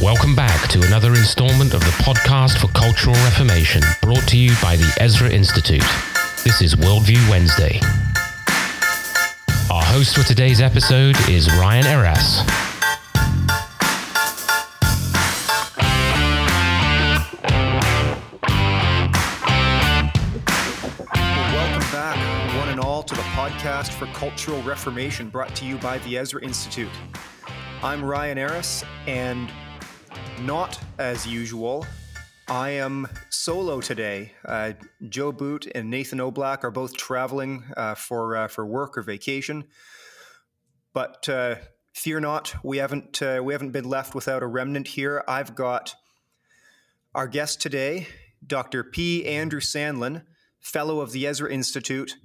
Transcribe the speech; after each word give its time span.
Welcome 0.00 0.36
back 0.36 0.68
to 0.70 0.86
another 0.86 1.08
installment 1.08 1.74
of 1.74 1.80
the 1.80 1.90
podcast 2.04 2.60
for 2.60 2.68
Cultural 2.68 3.16
Reformation, 3.16 3.82
brought 4.00 4.28
to 4.28 4.36
you 4.36 4.52
by 4.62 4.76
the 4.76 4.96
Ezra 5.00 5.28
Institute. 5.28 5.82
This 6.44 6.62
is 6.62 6.76
Worldview 6.76 7.28
Wednesday. 7.28 7.80
Our 9.68 9.82
host 9.82 10.14
for 10.14 10.22
today's 10.22 10.60
episode 10.60 11.16
is 11.28 11.50
Ryan 11.54 11.86
Eras. 11.86 12.42
Welcome 21.52 21.90
back, 21.90 22.56
one 22.56 22.68
and 22.68 22.78
all, 22.78 23.02
to 23.02 23.16
the 23.16 23.20
podcast 23.22 23.88
for 23.88 24.06
Cultural 24.16 24.62
Reformation 24.62 25.28
brought 25.28 25.56
to 25.56 25.64
you 25.64 25.76
by 25.78 25.98
the 25.98 26.16
Ezra 26.18 26.40
Institute. 26.40 26.92
I'm 27.82 28.04
Ryan 28.04 28.38
Eras, 28.38 28.84
and 29.08 29.50
not 30.42 30.78
as 30.98 31.26
usual, 31.26 31.86
I 32.48 32.70
am 32.70 33.08
solo 33.30 33.80
today. 33.80 34.32
Uh, 34.44 34.72
Joe 35.08 35.32
Boot 35.32 35.66
and 35.74 35.90
Nathan 35.90 36.18
Oblak 36.18 36.64
are 36.64 36.70
both 36.70 36.96
traveling 36.96 37.64
uh, 37.76 37.94
for 37.94 38.36
uh, 38.36 38.48
for 38.48 38.64
work 38.64 38.96
or 38.96 39.02
vacation, 39.02 39.64
but 40.92 41.28
uh, 41.28 41.56
fear 41.92 42.20
not, 42.20 42.54
we 42.64 42.78
haven't 42.78 43.20
uh, 43.20 43.40
we 43.42 43.52
haven't 43.52 43.72
been 43.72 43.88
left 43.88 44.14
without 44.14 44.42
a 44.42 44.46
remnant 44.46 44.88
here. 44.88 45.22
I've 45.28 45.54
got 45.54 45.94
our 47.14 47.28
guest 47.28 47.60
today, 47.60 48.06
Dr. 48.46 48.84
P. 48.84 49.26
Andrew 49.26 49.60
Sandlin, 49.60 50.24
Fellow 50.60 51.00
of 51.00 51.12
the 51.12 51.26
Ezra 51.26 51.52
Institute 51.52 52.16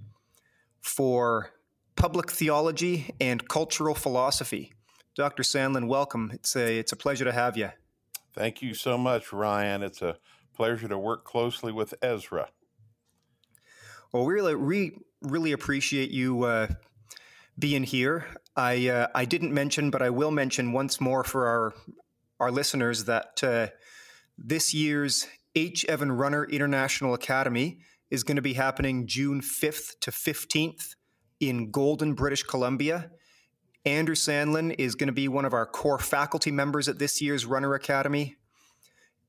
for 0.82 1.52
Public 1.96 2.32
Theology 2.32 3.14
and 3.20 3.48
Cultural 3.48 3.96
Philosophy. 3.96 4.74
Dr. 5.16 5.44
Sandlin, 5.44 5.88
welcome. 5.88 6.32
It's 6.34 6.56
a 6.56 6.78
it's 6.80 6.92
a 6.92 6.98
pleasure 6.98 7.26
to 7.26 7.32
have 7.32 7.58
you. 7.58 7.70
Thank 8.34 8.62
you 8.62 8.74
so 8.74 8.98
much, 8.98 9.32
Ryan. 9.32 9.84
It's 9.84 10.02
a 10.02 10.18
pleasure 10.56 10.88
to 10.88 10.98
work 10.98 11.24
closely 11.24 11.72
with 11.72 11.94
Ezra. 12.02 12.50
Well, 14.12 14.26
we 14.26 14.34
really, 14.34 14.56
we 14.56 14.98
really 15.22 15.52
appreciate 15.52 16.12
you 16.12 16.44
uh, 16.44 16.68
being 17.58 17.84
here. 17.84 18.26
I 18.56 18.88
uh, 18.88 19.08
I 19.16 19.26
didn't 19.26 19.54
mention, 19.54 19.90
but 19.90 20.02
I 20.02 20.10
will 20.10 20.32
mention 20.32 20.72
once 20.72 21.00
more 21.00 21.24
for 21.24 21.48
our 21.48 21.74
our 22.40 22.52
listeners 22.52 23.06
that 23.06 23.44
uh, 23.44 23.68
this 24.38 24.74
year's 24.74 25.28
H. 25.56 25.86
Evan 25.86 26.12
Runner 26.12 26.46
International 26.46 27.14
Academy 27.14 27.80
is 28.10 28.24
going 28.24 28.36
to 28.36 28.42
be 28.42 28.54
happening 28.54 29.08
June 29.08 29.42
5th 29.42 30.00
to 30.02 30.12
15th 30.12 30.96
in 31.40 31.72
Golden, 31.72 32.14
British 32.14 32.44
Columbia. 32.44 33.12
Andrew 33.86 34.16
Sandlin 34.16 34.76
is 34.78 34.96
going 34.96 35.08
to 35.08 35.14
be 35.14 35.28
one 35.28 35.46
of 35.46 35.54
our 35.54 35.66
core 35.66 36.00
faculty 36.00 36.52
members 36.52 36.88
at 36.88 37.00
this 37.00 37.22
year's 37.22 37.46
Runner 37.46 37.74
Academy. 37.74 38.38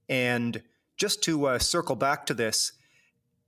And 0.08 0.62
just 0.96 1.22
to 1.24 1.46
uh, 1.46 1.58
circle 1.58 1.96
back 1.96 2.24
to 2.26 2.34
this, 2.34 2.72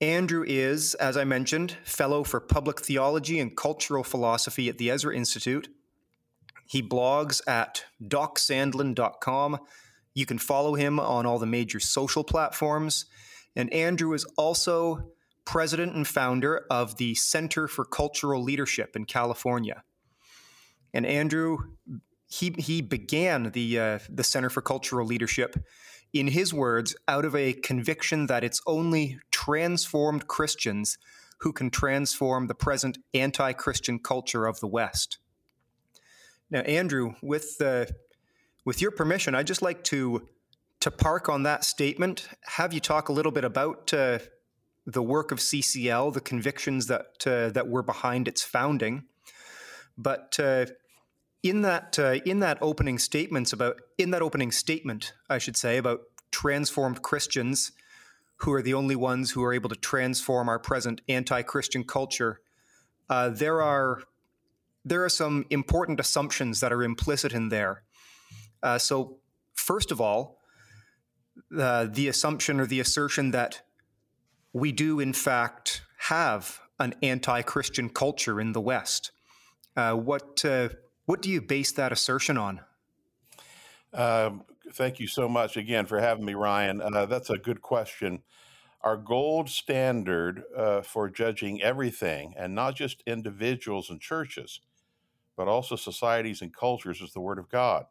Andrew 0.00 0.44
is, 0.46 0.94
as 0.94 1.16
I 1.16 1.24
mentioned, 1.24 1.76
fellow 1.84 2.24
for 2.24 2.40
public 2.40 2.80
theology 2.80 3.38
and 3.38 3.56
cultural 3.56 4.02
philosophy 4.02 4.68
at 4.68 4.78
the 4.78 4.90
Ezra 4.90 5.14
Institute. 5.14 5.68
He 6.66 6.82
blogs 6.82 7.40
at 7.46 7.84
docsandlin.com. 8.02 9.58
You 10.12 10.26
can 10.26 10.38
follow 10.38 10.74
him 10.74 10.98
on 10.98 11.24
all 11.24 11.38
the 11.38 11.46
major 11.46 11.78
social 11.78 12.24
platforms. 12.24 13.06
And 13.54 13.72
Andrew 13.72 14.12
is 14.12 14.24
also 14.36 15.12
president 15.44 15.94
and 15.94 16.06
founder 16.06 16.66
of 16.68 16.96
the 16.96 17.14
Center 17.14 17.68
for 17.68 17.84
Cultural 17.84 18.42
Leadership 18.42 18.96
in 18.96 19.04
California. 19.04 19.84
And 20.96 21.04
Andrew, 21.04 21.58
he 22.26 22.54
he 22.56 22.80
began 22.80 23.50
the 23.50 23.78
uh, 23.78 23.98
the 24.08 24.24
Center 24.24 24.48
for 24.48 24.62
Cultural 24.62 25.06
Leadership, 25.06 25.54
in 26.14 26.28
his 26.28 26.54
words, 26.54 26.96
out 27.06 27.26
of 27.26 27.36
a 27.36 27.52
conviction 27.52 28.28
that 28.28 28.42
it's 28.42 28.62
only 28.66 29.18
transformed 29.30 30.26
Christians 30.26 30.96
who 31.40 31.52
can 31.52 31.68
transform 31.68 32.46
the 32.46 32.54
present 32.54 32.96
anti-Christian 33.12 33.98
culture 33.98 34.46
of 34.46 34.60
the 34.60 34.66
West. 34.66 35.18
Now, 36.50 36.60
Andrew, 36.60 37.12
with 37.22 37.60
uh, 37.60 37.84
with 38.64 38.80
your 38.80 38.90
permission, 38.90 39.34
I'd 39.34 39.46
just 39.46 39.60
like 39.60 39.84
to 39.84 40.26
to 40.80 40.90
park 40.90 41.28
on 41.28 41.42
that 41.42 41.62
statement. 41.62 42.26
Have 42.56 42.72
you 42.72 42.80
talk 42.80 43.10
a 43.10 43.12
little 43.12 43.32
bit 43.32 43.44
about 43.44 43.92
uh, 43.92 44.20
the 44.86 45.02
work 45.02 45.30
of 45.30 45.40
CCL, 45.40 46.14
the 46.14 46.22
convictions 46.22 46.86
that 46.86 47.26
uh, 47.26 47.50
that 47.50 47.68
were 47.68 47.82
behind 47.82 48.28
its 48.28 48.42
founding, 48.42 49.04
but 49.98 50.40
uh, 50.40 50.64
in 51.48 51.62
that 51.62 51.98
uh, 51.98 52.18
in 52.24 52.40
that 52.40 52.58
opening 52.60 52.98
statements 52.98 53.52
about 53.52 53.80
in 53.98 54.10
that 54.10 54.22
opening 54.22 54.52
statement, 54.52 55.12
I 55.28 55.38
should 55.38 55.56
say 55.56 55.76
about 55.76 56.00
transformed 56.30 57.02
Christians 57.02 57.72
who 58.38 58.52
are 58.52 58.62
the 58.62 58.74
only 58.74 58.96
ones 58.96 59.30
who 59.30 59.42
are 59.42 59.54
able 59.54 59.68
to 59.70 59.76
transform 59.76 60.48
our 60.48 60.58
present 60.58 61.00
anti-Christian 61.08 61.84
culture. 61.84 62.40
Uh, 63.08 63.30
there 63.30 63.62
are 63.62 64.02
there 64.84 65.04
are 65.04 65.08
some 65.08 65.46
important 65.50 65.98
assumptions 65.98 66.60
that 66.60 66.72
are 66.72 66.82
implicit 66.82 67.32
in 67.32 67.48
there. 67.48 67.82
Uh, 68.62 68.78
so, 68.78 69.18
first 69.54 69.90
of 69.90 70.00
all, 70.00 70.38
uh, 71.58 71.86
the 71.90 72.08
assumption 72.08 72.60
or 72.60 72.66
the 72.66 72.80
assertion 72.80 73.30
that 73.32 73.62
we 74.52 74.72
do 74.72 75.00
in 75.00 75.12
fact 75.12 75.82
have 75.98 76.60
an 76.78 76.94
anti-Christian 77.02 77.88
culture 77.88 78.40
in 78.40 78.52
the 78.52 78.60
West. 78.60 79.10
Uh, 79.76 79.94
what 79.94 80.44
uh, 80.44 80.68
what 81.06 81.22
do 81.22 81.30
you 81.30 81.40
base 81.40 81.72
that 81.72 81.92
assertion 81.92 82.36
on? 82.36 82.60
Um, 83.92 84.44
thank 84.72 85.00
you 85.00 85.06
so 85.06 85.28
much 85.28 85.56
again 85.56 85.86
for 85.86 86.00
having 86.00 86.24
me, 86.24 86.34
Ryan. 86.34 86.82
Uh, 86.82 87.06
that's 87.06 87.30
a 87.30 87.38
good 87.38 87.62
question. 87.62 88.22
Our 88.82 88.96
gold 88.96 89.48
standard 89.48 90.42
uh, 90.56 90.82
for 90.82 91.08
judging 91.08 91.62
everything, 91.62 92.34
and 92.36 92.54
not 92.54 92.76
just 92.76 93.02
individuals 93.06 93.90
and 93.90 94.00
churches, 94.00 94.60
but 95.36 95.48
also 95.48 95.76
societies 95.76 96.42
and 96.42 96.54
cultures, 96.54 97.00
is 97.00 97.12
the 97.12 97.20
Word 97.20 97.38
of 97.38 97.48
God. 97.48 97.86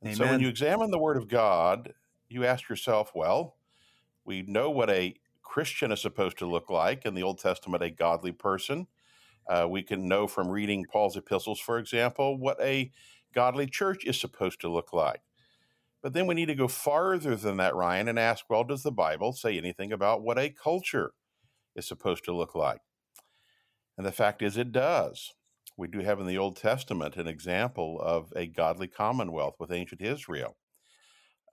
And 0.00 0.16
so 0.16 0.24
when 0.24 0.40
you 0.40 0.48
examine 0.48 0.90
the 0.90 0.98
Word 0.98 1.16
of 1.16 1.28
God, 1.28 1.94
you 2.28 2.44
ask 2.44 2.68
yourself, 2.68 3.12
well, 3.14 3.56
we 4.24 4.42
know 4.42 4.70
what 4.70 4.90
a 4.90 5.14
Christian 5.42 5.92
is 5.92 6.00
supposed 6.00 6.38
to 6.38 6.46
look 6.46 6.70
like 6.70 7.04
in 7.04 7.14
the 7.14 7.22
Old 7.22 7.38
Testament, 7.38 7.82
a 7.82 7.90
godly 7.90 8.32
person. 8.32 8.86
Uh, 9.48 9.66
we 9.68 9.82
can 9.82 10.08
know 10.08 10.26
from 10.26 10.48
reading 10.48 10.84
Paul's 10.90 11.16
epistles, 11.16 11.60
for 11.60 11.78
example, 11.78 12.38
what 12.38 12.60
a 12.60 12.90
godly 13.34 13.66
church 13.66 14.04
is 14.04 14.20
supposed 14.20 14.60
to 14.60 14.68
look 14.68 14.92
like. 14.92 15.20
But 16.02 16.12
then 16.12 16.26
we 16.26 16.34
need 16.34 16.46
to 16.46 16.54
go 16.54 16.68
farther 16.68 17.36
than 17.36 17.58
that, 17.58 17.74
Ryan, 17.74 18.08
and 18.08 18.18
ask 18.18 18.44
well, 18.48 18.64
does 18.64 18.82
the 18.82 18.90
Bible 18.90 19.32
say 19.32 19.56
anything 19.56 19.92
about 19.92 20.22
what 20.22 20.38
a 20.38 20.50
culture 20.50 21.12
is 21.76 21.86
supposed 21.86 22.24
to 22.24 22.34
look 22.34 22.54
like? 22.54 22.80
And 23.96 24.06
the 24.06 24.12
fact 24.12 24.42
is, 24.42 24.56
it 24.56 24.72
does. 24.72 25.32
We 25.76 25.88
do 25.88 26.00
have 26.00 26.20
in 26.20 26.26
the 26.26 26.38
Old 26.38 26.56
Testament 26.56 27.16
an 27.16 27.26
example 27.26 28.00
of 28.00 28.32
a 28.36 28.46
godly 28.46 28.88
commonwealth 28.88 29.54
with 29.58 29.72
ancient 29.72 30.02
Israel. 30.02 30.56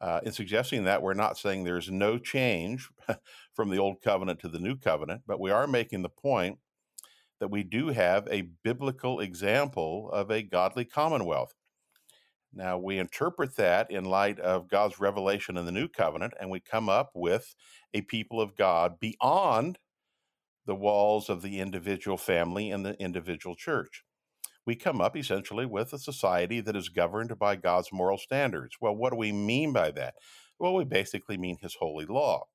Uh, 0.02 0.22
in 0.24 0.32
suggesting 0.32 0.86
that, 0.86 1.02
we're 1.02 1.14
not 1.14 1.38
saying 1.38 1.64
there's 1.64 1.92
no 1.92 2.18
change 2.18 2.90
from 3.54 3.70
the 3.70 3.78
Old 3.78 4.02
Covenant 4.02 4.40
to 4.40 4.48
the 4.48 4.60
New 4.60 4.78
Covenant, 4.78 5.24
but 5.28 5.40
we 5.40 5.52
are 5.52 5.68
making 5.68 6.02
the 6.02 6.10
point 6.10 6.58
that 7.40 7.52
we 7.52 7.64
do 7.64 7.90
have 7.90 8.28
a 8.30 8.50
biblical 8.64 9.20
example 9.20 10.10
of 10.12 10.30
a 10.30 10.44
godly 10.44 10.86
commonwealth. 10.86 11.54
Now, 12.54 12.78
we 12.78 12.98
interpret 12.98 13.56
that 13.58 13.92
in 13.92 14.06
light 14.06 14.40
of 14.40 14.70
God's 14.70 15.00
revelation 15.00 15.56
in 15.58 15.66
the 15.66 15.72
new 15.72 15.88
covenant, 15.88 16.34
and 16.40 16.50
we 16.50 16.60
come 16.60 16.90
up 16.90 17.12
with 17.14 17.54
a 17.94 18.02
people 18.02 18.42
of 18.42 18.56
God 18.56 19.00
beyond 19.00 19.78
the 20.66 20.76
walls 20.76 21.30
of 21.30 21.42
the 21.42 21.60
individual 21.60 22.18
family 22.18 22.72
and 22.72 22.86
the 22.86 23.00
individual 23.00 23.56
church. 23.56 24.04
We 24.66 24.76
come 24.76 25.02
up 25.02 25.16
essentially 25.16 25.66
with 25.66 25.94
a 25.94 26.00
society 26.00 26.60
that 26.62 26.76
is 26.76 26.90
governed 26.90 27.38
by 27.40 27.56
God's 27.56 27.92
moral 27.92 28.18
standards. 28.18 28.78
Well, 28.80 28.96
what 28.96 29.12
do 29.12 29.18
we 29.18 29.32
mean 29.32 29.74
by 29.74 29.92
that? 29.92 30.16
Well, 30.60 30.76
we 30.76 30.84
basically 30.84 31.38
mean 31.38 31.58
His 31.62 31.76
holy 31.76 32.06
law. 32.06 32.46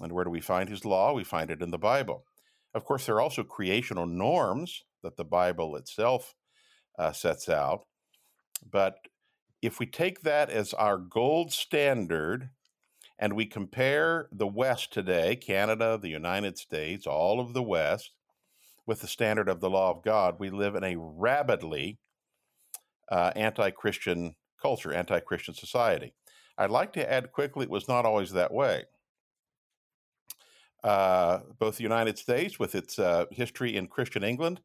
And 0.00 0.12
where 0.12 0.24
do 0.24 0.30
we 0.30 0.40
find 0.40 0.68
His 0.68 0.84
law? 0.84 1.12
We 1.12 1.24
find 1.24 1.50
it 1.50 1.60
in 1.60 1.70
the 1.70 1.78
Bible. 1.78 2.24
Of 2.74 2.84
course, 2.84 3.06
there 3.06 3.16
are 3.16 3.20
also 3.20 3.42
creational 3.42 4.06
norms 4.06 4.84
that 5.02 5.16
the 5.16 5.24
Bible 5.24 5.76
itself 5.76 6.34
uh, 6.98 7.12
sets 7.12 7.48
out. 7.48 7.84
But 8.70 8.96
if 9.60 9.78
we 9.78 9.86
take 9.86 10.22
that 10.22 10.50
as 10.50 10.72
our 10.74 10.96
gold 10.96 11.52
standard 11.52 12.50
and 13.18 13.34
we 13.34 13.46
compare 13.46 14.28
the 14.32 14.46
West 14.46 14.92
today, 14.92 15.36
Canada, 15.36 15.98
the 16.00 16.08
United 16.08 16.58
States, 16.58 17.06
all 17.06 17.40
of 17.40 17.52
the 17.52 17.62
West, 17.62 18.12
with 18.86 19.00
the 19.00 19.06
standard 19.06 19.48
of 19.48 19.60
the 19.60 19.70
law 19.70 19.90
of 19.90 20.02
God, 20.02 20.36
we 20.40 20.50
live 20.50 20.74
in 20.74 20.82
a 20.82 20.96
rabidly 20.98 21.98
uh, 23.10 23.30
anti 23.36 23.70
Christian 23.70 24.34
culture, 24.60 24.92
anti 24.92 25.20
Christian 25.20 25.54
society. 25.54 26.14
I'd 26.58 26.70
like 26.70 26.92
to 26.94 27.12
add 27.12 27.32
quickly, 27.32 27.64
it 27.64 27.70
was 27.70 27.88
not 27.88 28.04
always 28.04 28.32
that 28.32 28.52
way 28.52 28.84
both 30.82 31.76
the 31.76 31.82
United 31.82 32.18
States 32.18 32.58
with 32.58 32.74
its 32.74 32.98
uh, 32.98 33.26
history 33.30 33.76
in 33.76 33.86
Christian 33.86 34.24
England 34.24 34.60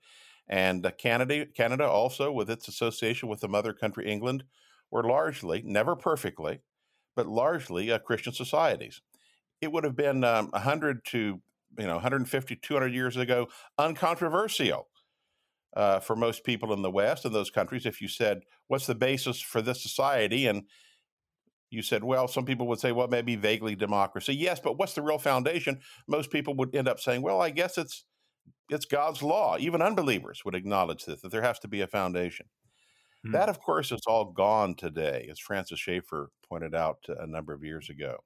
and 0.47 0.85
uh, 0.85 0.91
Canada, 0.91 1.45
Canada 1.45 1.87
also 1.87 2.31
with 2.31 2.49
its 2.49 2.67
association 2.67 3.29
with 3.29 3.41
the 3.41 3.47
mother 3.47 3.73
country 3.73 4.09
England 4.09 4.43
were 4.91 5.03
largely, 5.03 5.61
never 5.65 5.95
perfectly, 5.95 6.59
but 7.15 7.27
largely 7.27 7.91
uh, 7.91 7.99
Christian 7.99 8.33
societies. 8.33 9.01
It 9.61 9.71
would 9.71 9.83
have 9.83 9.95
been 9.95 10.23
um, 10.23 10.49
100 10.51 11.03
to 11.05 11.41
you 11.77 11.85
know 11.85 11.95
150 11.95 12.55
200 12.55 12.93
years 12.93 13.17
ago 13.17 13.47
uncontroversial 13.77 14.87
uh, 15.75 15.99
for 15.99 16.15
most 16.15 16.43
people 16.43 16.73
in 16.73 16.81
the 16.81 16.89
west 16.89 17.25
and 17.25 17.35
those 17.35 17.49
countries 17.49 17.85
if 17.85 18.01
you 18.01 18.07
said 18.07 18.39
what's 18.67 18.87
the 18.87 18.95
basis 18.95 19.41
for 19.41 19.61
this 19.61 19.83
society 19.83 20.47
and 20.47 20.63
you 21.69 21.81
said 21.81 22.03
well 22.03 22.27
some 22.27 22.45
people 22.45 22.67
would 22.67 22.79
say 22.79 22.91
well 22.91 23.07
maybe 23.07 23.35
vaguely 23.35 23.75
democracy 23.75 24.35
yes 24.35 24.59
but 24.59 24.77
what's 24.77 24.93
the 24.93 25.01
real 25.01 25.17
foundation 25.17 25.79
most 26.07 26.31
people 26.31 26.55
would 26.55 26.73
end 26.75 26.87
up 26.87 26.99
saying 26.99 27.21
well 27.21 27.41
i 27.41 27.49
guess 27.49 27.77
it's 27.77 28.05
it's 28.69 28.85
god's 28.85 29.21
law 29.21 29.57
even 29.59 29.81
unbelievers 29.81 30.41
would 30.45 30.55
acknowledge 30.55 31.05
this 31.05 31.21
that 31.21 31.31
there 31.31 31.41
has 31.41 31.59
to 31.59 31.67
be 31.67 31.81
a 31.81 31.87
foundation 31.87 32.45
mm-hmm. 33.25 33.33
that 33.33 33.49
of 33.49 33.59
course 33.59 33.91
is 33.91 34.01
all 34.07 34.25
gone 34.25 34.75
today 34.75 35.27
as 35.31 35.39
francis 35.39 35.79
schaeffer 35.79 36.29
pointed 36.47 36.73
out 36.73 36.99
a 37.07 37.27
number 37.27 37.53
of 37.53 37.63
years 37.63 37.89
ago 37.89 38.17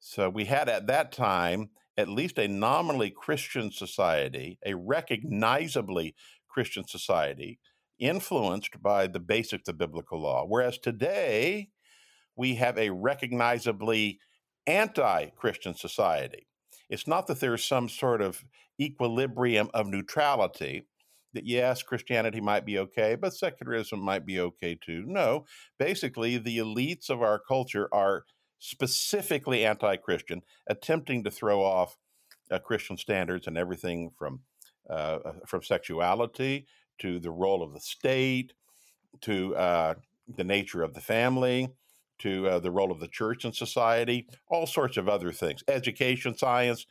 so 0.00 0.28
we 0.28 0.44
had 0.44 0.68
at 0.68 0.86
that 0.86 1.12
time 1.12 1.70
at 1.98 2.08
least 2.08 2.38
a 2.38 2.46
nominally 2.46 3.10
Christian 3.10 3.72
society, 3.72 4.56
a 4.64 4.74
recognizably 4.74 6.14
Christian 6.48 6.86
society, 6.86 7.58
influenced 7.98 8.80
by 8.80 9.08
the 9.08 9.18
basics 9.18 9.68
of 9.68 9.78
biblical 9.78 10.22
law. 10.22 10.44
Whereas 10.46 10.78
today, 10.78 11.70
we 12.38 12.54
have 12.54 12.78
a 12.78 12.88
recognizably 12.90 14.20
anti 14.66 15.26
Christian 15.36 15.74
society. 15.74 16.46
It's 16.88 17.06
not 17.06 17.26
that 17.26 17.40
there's 17.40 17.64
some 17.64 17.88
sort 17.88 18.22
of 18.22 18.42
equilibrium 18.80 19.68
of 19.74 19.88
neutrality, 19.88 20.86
that 21.34 21.44
yes, 21.44 21.82
Christianity 21.82 22.40
might 22.40 22.64
be 22.64 22.78
okay, 22.78 23.16
but 23.16 23.34
secularism 23.34 24.00
might 24.00 24.24
be 24.24 24.40
okay 24.40 24.78
too. 24.80 25.04
No, 25.06 25.44
basically, 25.78 26.38
the 26.38 26.58
elites 26.58 27.10
of 27.10 27.20
our 27.20 27.38
culture 27.38 27.88
are 27.92 28.24
specifically 28.60 29.66
anti 29.66 29.96
Christian, 29.96 30.42
attempting 30.68 31.24
to 31.24 31.30
throw 31.30 31.62
off 31.62 31.98
uh, 32.50 32.58
Christian 32.60 32.96
standards 32.96 33.46
and 33.46 33.58
everything 33.58 34.10
from, 34.16 34.40
uh, 34.88 35.18
uh, 35.24 35.32
from 35.46 35.62
sexuality 35.62 36.66
to 37.00 37.18
the 37.18 37.30
role 37.30 37.62
of 37.62 37.74
the 37.74 37.80
state 37.80 38.52
to 39.22 39.56
uh, 39.56 39.94
the 40.36 40.44
nature 40.44 40.82
of 40.82 40.94
the 40.94 41.00
family 41.00 41.68
to 42.20 42.48
uh, 42.48 42.58
the 42.58 42.70
role 42.70 42.90
of 42.90 43.00
the 43.00 43.08
church 43.08 43.44
in 43.44 43.52
society, 43.52 44.26
all 44.48 44.66
sorts 44.66 44.96
of 44.96 45.08
other 45.08 45.32
things, 45.32 45.62
education, 45.68 46.36
science, 46.36 46.86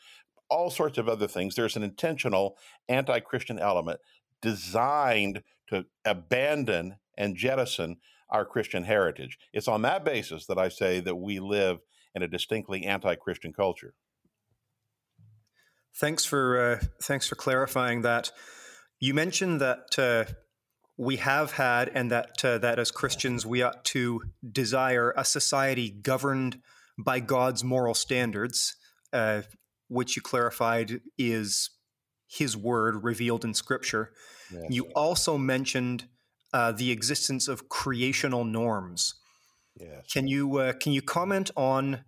all 0.49 0.69
sorts 0.69 0.97
of 0.97 1.09
other 1.09 1.27
things. 1.27 1.55
There's 1.55 1.75
an 1.75 1.83
intentional 1.83 2.57
anti 2.87 3.19
Christian 3.19 3.59
element 3.59 3.99
designed 4.41 5.43
to 5.69 5.85
abandon 6.05 6.95
and 7.17 7.35
jettison 7.35 7.97
our 8.29 8.45
Christian 8.45 8.83
heritage. 8.83 9.37
It's 9.53 9.67
on 9.67 9.81
that 9.83 10.03
basis 10.03 10.45
that 10.47 10.57
I 10.57 10.69
say 10.69 10.99
that 10.99 11.15
we 11.15 11.39
live 11.39 11.79
in 12.13 12.23
a 12.23 12.27
distinctly 12.27 12.85
anti 12.85 13.15
Christian 13.15 13.53
culture. 13.53 13.93
Thanks 15.95 16.25
for 16.25 16.59
uh, 16.59 16.85
thanks 17.01 17.27
for 17.27 17.35
clarifying 17.35 18.01
that. 18.01 18.31
You 18.99 19.13
mentioned 19.13 19.61
that 19.61 19.97
uh, 19.97 20.31
we 20.97 21.17
have 21.17 21.51
had, 21.51 21.89
and 21.93 22.11
that 22.11 22.43
uh, 22.43 22.57
that 22.59 22.79
as 22.79 22.91
Christians 22.91 23.45
we 23.45 23.61
ought 23.61 23.85
to 23.85 24.23
desire 24.51 25.13
a 25.15 25.23
society 25.23 25.89
governed 25.89 26.59
by 26.97 27.19
God's 27.19 27.63
moral 27.63 27.93
standards, 27.93 28.75
uh, 29.13 29.43
which 29.87 30.15
you 30.15 30.21
clarified 30.21 31.01
is 31.17 31.69
His 32.27 32.57
Word 32.57 33.03
revealed 33.03 33.45
in 33.45 33.53
Scripture. 33.53 34.11
Yes. 34.51 34.65
You 34.69 34.85
also 34.95 35.37
mentioned 35.37 36.05
uh, 36.53 36.71
the 36.71 36.91
existence 36.91 37.47
of 37.47 37.69
creational 37.69 38.43
norms. 38.43 39.15
Yes. 39.79 40.11
Can 40.11 40.27
you 40.27 40.57
uh, 40.57 40.73
can 40.73 40.93
you 40.93 41.01
comment 41.03 41.51
on 41.55 42.03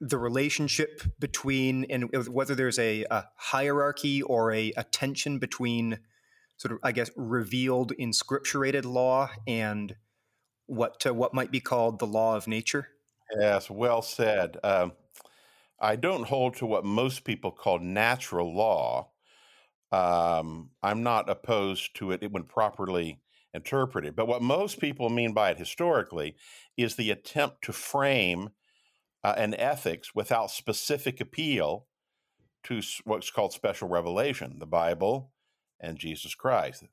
the 0.00 0.18
relationship 0.18 1.02
between 1.18 1.84
and 1.90 2.10
whether 2.28 2.54
there's 2.54 2.78
a, 2.78 3.04
a 3.10 3.24
hierarchy 3.36 4.22
or 4.22 4.52
a, 4.52 4.72
a, 4.76 4.84
tension 4.84 5.38
between 5.38 5.98
sort 6.56 6.72
of 6.72 6.78
I 6.82 6.92
guess 6.92 7.10
revealed 7.16 7.92
in 7.92 8.10
scripturated 8.10 8.84
law 8.84 9.30
and 9.46 9.94
what 10.66 11.04
uh, 11.06 11.14
what 11.14 11.34
might 11.34 11.50
be 11.50 11.60
called 11.60 11.98
the 11.98 12.06
law 12.06 12.36
of 12.36 12.48
nature? 12.48 12.88
Yes, 13.38 13.70
well 13.70 14.02
said. 14.02 14.58
Um, 14.62 14.92
I 15.80 15.96
don't 15.96 16.26
hold 16.26 16.56
to 16.56 16.66
what 16.66 16.84
most 16.84 17.24
people 17.24 17.50
call 17.50 17.78
natural 17.78 18.54
law. 18.54 19.10
Um, 19.92 20.70
I'm 20.82 21.02
not 21.02 21.28
opposed 21.28 21.96
to 21.96 22.12
it 22.12 22.30
when 22.32 22.44
properly 22.44 23.20
interpreted. 23.52 24.16
But 24.16 24.26
what 24.26 24.42
most 24.42 24.80
people 24.80 25.08
mean 25.08 25.32
by 25.32 25.50
it 25.50 25.58
historically 25.58 26.36
is 26.76 26.96
the 26.96 27.10
attempt 27.10 27.62
to 27.62 27.72
frame 27.72 28.50
uh, 29.22 29.34
an 29.36 29.54
ethics 29.54 30.14
without 30.14 30.50
specific 30.50 31.20
appeal 31.20 31.86
to 32.64 32.80
what's 33.04 33.30
called 33.30 33.52
special 33.52 33.88
revelation, 33.88 34.58
the 34.58 34.66
Bible 34.66 35.33
and 35.84 35.98
Jesus 35.98 36.34
Christ. 36.34 36.84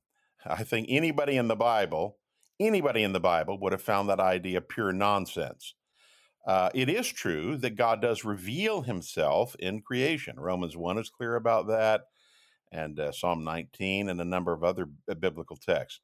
I 0.45 0.63
think 0.63 0.87
anybody 0.89 1.37
in 1.37 1.47
the 1.47 1.55
Bible, 1.55 2.17
anybody 2.59 3.03
in 3.03 3.13
the 3.13 3.19
Bible 3.19 3.59
would 3.59 3.71
have 3.71 3.81
found 3.81 4.09
that 4.09 4.19
idea 4.19 4.61
pure 4.61 4.91
nonsense. 4.91 5.75
Uh, 6.45 6.69
it 6.73 6.89
is 6.89 7.07
true 7.07 7.55
that 7.57 7.75
God 7.75 8.01
does 8.01 8.25
reveal 8.25 8.81
himself 8.81 9.55
in 9.59 9.81
creation. 9.81 10.39
Romans 10.39 10.75
1 10.75 10.97
is 10.97 11.09
clear 11.09 11.35
about 11.35 11.67
that, 11.67 12.01
and 12.71 12.99
uh, 12.99 13.11
Psalm 13.11 13.43
19 13.43 14.09
and 14.09 14.19
a 14.19 14.25
number 14.25 14.51
of 14.51 14.63
other 14.63 14.87
biblical 15.19 15.55
texts. 15.55 16.01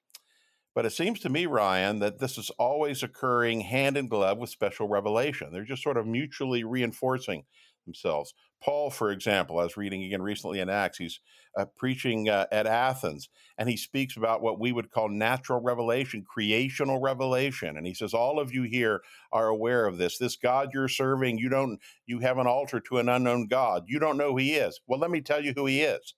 But 0.75 0.85
it 0.85 0.91
seems 0.91 1.19
to 1.21 1.29
me, 1.29 1.47
Ryan, 1.47 1.97
that 1.99 2.19
this 2.19 2.37
is 2.37 2.51
always 2.59 3.01
occurring 3.01 3.61
hand 3.61 3.97
in 3.97 4.07
glove 4.07 4.37
with 4.37 4.51
special 4.51 4.87
revelation. 4.87 5.51
They're 5.51 5.63
just 5.63 5.81
sort 5.81 5.97
of 5.97 6.05
mutually 6.05 6.63
reinforcing 6.63 7.45
themselves. 7.87 8.35
Paul, 8.61 8.91
for 8.91 9.11
example, 9.11 9.57
I 9.59 9.63
was 9.63 9.77
reading 9.77 10.03
again 10.03 10.21
recently 10.21 10.59
in 10.59 10.69
Acts, 10.69 10.99
he's 10.99 11.19
uh, 11.57 11.65
preaching 11.75 12.29
uh, 12.29 12.45
at 12.51 12.67
Athens, 12.67 13.29
and 13.57 13.67
he 13.67 13.77
speaks 13.77 14.15
about 14.15 14.41
what 14.41 14.59
we 14.59 14.71
would 14.71 14.91
call 14.91 15.09
natural 15.09 15.59
revelation, 15.59 16.23
creational 16.23 16.99
revelation. 16.99 17.77
And 17.77 17.87
he 17.87 17.95
says, 17.95 18.13
All 18.13 18.39
of 18.39 18.53
you 18.53 18.63
here 18.63 19.01
are 19.31 19.47
aware 19.47 19.87
of 19.87 19.97
this. 19.97 20.19
This 20.19 20.35
God 20.35 20.69
you're 20.73 20.87
serving, 20.87 21.39
you 21.39 21.49
don't, 21.49 21.79
you 22.05 22.19
have 22.19 22.37
an 22.37 22.47
altar 22.47 22.79
to 22.81 22.99
an 22.99 23.09
unknown 23.09 23.47
God. 23.47 23.85
You 23.87 23.97
don't 23.97 24.17
know 24.17 24.31
who 24.31 24.37
he 24.37 24.53
is. 24.53 24.79
Well, 24.85 24.99
let 24.99 25.11
me 25.11 25.21
tell 25.21 25.43
you 25.43 25.53
who 25.55 25.65
he 25.65 25.81
is. 25.81 26.13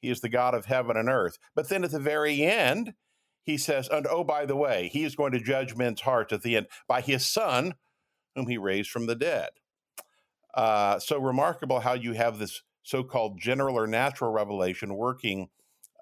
He 0.00 0.10
is 0.10 0.20
the 0.20 0.28
God 0.28 0.54
of 0.54 0.66
heaven 0.66 0.96
and 0.96 1.08
earth. 1.08 1.38
But 1.54 1.68
then 1.68 1.84
at 1.84 1.90
the 1.90 2.00
very 2.00 2.42
end, 2.42 2.94
he 3.44 3.58
says, 3.58 3.88
and 3.88 4.06
oh, 4.08 4.24
by 4.24 4.46
the 4.46 4.56
way, 4.56 4.88
he 4.92 5.04
is 5.04 5.16
going 5.16 5.32
to 5.32 5.40
judge 5.40 5.76
men's 5.76 6.02
hearts 6.02 6.32
at 6.32 6.42
the 6.42 6.56
end 6.56 6.66
by 6.86 7.00
his 7.00 7.26
son, 7.26 7.74
whom 8.34 8.46
he 8.46 8.58
raised 8.58 8.90
from 8.90 9.06
the 9.06 9.14
dead. 9.14 9.50
Uh, 10.54 10.98
so 10.98 11.18
remarkable 11.18 11.80
how 11.80 11.94
you 11.94 12.12
have 12.12 12.38
this 12.38 12.62
so 12.82 13.02
called 13.02 13.40
general 13.40 13.78
or 13.78 13.86
natural 13.86 14.30
revelation 14.30 14.94
working 14.94 15.48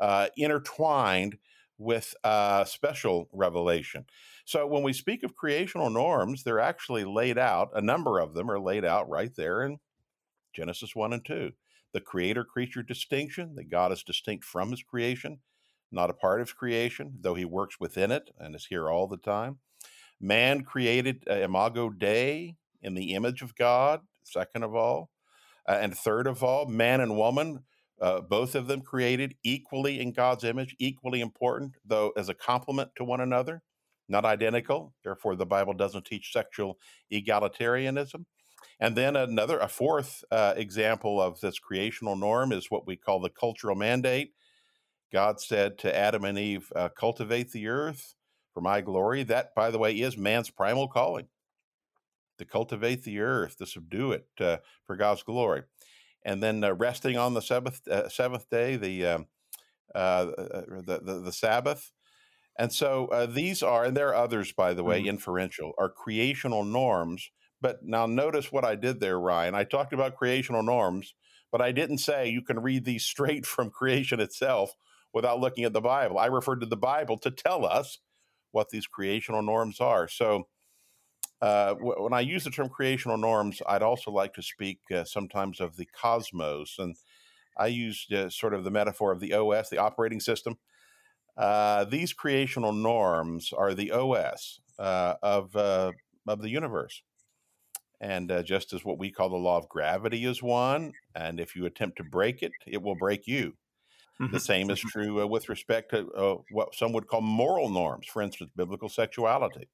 uh, 0.00 0.28
intertwined 0.36 1.36
with 1.78 2.14
uh, 2.24 2.64
special 2.64 3.28
revelation. 3.32 4.04
So 4.44 4.66
when 4.66 4.82
we 4.82 4.92
speak 4.92 5.22
of 5.22 5.36
creational 5.36 5.90
norms, 5.90 6.42
they're 6.42 6.60
actually 6.60 7.04
laid 7.04 7.38
out, 7.38 7.70
a 7.74 7.80
number 7.80 8.18
of 8.18 8.34
them 8.34 8.50
are 8.50 8.60
laid 8.60 8.84
out 8.84 9.08
right 9.08 9.34
there 9.36 9.62
in 9.62 9.78
Genesis 10.52 10.94
1 10.94 11.12
and 11.12 11.24
2. 11.24 11.52
The 11.92 12.00
creator 12.00 12.44
creature 12.44 12.82
distinction, 12.82 13.54
that 13.56 13.70
God 13.70 13.92
is 13.92 14.02
distinct 14.02 14.44
from 14.44 14.70
his 14.70 14.82
creation 14.82 15.40
not 15.92 16.10
a 16.10 16.14
part 16.14 16.40
of 16.40 16.56
creation, 16.56 17.18
though 17.20 17.34
he 17.34 17.44
works 17.44 17.80
within 17.80 18.10
it 18.10 18.30
and 18.38 18.54
is 18.54 18.66
here 18.66 18.88
all 18.88 19.06
the 19.06 19.16
time. 19.16 19.58
Man 20.20 20.62
created 20.62 21.24
uh, 21.28 21.34
imago 21.34 21.90
Dei 21.90 22.56
in 22.82 22.94
the 22.94 23.14
image 23.14 23.42
of 23.42 23.54
God, 23.54 24.00
second 24.24 24.62
of 24.62 24.74
all. 24.74 25.10
Uh, 25.68 25.78
and 25.80 25.96
third 25.96 26.26
of 26.26 26.42
all, 26.42 26.66
man 26.66 27.00
and 27.00 27.16
woman, 27.16 27.60
uh, 28.00 28.20
both 28.20 28.54
of 28.54 28.66
them 28.66 28.80
created 28.80 29.34
equally 29.42 30.00
in 30.00 30.12
God's 30.12 30.44
image, 30.44 30.74
equally 30.78 31.20
important, 31.20 31.76
though 31.84 32.12
as 32.16 32.28
a 32.28 32.34
complement 32.34 32.90
to 32.96 33.04
one 33.04 33.20
another, 33.20 33.62
not 34.08 34.24
identical. 34.24 34.94
Therefore, 35.04 35.36
the 35.36 35.46
Bible 35.46 35.74
doesn't 35.74 36.06
teach 36.06 36.32
sexual 36.32 36.78
egalitarianism. 37.12 38.24
And 38.78 38.96
then 38.96 39.16
another, 39.16 39.58
a 39.58 39.68
fourth 39.68 40.24
uh, 40.30 40.54
example 40.56 41.20
of 41.20 41.40
this 41.40 41.58
creational 41.58 42.16
norm 42.16 42.52
is 42.52 42.70
what 42.70 42.86
we 42.86 42.96
call 42.96 43.20
the 43.20 43.30
cultural 43.30 43.76
mandate. 43.76 44.32
God 45.12 45.40
said 45.40 45.76
to 45.78 45.96
Adam 45.96 46.24
and 46.24 46.38
Eve, 46.38 46.72
uh, 46.74 46.88
cultivate 46.88 47.52
the 47.52 47.68
earth 47.68 48.14
for 48.54 48.60
my 48.60 48.80
glory. 48.80 49.22
That, 49.24 49.54
by 49.54 49.70
the 49.70 49.78
way, 49.78 49.92
is 49.92 50.16
man's 50.16 50.50
primal 50.50 50.88
calling 50.88 51.26
to 52.40 52.44
cultivate 52.44 53.04
the 53.04 53.20
earth, 53.20 53.58
to 53.58 53.66
subdue 53.66 54.12
it 54.12 54.26
uh, 54.40 54.56
for 54.86 54.96
God's 54.96 55.22
glory. 55.22 55.62
And 56.24 56.42
then 56.42 56.64
uh, 56.64 56.74
resting 56.74 57.16
on 57.16 57.34
the 57.34 57.42
seventh, 57.42 57.86
uh, 57.86 58.08
seventh 58.08 58.50
day, 58.50 58.76
the, 58.76 59.06
um, 59.06 59.26
uh, 59.94 59.98
uh, 59.98 60.62
the, 60.84 61.00
the, 61.02 61.20
the, 61.20 61.32
Sabbath. 61.32 61.92
And 62.58 62.72
so 62.72 63.28
these 63.32 63.62
are, 63.62 63.84
and 63.84 63.96
there 63.96 64.08
are 64.08 64.14
others, 64.14 64.52
by 64.52 64.74
the 64.74 64.84
way, 64.84 65.00
mm-hmm. 65.00 65.10
inferential, 65.10 65.72
are 65.78 65.88
creational 65.88 66.64
norms. 66.64 67.30
But 67.60 67.80
now 67.82 68.06
notice 68.06 68.50
what 68.50 68.64
I 68.64 68.74
did 68.74 69.00
there, 69.00 69.20
Ryan. 69.20 69.54
I 69.54 69.64
talked 69.64 69.92
about 69.92 70.16
creational 70.16 70.62
norms, 70.62 71.14
but 71.52 71.60
I 71.60 71.72
didn't 71.72 71.98
say 71.98 72.28
you 72.28 72.42
can 72.42 72.60
read 72.60 72.84
these 72.84 73.04
straight 73.14 73.46
from 73.46 73.70
creation 73.70 74.20
itself 74.20 74.74
without 75.12 75.40
looking 75.40 75.64
at 75.64 75.72
the 75.72 75.80
Bible. 75.80 76.18
I 76.18 76.26
referred 76.26 76.60
to 76.60 76.66
the 76.66 76.76
Bible 76.76 77.18
to 77.18 77.30
tell 77.30 77.66
us 77.66 77.98
what 78.52 78.70
these 78.70 78.86
creational 78.86 79.42
norms 79.42 79.80
are. 79.80 80.08
So, 80.08 80.48
uh, 81.42 81.74
when 81.74 82.12
I 82.12 82.20
use 82.20 82.44
the 82.44 82.50
term 82.50 82.68
creational 82.68 83.16
norms, 83.16 83.62
I'd 83.66 83.82
also 83.82 84.10
like 84.10 84.34
to 84.34 84.42
speak 84.42 84.80
uh, 84.94 85.04
sometimes 85.04 85.60
of 85.60 85.76
the 85.76 85.86
cosmos. 85.86 86.76
And 86.78 86.96
I 87.56 87.68
use 87.68 88.06
uh, 88.12 88.28
sort 88.28 88.52
of 88.52 88.64
the 88.64 88.70
metaphor 88.70 89.10
of 89.10 89.20
the 89.20 89.32
OS, 89.32 89.70
the 89.70 89.78
operating 89.78 90.20
system. 90.20 90.58
Uh, 91.36 91.84
these 91.84 92.12
creational 92.12 92.72
norms 92.72 93.52
are 93.56 93.72
the 93.72 93.90
OS 93.90 94.60
uh, 94.78 95.14
of, 95.22 95.56
uh, 95.56 95.92
of 96.26 96.42
the 96.42 96.50
universe. 96.50 97.02
And 98.02 98.32
just 98.46 98.72
as 98.72 98.82
what 98.82 98.98
we 98.98 99.10
call 99.10 99.28
the 99.28 99.36
law 99.36 99.58
of 99.58 99.68
gravity 99.68 100.24
is 100.24 100.42
one, 100.42 100.92
and 101.14 101.38
if 101.38 101.54
you 101.54 101.66
attempt 101.66 101.98
to 101.98 102.04
break 102.04 102.42
it, 102.42 102.52
it 102.66 102.82
will 102.82 102.94
break 102.94 103.26
you. 103.26 103.56
Mm-hmm. 104.18 104.32
The 104.32 104.40
same 104.40 104.70
is 104.70 104.78
mm-hmm. 104.78 104.88
true 104.88 105.28
with 105.28 105.50
respect 105.50 105.90
to 105.90 106.42
what 106.50 106.74
some 106.74 106.92
would 106.94 107.08
call 107.08 107.20
moral 107.20 107.68
norms, 107.68 108.06
for 108.06 108.22
instance, 108.22 108.50
biblical 108.56 108.88
sexuality 108.88 109.68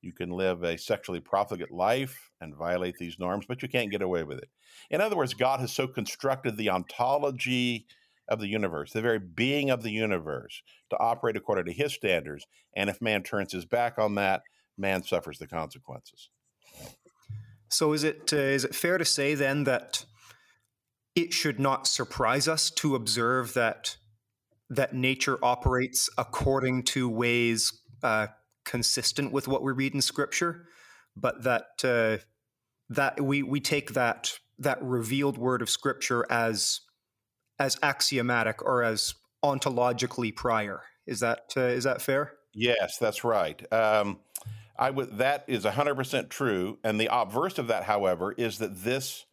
you 0.00 0.12
can 0.12 0.30
live 0.30 0.62
a 0.62 0.76
sexually 0.78 1.20
profligate 1.20 1.70
life 1.70 2.30
and 2.40 2.54
violate 2.54 2.96
these 2.98 3.18
norms, 3.18 3.46
but 3.46 3.62
you 3.62 3.68
can't 3.68 3.90
get 3.90 4.02
away 4.02 4.24
with 4.24 4.38
it. 4.38 4.48
In 4.90 5.00
other 5.00 5.16
words, 5.16 5.34
God 5.34 5.60
has 5.60 5.72
so 5.72 5.86
constructed 5.86 6.56
the 6.56 6.70
ontology 6.70 7.86
of 8.28 8.40
the 8.40 8.48
universe, 8.48 8.92
the 8.92 9.02
very 9.02 9.18
being 9.18 9.70
of 9.70 9.82
the 9.82 9.90
universe, 9.90 10.62
to 10.90 10.98
operate 10.98 11.36
according 11.36 11.66
to 11.66 11.72
his 11.72 11.92
standards. 11.92 12.46
And 12.74 12.88
if 12.88 13.02
man 13.02 13.22
turns 13.22 13.52
his 13.52 13.64
back 13.64 13.98
on 13.98 14.14
that, 14.16 14.42
man 14.78 15.02
suffers 15.02 15.38
the 15.38 15.46
consequences. 15.46 16.30
So 17.68 17.92
is 17.92 18.04
it 18.04 18.32
uh, 18.32 18.36
is 18.36 18.64
it 18.64 18.74
fair 18.74 18.98
to 18.98 19.04
say 19.04 19.34
then 19.34 19.64
that 19.64 20.04
it 21.14 21.32
should 21.32 21.58
not 21.58 21.86
surprise 21.86 22.48
us 22.48 22.70
to 22.70 22.94
observe 22.94 23.54
that 23.54 23.96
that 24.70 24.94
nature 24.94 25.38
operates 25.42 26.08
according 26.16 26.82
to 26.82 27.08
ways 27.08 27.80
uh, 28.02 28.28
consistent 28.64 29.32
with 29.32 29.48
what 29.48 29.62
we 29.62 29.72
read 29.72 29.94
in 29.94 30.02
Scripture, 30.02 30.66
but 31.16 31.42
that 31.44 31.84
uh, 31.84 32.24
that 32.88 33.20
we 33.20 33.42
we 33.42 33.60
take 33.60 33.92
that 33.94 34.38
that 34.58 34.82
revealed 34.82 35.38
word 35.38 35.62
of 35.62 35.70
Scripture 35.70 36.26
as 36.30 36.80
as 37.58 37.78
axiomatic 37.82 38.62
or 38.62 38.82
as 38.82 39.14
ontologically 39.44 40.34
prior. 40.34 40.82
Is 41.06 41.20
that 41.20 41.52
uh, 41.56 41.60
is 41.62 41.84
that 41.84 42.02
fair? 42.02 42.32
Yes, 42.54 42.98
that's 42.98 43.24
right. 43.24 43.60
Um, 43.72 44.20
I 44.78 44.90
would 44.90 45.18
that 45.18 45.44
is 45.46 45.64
hundred 45.64 45.96
percent 45.96 46.30
true. 46.30 46.78
And 46.84 47.00
the 47.00 47.08
obverse 47.10 47.58
of 47.58 47.68
that, 47.68 47.84
however, 47.84 48.32
is 48.32 48.58
that 48.58 48.84
this 48.84 49.24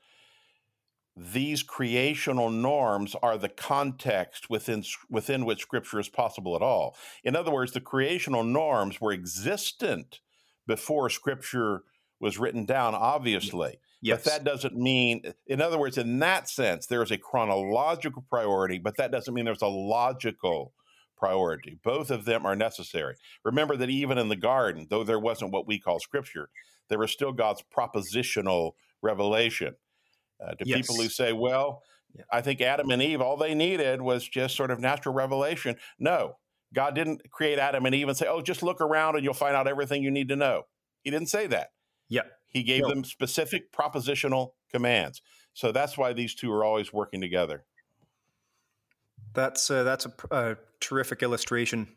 these 1.20 1.64
creational 1.64 2.50
norms 2.50 3.14
are 3.22 3.38
the 3.38 3.50
context 3.50 4.50
within 4.50 4.84
within 5.10 5.46
which 5.46 5.62
scripture 5.62 6.00
is 6.00 6.08
possible 6.08 6.56
at 6.56 6.62
all. 6.62 6.96
In 7.26 7.36
other 7.36 7.52
words, 7.52 7.74
the 7.74 7.82
creational 7.82 8.44
norms 8.44 9.02
were 9.02 9.12
existent 9.12 10.22
before 10.66 11.10
scripture 11.10 11.84
was 12.22 12.40
written 12.40 12.66
down 12.66 12.96
obviously. 12.96 13.80
Yes. 14.02 14.24
But 14.24 14.32
that 14.32 14.44
doesn't 14.46 14.78
mean 14.78 15.34
in 15.46 15.62
other 15.62 15.78
words 15.78 15.98
in 15.98 16.20
that 16.20 16.48
sense 16.48 16.86
there's 16.86 17.12
a 17.12 17.18
chronological 17.18 18.24
priority, 18.30 18.80
but 18.80 18.96
that 18.96 19.12
doesn't 19.12 19.34
mean 19.34 19.44
there's 19.44 19.62
a 19.62 19.68
logical 19.68 20.74
priority. 21.18 21.78
Both 21.84 22.12
of 22.12 22.24
them 22.24 22.46
are 22.46 22.56
necessary. 22.56 23.16
Remember 23.44 23.76
that 23.76 23.90
even 23.90 24.18
in 24.18 24.30
the 24.30 24.38
garden, 24.38 24.88
though 24.90 25.04
there 25.04 25.20
wasn't 25.20 25.52
what 25.52 25.68
we 25.68 25.80
call 25.80 26.00
scripture, 26.00 26.48
there 26.88 27.00
was 27.00 27.12
still 27.12 27.34
God's 27.34 27.62
propositional 27.76 28.72
revelation 29.02 29.76
uh, 30.46 30.52
to 30.52 30.66
yes. 30.66 30.78
people 30.78 30.96
who 30.96 31.10
say, 31.10 31.34
well, 31.34 31.84
yeah. 32.16 32.24
I 32.32 32.42
think 32.42 32.62
Adam 32.62 32.90
and 32.90 33.02
Eve, 33.02 33.22
all 33.22 33.38
they 33.38 33.54
needed 33.54 34.02
was 34.02 34.28
just 34.28 34.56
sort 34.56 34.72
of 34.72 34.80
natural 34.80 35.14
revelation. 35.14 35.76
No, 36.00 36.38
God 36.74 36.96
didn't 36.96 37.30
create 37.32 37.60
Adam 37.60 37.86
and 37.86 37.96
Eve 37.96 38.08
and 38.08 38.18
say, 38.18 38.28
oh, 38.28 38.42
just 38.42 38.64
look 38.64 38.82
around 38.82 39.16
and 39.16 39.24
you'll 39.24 39.34
find 39.34 39.56
out 39.56 39.68
everything 39.68 40.04
you 40.04 40.12
need 40.12 40.30
to 40.30 40.36
know. 40.36 40.64
He 41.04 41.12
didn't 41.12 41.30
say 41.30 41.48
that. 41.48 41.70
Yeah. 42.10 42.24
He 42.48 42.64
gave 42.64 42.82
no. 42.82 42.90
them 42.90 43.04
specific 43.04 43.72
propositional 43.72 44.52
commands. 44.72 45.22
So 45.54 45.72
that's 45.72 45.98
why 45.98 46.14
these 46.14 46.36
two 46.36 46.52
are 46.52 46.64
always 46.64 46.94
working 46.94 47.22
together. 47.22 47.66
That's 49.34 49.70
uh, 49.70 49.84
that's 49.84 50.06
a, 50.06 50.14
a, 50.32 50.58
terrific 50.80 51.22
illustration. 51.22 51.88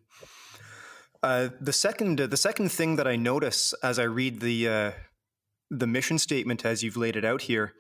Uh, 1.23 1.49
the 1.61 1.73
second 1.73 2.21
uh, 2.21 2.27
the 2.27 2.37
second 2.37 2.71
thing 2.71 2.97
that 2.97 3.07
I 3.07 3.17
notice 3.17 3.73
as 3.83 3.99
I 3.99 4.05
read 4.05 4.41
the 4.41 4.69
uh, 4.69 4.91
the 5.71 5.87
mission 5.87 6.19
statement 6.19 6.67
as 6.67 6.83
you've 6.83 6.97
laid 6.97 7.17
it 7.17 7.25
out 7.25 7.43
here 7.43 7.73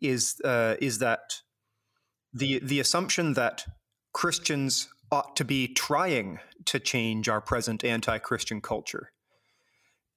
is 0.00 0.40
uh, 0.44 0.76
is 0.80 0.98
that 0.98 1.42
the 2.32 2.60
the 2.60 2.80
assumption 2.80 3.34
that 3.34 3.64
Christians 4.12 4.88
ought 5.10 5.36
to 5.36 5.44
be 5.44 5.68
trying 5.68 6.38
to 6.66 6.78
change 6.78 7.28
our 7.28 7.40
present 7.40 7.84
anti-Christian 7.84 8.60
culture. 8.60 9.10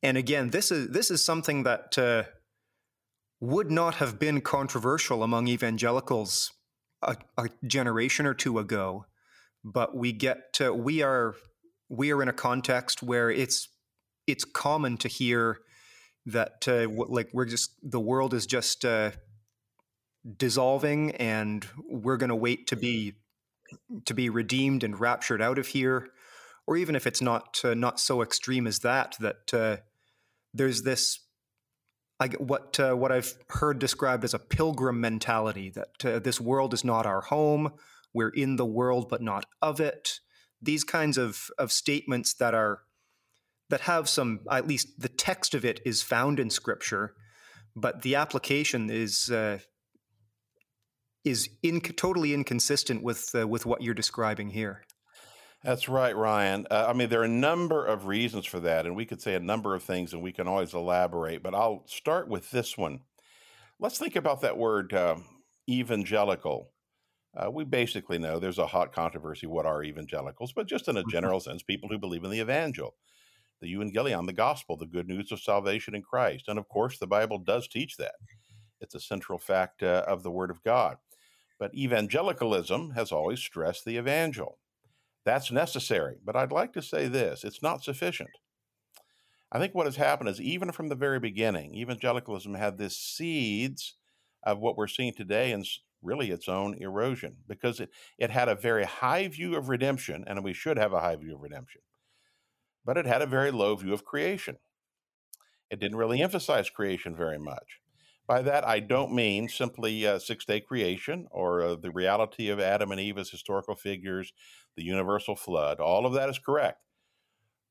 And 0.02 0.18
again, 0.18 0.50
this 0.50 0.72
is 0.72 0.90
this 0.90 1.10
is 1.10 1.24
something 1.24 1.64
that 1.64 1.98
uh, 1.98 2.24
would 3.40 3.72
not 3.72 3.96
have 3.96 4.20
been 4.20 4.42
controversial 4.42 5.24
among 5.24 5.48
evangelicals 5.48 6.52
a, 7.02 7.18
a, 7.38 7.50
generation 7.66 8.26
or 8.26 8.34
two 8.34 8.60
ago, 8.60 9.06
but 9.64 9.96
we 9.96 10.12
get 10.12 10.54
to, 10.54 10.74
we 10.74 11.02
are 11.02 11.36
we 11.90 12.12
are 12.12 12.22
in 12.22 12.30
a 12.30 12.34
context 12.34 13.02
where 13.02 13.30
it's 13.30 13.70
it's 14.28 14.46
common 14.46 14.98
to 14.98 15.08
hear 15.08 15.60
that 16.26 16.68
uh, 16.68 16.88
like 17.08 17.30
we're 17.34 17.46
just 17.46 17.72
the 17.82 18.00
world 18.00 18.34
is 18.34 18.46
just 18.46 18.86
uh, 18.86 19.12
dissolving 20.38 21.12
and 21.12 21.68
we're 21.90 22.18
going 22.18 22.30
to 22.30 22.36
wait 22.36 22.68
to 22.68 22.76
be 22.76 23.14
to 24.06 24.14
be 24.14 24.30
redeemed 24.30 24.84
and 24.84 25.00
raptured 25.00 25.42
out 25.42 25.58
of 25.58 25.68
here. 25.68 26.10
Or 26.66 26.78
even 26.78 26.96
if 26.96 27.06
it's 27.06 27.22
not 27.22 27.60
uh, 27.64 27.74
not 27.74 28.00
so 28.00 28.22
extreme 28.22 28.68
as 28.68 28.80
that 28.80 29.18
that 29.20 29.54
uh, 29.54 29.78
there's 30.54 30.84
this 30.84 31.20
I, 32.20 32.28
what 32.28 32.80
uh, 32.80 32.94
what 32.94 33.12
I've 33.12 33.34
heard 33.50 33.80
described 33.80 34.24
as 34.24 34.34
a 34.34 34.40
pilgrim 34.40 35.02
mentality 35.02 35.72
that 35.72 36.06
uh, 36.06 36.20
this 36.20 36.40
world 36.40 36.74
is 36.74 36.86
not 36.86 37.06
our 37.06 37.22
home 37.22 37.74
we're 38.14 38.30
in 38.30 38.56
the 38.56 38.66
world 38.66 39.10
but 39.10 39.22
not 39.22 39.46
of 39.62 39.82
it. 39.82 40.20
These 40.62 40.86
kinds 40.86 41.18
of 41.18 41.50
of 41.58 41.72
statements 41.72 42.34
that 42.36 42.54
are 42.54 42.84
that 43.70 43.82
have 43.82 44.08
some 44.08 44.42
at 44.50 44.68
least 44.68 45.02
the 45.02 45.10
text 45.10 45.54
of 45.54 45.66
it 45.66 45.82
is 45.86 46.02
found 46.02 46.40
in 46.40 46.50
scripture 46.50 47.16
but 47.76 48.04
the 48.04 48.16
application 48.16 48.90
is 48.90 49.30
uh, 49.32 49.58
is 51.24 51.50
in, 51.62 51.82
totally 51.82 52.34
inconsistent 52.34 53.04
with 53.04 53.34
uh, 53.36 53.48
with 53.48 53.66
what 53.66 53.82
you're 53.82 53.94
describing 53.94 54.50
here. 54.50 54.84
That's 55.64 55.88
right, 55.88 56.16
Ryan. 56.16 56.68
Uh, 56.70 56.88
I 56.90 56.94
mean, 56.94 57.08
there 57.08 57.22
are 57.22 57.26
a 57.26 57.30
number 57.30 57.86
of 57.86 58.06
reasons 58.06 58.46
for 58.46 58.60
that, 58.60 58.86
and 58.86 58.98
we 58.98 59.06
could 59.06 59.22
say 59.22 59.34
a 59.34 59.40
number 59.40 59.76
of 59.76 59.84
things, 59.84 60.12
and 60.12 60.22
we 60.22 60.34
can 60.34 60.48
always 60.48 60.74
elaborate. 60.74 61.42
But 61.42 61.56
I'll 61.56 61.84
start 61.88 62.28
with 62.28 62.52
this 62.52 62.78
one. 62.78 63.00
Let's 63.80 63.98
think 63.98 64.18
about 64.18 64.42
that 64.42 64.58
word 64.58 64.94
uh, 64.94 65.16
evangelical. 65.70 66.70
Uh, 67.36 67.50
we 67.50 67.64
basically 67.64 68.20
know 68.20 68.40
there's 68.40 68.60
a 68.60 68.68
hot 68.68 68.92
controversy 68.92 69.48
what 69.48 69.66
are 69.66 69.84
evangelicals, 69.84 70.52
but 70.52 70.68
just 70.68 70.88
in 70.90 70.98
a 70.98 71.00
mm-hmm. 71.00 71.10
general 71.10 71.40
sense, 71.40 71.64
people 71.64 71.90
who 71.90 71.98
believe 71.98 72.26
in 72.26 72.30
the 72.30 72.42
evangel, 72.42 72.96
the 73.62 73.74
evangelion, 73.74 74.26
the 74.26 74.34
gospel, 74.34 74.76
the 74.76 74.86
good 74.86 75.08
news 75.08 75.32
of 75.32 75.40
salvation 75.40 75.96
in 75.96 76.02
Christ. 76.02 76.50
And 76.50 76.60
of 76.60 76.68
course, 76.68 77.00
the 77.00 77.08
Bible 77.08 77.40
does 77.40 77.70
teach 77.70 77.96
that. 77.98 78.16
It's 78.82 78.96
a 78.96 79.00
central 79.00 79.40
fact 79.40 79.82
uh, 79.82 80.04
of 80.06 80.24
the 80.24 80.32
Word 80.32 80.52
of 80.52 80.62
God. 80.64 80.98
But 81.60 81.76
evangelicalism 81.76 82.92
has 82.92 83.12
always 83.12 83.40
stressed 83.40 83.86
the 83.86 83.98
evangel. 83.98 84.58
That's 85.26 85.52
necessary, 85.52 86.18
but 86.24 86.36
I'd 86.36 86.52
like 86.52 86.74
to 86.74 86.82
say 86.82 87.08
this 87.08 87.44
it's 87.44 87.62
not 87.62 87.84
sufficient. 87.84 88.32
I 89.52 89.60
think 89.60 89.76
what 89.76 89.86
has 89.86 89.96
happened 89.96 90.30
is 90.30 90.42
even 90.42 90.72
from 90.72 90.90
the 90.90 90.96
very 90.96 91.20
beginning, 91.20 91.76
evangelicalism 91.76 92.56
had 92.56 92.78
this 92.78 92.98
seeds 92.98 93.96
of 94.44 94.60
what 94.60 94.76
we're 94.76 94.88
seeing 94.88 95.14
today 95.14 95.52
and 95.52 95.66
really 96.02 96.32
its 96.32 96.50
own 96.50 96.76
erosion 96.80 97.38
because 97.48 97.80
it, 97.80 97.90
it 98.18 98.30
had 98.30 98.50
a 98.50 98.56
very 98.56 98.84
high 98.84 99.28
view 99.28 99.56
of 99.56 99.70
redemption, 99.70 100.24
and 100.28 100.44
we 100.44 100.54
should 100.54 100.78
have 100.78 100.92
a 100.92 101.00
high 101.00 101.16
view 101.16 101.36
of 101.36 101.42
redemption, 101.42 101.82
but 102.84 102.98
it 102.98 103.06
had 103.06 103.22
a 103.22 103.28
very 103.28 103.52
low 103.52 103.76
view 103.76 103.94
of 103.94 104.04
creation. 104.04 104.58
It 105.70 105.80
didn't 105.80 105.98
really 105.98 106.22
emphasize 106.22 106.70
creation 106.70 107.16
very 107.16 107.40
much. 107.40 107.80
By 108.26 108.42
that, 108.42 108.66
I 108.66 108.80
don't 108.80 109.14
mean 109.14 109.50
simply 109.50 110.08
uh, 110.08 110.18
six 110.18 110.46
day 110.46 110.62
creation 110.62 111.28
or 111.30 111.62
uh, 111.62 111.76
the 111.76 111.92
reality 111.92 112.50
of 112.50 112.60
Adam 112.60 112.92
and 112.92 113.00
Eve 113.00 113.18
as 113.18 113.30
historical 113.30 113.76
figures, 113.76 114.32
the 114.78 114.84
universal 114.84 115.36
flood. 115.36 115.80
All 115.80 116.06
of 116.06 116.14
that 116.14 116.30
is 116.30 116.40
correct. 116.40 116.80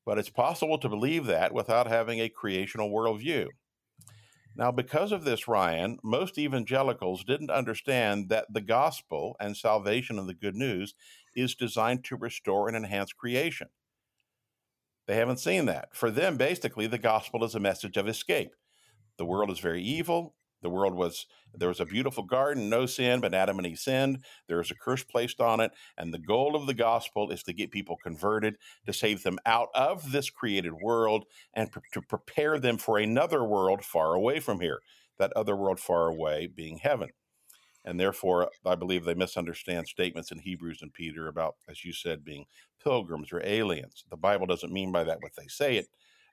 But 0.05 0.19
it's 0.19 0.29
possible 0.29 0.77
to 0.77 0.89
believe 0.89 1.25
that 1.25 1.53
without 1.53 1.87
having 1.87 2.19
a 2.19 2.29
creational 2.29 2.91
worldview. 2.91 3.47
Now, 4.55 4.71
because 4.71 5.11
of 5.11 5.23
this, 5.23 5.47
Ryan, 5.47 5.97
most 6.03 6.37
evangelicals 6.37 7.23
didn't 7.23 7.49
understand 7.49 8.29
that 8.29 8.45
the 8.53 8.61
gospel 8.61 9.35
and 9.39 9.57
salvation 9.57 10.19
and 10.19 10.29
the 10.29 10.35
good 10.35 10.55
news 10.55 10.93
is 11.35 11.55
designed 11.55 12.03
to 12.03 12.15
restore 12.15 12.67
and 12.67 12.77
enhance 12.77 13.11
creation. 13.11 13.69
They 15.07 15.15
haven't 15.15 15.39
seen 15.39 15.65
that. 15.65 15.95
For 15.95 16.11
them, 16.11 16.37
basically, 16.37 16.85
the 16.85 16.99
gospel 16.99 17.43
is 17.43 17.55
a 17.55 17.59
message 17.59 17.97
of 17.97 18.07
escape. 18.07 18.51
The 19.17 19.25
world 19.25 19.49
is 19.49 19.59
very 19.59 19.81
evil 19.81 20.35
The 20.63 20.69
world 20.69 20.95
was 20.95 21.27
there 21.53 21.67
was 21.67 21.79
a 21.79 21.85
beautiful 21.85 22.23
garden, 22.23 22.69
no 22.69 22.87
sin, 22.87 23.21
but 23.21 23.35
Adam 23.35 23.59
and 23.59 23.67
Eve 23.67 23.77
sinned. 23.77 24.23
There 24.47 24.59
is 24.59 24.71
a 24.71 24.75
curse 24.75 25.03
placed 25.03 25.39
on 25.39 25.59
it, 25.59 25.71
and 25.97 26.11
the 26.11 26.19
goal 26.19 26.55
of 26.55 26.65
the 26.65 26.73
gospel 26.73 27.29
is 27.29 27.43
to 27.43 27.53
get 27.53 27.69
people 27.69 27.97
converted, 28.01 28.55
to 28.87 28.93
save 28.93 29.21
them 29.21 29.37
out 29.45 29.67
of 29.75 30.11
this 30.11 30.31
created 30.31 30.73
world, 30.81 31.25
and 31.53 31.69
to 31.91 32.01
prepare 32.01 32.57
them 32.57 32.77
for 32.77 32.97
another 32.97 33.43
world 33.43 33.83
far 33.83 34.15
away 34.15 34.39
from 34.39 34.61
here. 34.61 34.79
That 35.19 35.33
other 35.35 35.55
world 35.55 35.79
far 35.79 36.07
away 36.07 36.47
being 36.47 36.79
heaven. 36.79 37.09
And 37.85 37.99
therefore, 37.99 38.49
I 38.65 38.75
believe 38.75 39.05
they 39.05 39.13
misunderstand 39.13 39.87
statements 39.87 40.31
in 40.31 40.39
Hebrews 40.39 40.81
and 40.81 40.93
Peter 40.93 41.27
about, 41.27 41.55
as 41.69 41.85
you 41.85 41.93
said, 41.93 42.23
being 42.23 42.45
pilgrims 42.81 43.31
or 43.31 43.45
aliens. 43.45 44.05
The 44.09 44.17
Bible 44.17 44.47
doesn't 44.47 44.73
mean 44.73 44.91
by 44.91 45.03
that 45.03 45.19
what 45.21 45.35
they 45.37 45.47
say 45.47 45.77
it 45.77 45.87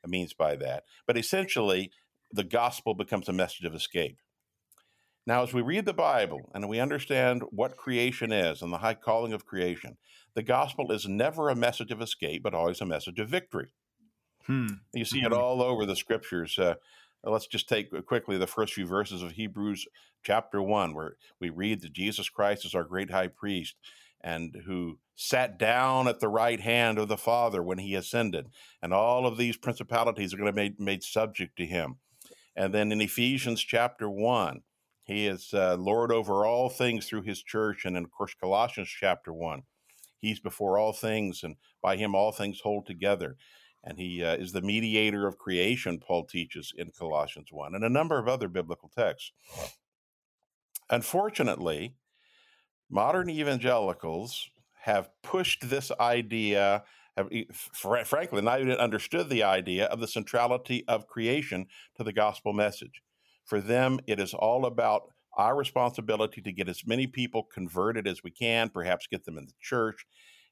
means 0.07 0.33
by 0.33 0.57
that. 0.57 0.85
But 1.07 1.19
essentially, 1.19 1.91
the 2.33 2.45
gospel 2.45 2.95
becomes 2.95 3.29
a 3.29 3.33
message 3.33 3.65
of 3.65 3.75
escape. 3.75 4.19
Now, 5.27 5.43
as 5.43 5.53
we 5.53 5.63
read 5.63 5.85
the 5.85 5.93
Bible 5.93 6.51
and 6.55 6.69
we 6.69 6.81
understand 6.81 7.43
what 7.51 7.77
creation 7.77 8.33
is 8.33 8.63
and 8.63 8.73
the 8.73 8.79
high 8.79 8.95
calling 8.95 9.33
of 9.33 9.47
creation, 9.47 9.97
the 10.35 10.43
gospel 10.43 10.91
is 10.93 11.07
never 11.07 11.49
a 11.49 11.55
message 11.55 11.91
of 11.91 12.01
escape, 12.01 12.43
but 12.43 12.55
always 12.55 12.81
a 12.81 12.87
message 12.87 13.19
of 13.19 13.29
victory. 13.29 13.73
Hmm. 14.47 14.67
You 14.95 15.05
see 15.05 15.21
it 15.21 15.25
mm-hmm. 15.25 15.41
all 15.41 15.63
over 15.63 15.85
the 15.85 15.97
scriptures. 15.97 16.59
Uh, 16.59 16.77
let's 17.23 17.47
just 17.47 17.69
take 17.69 17.91
quickly 18.07 18.39
the 18.39 18.47
first 18.47 18.75
few 18.75 18.87
verses 18.87 19.23
of 19.23 19.33
Hebrews 19.33 19.87
chapter 20.23 20.63
1, 20.63 20.95
where 20.95 21.17
we 21.39 21.51
read 21.51 21.83
that 21.83 21.93
Jesus 21.93 22.29
Christ 22.29 22.65
is 22.65 22.75
our 22.75 22.85
great 22.85 23.11
high 23.11 23.29
priest 23.29 23.77
and 24.23 24.63
who 24.67 24.99
sat 25.15 25.59
down 25.59 26.09
at 26.09 26.21
the 26.21 26.29
right 26.29 26.61
hand 26.61 26.99
of 26.99 27.09
the 27.09 27.17
Father 27.17 27.63
when 27.63 27.79
he 27.79 27.95
ascended. 27.95 28.49
And 28.83 28.93
all 28.93 29.27
of 29.27 29.37
these 29.37 29.57
principalities 29.57 30.33
are 30.33 30.37
going 30.37 30.47
to 30.47 30.53
be 30.53 30.63
made, 30.63 30.81
made 30.81 31.03
subject 31.03 31.57
to 31.57 31.67
him. 31.67 31.97
And 32.57 32.75
then 32.75 32.93
in 32.93 33.01
Ephesians 33.01 33.63
chapter 33.63 34.09
1, 34.11 34.63
he 35.05 35.27
is 35.27 35.53
uh, 35.53 35.77
Lord 35.77 36.13
over 36.13 36.47
all 36.47 36.69
things 36.69 37.07
through 37.07 37.23
his 37.23 37.43
church. 37.43 37.85
And 37.85 37.97
in, 37.97 38.05
of 38.05 38.11
course, 38.11 38.35
Colossians 38.35 38.89
chapter 38.89 39.33
1, 39.33 39.63
he's 40.19 40.41
before 40.41 40.79
all 40.79 40.93
things, 40.93 41.43
and 41.43 41.57
by 41.83 41.97
him 41.97 42.15
all 42.15 42.33
things 42.33 42.61
hold 42.61 42.87
together. 42.87 43.37
And 43.83 43.99
he 43.99 44.23
uh, 44.23 44.37
is 44.37 44.53
the 44.53 44.61
mediator 44.61 45.27
of 45.27 45.39
creation, 45.39 45.99
Paul 45.99 46.27
teaches 46.27 46.73
in 46.77 46.91
Colossians 46.91 47.49
1, 47.51 47.75
and 47.75 47.85
a 47.85 47.89
number 47.89 48.19
of 48.19 48.29
other 48.29 48.49
biblical 48.49 48.91
texts. 48.95 49.33
Unfortunately, 50.91 51.95
modern 52.91 53.31
evangelicals 53.31 54.51
have 54.83 55.11
pushed 55.23 55.71
this 55.71 55.91
idea 55.99 56.85
frankly 57.73 58.43
not 58.43 58.61
even 58.61 58.73
understood 58.73 59.29
the 59.29 59.43
idea 59.43 59.87
of 59.87 60.01
the 60.01 60.09
centrality 60.09 60.85
of 60.89 61.07
creation 61.07 61.67
to 61.97 62.05
the 62.05 62.13
gospel 62.13 62.53
message. 62.53 63.03
For 63.45 63.61
them, 63.61 64.01
it 64.07 64.21
is 64.21 64.35
all 64.35 64.67
about 64.67 65.03
our 65.37 65.57
responsibility 65.57 66.41
to 66.43 66.53
get 66.53 66.69
as 66.69 66.87
many 66.87 67.07
people 67.07 67.43
converted 67.43 68.07
as 68.07 68.23
we 68.23 68.31
can, 68.31 68.69
perhaps 68.69 69.07
get 69.07 69.25
them 69.25 69.39
in 69.39 69.47
the 69.47 69.53
church, 69.61 70.07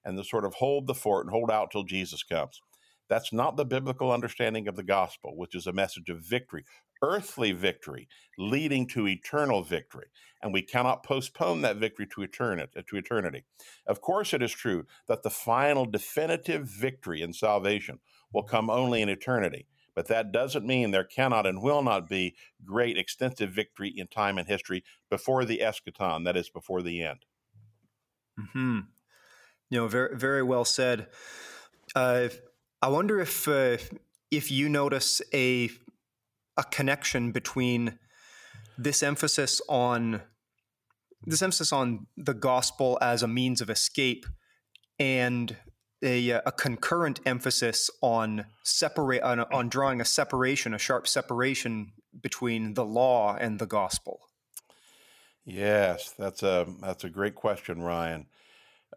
and 0.05 0.17
to 0.17 0.25
sort 0.25 0.45
of 0.45 0.55
hold 0.55 0.87
the 0.87 0.95
fort 0.95 1.27
and 1.27 1.33
hold 1.33 1.51
out 1.51 1.71
till 1.71 1.85
Jesus 1.85 2.23
comes. 2.23 2.61
That's 3.09 3.33
not 3.33 3.57
the 3.57 3.65
biblical 3.65 4.13
understanding 4.13 4.69
of 4.69 4.77
the 4.77 4.83
gospel, 4.83 5.37
which 5.37 5.55
is 5.55 5.67
a 5.67 5.73
message 5.73 6.09
of 6.11 6.21
victory, 6.21 6.65
earthly 7.03 7.53
victory 7.53 8.09
leading 8.39 8.87
to 8.89 9.07
eternal 9.07 9.63
victory. 9.63 10.07
And 10.43 10.53
we 10.53 10.63
cannot 10.63 11.03
postpone 11.03 11.63
that 11.63 11.77
victory 11.77 12.07
to 12.15 12.23
eternity, 12.23 12.81
to 12.89 12.97
eternity. 12.97 13.45
Of 13.87 14.01
course, 14.01 14.33
it 14.33 14.43
is 14.43 14.53
true 14.53 14.87
that 15.09 15.23
the 15.23 15.31
final 15.31 15.85
definitive 15.85 16.69
victory 16.69 17.23
in 17.23 17.33
salvation 17.33 17.99
will 18.33 18.45
come 18.45 18.71
only 18.71 19.03
in 19.03 19.09
eternity. 19.09 19.67
But 19.97 20.07
that 20.07 20.31
doesn't 20.31 20.65
mean 20.65 20.93
there 20.93 21.03
cannot 21.03 21.45
and 21.45 21.61
will 21.61 21.83
not 21.83 22.09
be 22.09 22.37
great 22.65 22.97
extensive 22.97 23.51
victory 23.51 23.93
in 23.97 24.07
time 24.07 24.39
and 24.39 24.47
history 24.47 24.85
before 25.11 25.45
the 25.45 25.59
eschaton, 25.59 26.25
that 26.25 26.37
is, 26.37 26.49
before 26.49 26.83
the 26.83 27.03
end. 27.03 27.25
Hmm. 28.53 28.79
You 29.71 29.81
know, 29.81 29.89
very 29.89 30.17
very 30.17 30.43
well 30.45 30.65
said. 30.65 31.09
Uh, 31.97 32.29
I 32.81 32.89
wonder 32.89 33.19
if 33.19 33.49
uh, 33.49 33.79
if 34.31 34.51
you 34.53 34.69
notice 34.69 35.21
a 35.35 35.71
a 36.59 36.65
connection 36.65 37.33
between 37.33 37.99
this 38.77 39.03
emphasis 39.03 39.63
on 39.69 40.21
this 41.23 41.43
emphasis 41.43 41.73
on 41.73 42.07
the 42.17 42.35
gospel 42.35 42.99
as 43.01 43.23
a 43.23 43.29
means 43.29 43.61
of 43.61 43.71
escape 43.71 44.25
and 45.01 45.57
a, 46.03 46.31
a 46.31 46.53
concurrent 46.53 47.19
emphasis 47.27 47.91
on 48.03 48.45
separate 48.65 49.23
on, 49.23 49.41
on 49.41 49.69
drawing 49.69 50.01
a 50.01 50.05
separation, 50.05 50.75
a 50.75 50.79
sharp 50.79 51.09
separation 51.09 51.93
between 52.21 52.75
the 52.75 52.85
law 52.85 53.37
and 53.37 53.59
the 53.59 53.67
gospel. 53.67 54.21
Yes, 55.45 56.15
that's 56.19 56.43
a 56.43 56.67
that's 56.81 57.05
a 57.05 57.09
great 57.09 57.35
question, 57.35 57.83
Ryan 57.83 58.27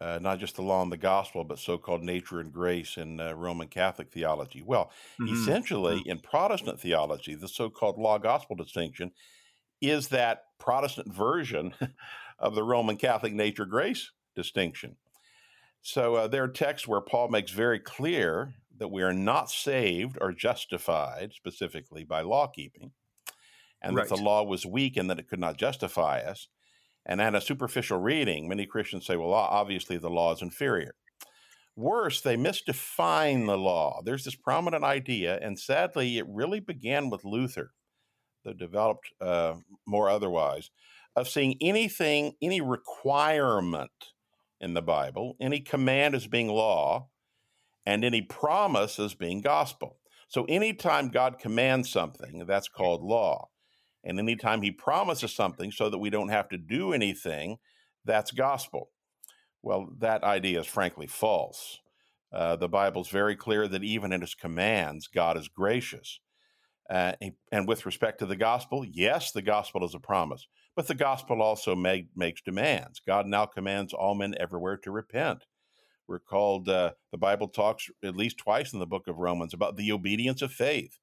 uh, 0.00 0.18
not 0.20 0.38
just 0.38 0.56
the 0.56 0.62
law 0.62 0.82
and 0.82 0.90
the 0.90 0.96
gospel, 0.96 1.44
but 1.44 1.58
so 1.58 1.78
called 1.78 2.02
nature 2.02 2.40
and 2.40 2.52
grace 2.52 2.96
in 2.96 3.20
uh, 3.20 3.32
Roman 3.34 3.68
Catholic 3.68 4.10
theology. 4.10 4.62
Well, 4.64 4.90
mm-hmm. 5.20 5.34
essentially, 5.34 6.00
mm-hmm. 6.00 6.10
in 6.10 6.18
Protestant 6.18 6.80
theology, 6.80 7.34
the 7.34 7.48
so 7.48 7.68
called 7.70 7.98
law 7.98 8.18
gospel 8.18 8.56
distinction 8.56 9.12
is 9.80 10.08
that 10.08 10.44
Protestant 10.58 11.12
version 11.12 11.74
of 12.38 12.54
the 12.54 12.62
Roman 12.62 12.96
Catholic 12.96 13.32
nature 13.32 13.66
grace 13.66 14.10
distinction. 14.34 14.96
So 15.82 16.14
uh, 16.14 16.28
there 16.28 16.44
are 16.44 16.48
texts 16.48 16.86
where 16.86 17.00
Paul 17.00 17.28
makes 17.28 17.50
very 17.50 17.80
clear 17.80 18.54
that 18.78 18.88
we 18.88 19.02
are 19.02 19.12
not 19.12 19.50
saved 19.50 20.16
or 20.20 20.32
justified 20.32 21.32
specifically 21.34 22.04
by 22.04 22.22
law 22.22 22.46
keeping, 22.46 22.92
and 23.82 23.96
right. 23.96 24.08
that 24.08 24.16
the 24.16 24.22
law 24.22 24.42
was 24.44 24.64
weak 24.64 24.96
and 24.96 25.10
that 25.10 25.18
it 25.18 25.28
could 25.28 25.40
not 25.40 25.56
justify 25.56 26.20
us. 26.20 26.48
And 27.04 27.20
at 27.20 27.34
a 27.34 27.40
superficial 27.40 27.98
reading, 27.98 28.48
many 28.48 28.66
Christians 28.66 29.06
say, 29.06 29.16
well, 29.16 29.32
obviously 29.32 29.98
the 29.98 30.10
law 30.10 30.32
is 30.32 30.42
inferior. 30.42 30.94
Worse, 31.74 32.20
they 32.20 32.36
misdefine 32.36 33.46
the 33.46 33.56
law. 33.56 34.02
There's 34.04 34.24
this 34.24 34.36
prominent 34.36 34.84
idea, 34.84 35.38
and 35.40 35.58
sadly, 35.58 36.18
it 36.18 36.26
really 36.28 36.60
began 36.60 37.08
with 37.08 37.24
Luther, 37.24 37.72
though 38.44 38.52
developed 38.52 39.08
uh, 39.20 39.54
more 39.86 40.10
otherwise, 40.10 40.70
of 41.16 41.28
seeing 41.28 41.56
anything, 41.60 42.34
any 42.42 42.60
requirement 42.60 43.90
in 44.60 44.74
the 44.74 44.82
Bible, 44.82 45.36
any 45.40 45.60
command 45.60 46.14
as 46.14 46.26
being 46.26 46.48
law, 46.48 47.08
and 47.86 48.04
any 48.04 48.22
promise 48.22 48.98
as 48.98 49.14
being 49.14 49.40
gospel. 49.40 49.98
So 50.28 50.44
anytime 50.44 51.08
God 51.08 51.38
commands 51.38 51.90
something, 51.90 52.44
that's 52.46 52.68
called 52.68 53.02
law. 53.02 53.48
And 54.04 54.18
anytime 54.18 54.62
he 54.62 54.70
promises 54.70 55.32
something 55.32 55.70
so 55.70 55.88
that 55.88 55.98
we 55.98 56.10
don't 56.10 56.28
have 56.28 56.48
to 56.48 56.58
do 56.58 56.92
anything, 56.92 57.58
that's 58.04 58.32
gospel. 58.32 58.90
Well, 59.62 59.90
that 59.98 60.24
idea 60.24 60.60
is 60.60 60.66
frankly 60.66 61.06
false. 61.06 61.78
Uh, 62.32 62.56
the 62.56 62.68
Bible's 62.68 63.10
very 63.10 63.36
clear 63.36 63.68
that 63.68 63.84
even 63.84 64.12
in 64.12 64.20
his 64.20 64.34
commands, 64.34 65.06
God 65.06 65.36
is 65.36 65.48
gracious. 65.48 66.20
Uh, 66.90 67.12
and 67.52 67.68
with 67.68 67.86
respect 67.86 68.18
to 68.18 68.26
the 68.26 68.36
gospel, 68.36 68.84
yes, 68.84 69.30
the 69.30 69.42
gospel 69.42 69.84
is 69.84 69.94
a 69.94 70.00
promise, 70.00 70.48
but 70.74 70.88
the 70.88 70.94
gospel 70.94 71.40
also 71.40 71.76
make, 71.76 72.08
makes 72.16 72.42
demands. 72.42 73.00
God 73.06 73.26
now 73.26 73.46
commands 73.46 73.92
all 73.92 74.14
men 74.14 74.34
everywhere 74.40 74.76
to 74.78 74.90
repent. 74.90 75.46
We're 76.08 76.18
called, 76.18 76.68
uh, 76.68 76.92
the 77.12 77.18
Bible 77.18 77.48
talks 77.48 77.88
at 78.04 78.16
least 78.16 78.38
twice 78.38 78.72
in 78.72 78.80
the 78.80 78.86
book 78.86 79.06
of 79.06 79.18
Romans 79.18 79.54
about 79.54 79.76
the 79.76 79.92
obedience 79.92 80.42
of 80.42 80.52
faith. 80.52 80.98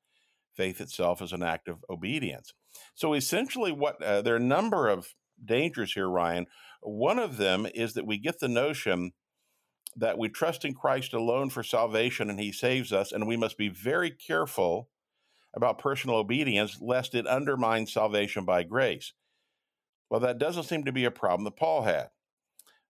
Faith 0.56 0.82
itself 0.82 1.22
is 1.22 1.32
an 1.32 1.44
act 1.44 1.68
of 1.68 1.84
obedience. 1.90 2.54
So 2.96 3.14
essentially, 3.14 3.72
what 3.72 4.02
uh, 4.04 4.22
there 4.22 4.34
are 4.34 4.38
a 4.38 4.42
number 4.42 4.88
of 4.88 5.14
dangers 5.44 5.94
here, 5.94 6.10
Ryan. 6.10 6.48
One 6.82 7.20
of 7.20 7.38
them 7.38 7.68
is 7.74 7.94
that 7.94 8.06
we 8.06 8.18
get 8.18 8.40
the 8.40 8.48
notion 8.48 9.12
that 9.96 10.18
we 10.18 10.30
trust 10.30 10.66
in 10.66 10.74
Christ 10.74 11.14
alone 11.14 11.50
for 11.50 11.64
salvation 11.64 12.30
and 12.30 12.40
he 12.40 12.52
saves 12.52 12.94
us, 12.94 13.12
and 13.12 13.28
we 13.28 13.38
must 13.38 13.58
be 13.58 13.70
very 13.70 14.12
careful 14.12 14.90
about 15.54 15.80
personal 15.80 16.18
obedience 16.18 16.78
lest 16.80 17.16
it 17.16 17.28
undermines 17.28 17.92
salvation 17.92 18.46
by 18.46 18.64
grace. 18.64 19.14
Well, 20.10 20.20
that 20.22 20.38
doesn't 20.38 20.64
seem 20.64 20.86
to 20.86 20.92
be 20.92 21.06
a 21.06 21.12
problem 21.12 21.44
that 21.46 21.58
Paul 21.58 21.84
had. 21.84 22.10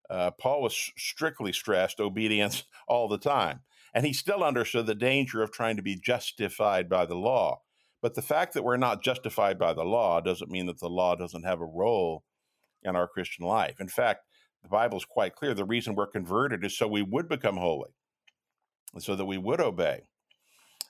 Uh, 0.09 0.31
Paul 0.31 0.63
was 0.63 0.91
strictly 0.97 1.53
stressed 1.53 1.99
obedience 1.99 2.63
all 2.87 3.07
the 3.07 3.17
time, 3.17 3.61
and 3.93 4.05
he 4.05 4.13
still 4.13 4.43
understood 4.43 4.85
the 4.85 4.95
danger 4.95 5.41
of 5.41 5.51
trying 5.51 5.75
to 5.75 5.81
be 5.81 5.95
justified 5.95 6.89
by 6.89 7.05
the 7.05 7.15
law. 7.15 7.61
But 8.01 8.15
the 8.15 8.21
fact 8.21 8.53
that 8.53 8.63
we're 8.63 8.77
not 8.77 9.03
justified 9.03 9.59
by 9.59 9.73
the 9.73 9.83
law 9.83 10.21
doesn't 10.21 10.51
mean 10.51 10.67
that 10.67 10.79
the 10.79 10.89
law 10.89 11.15
doesn't 11.15 11.43
have 11.43 11.59
a 11.59 11.65
role 11.65 12.23
in 12.83 12.95
our 12.95 13.07
Christian 13.07 13.45
life. 13.45 13.79
In 13.79 13.89
fact, 13.89 14.21
the 14.63 14.69
Bible 14.69 14.97
is 14.97 15.05
quite 15.05 15.35
clear. 15.35 15.53
The 15.53 15.65
reason 15.65 15.95
we're 15.95 16.07
converted 16.07 16.63
is 16.63 16.77
so 16.77 16.87
we 16.87 17.01
would 17.01 17.27
become 17.27 17.57
holy, 17.57 17.91
and 18.93 19.03
so 19.03 19.15
that 19.15 19.25
we 19.25 19.37
would 19.37 19.61
obey. 19.61 20.07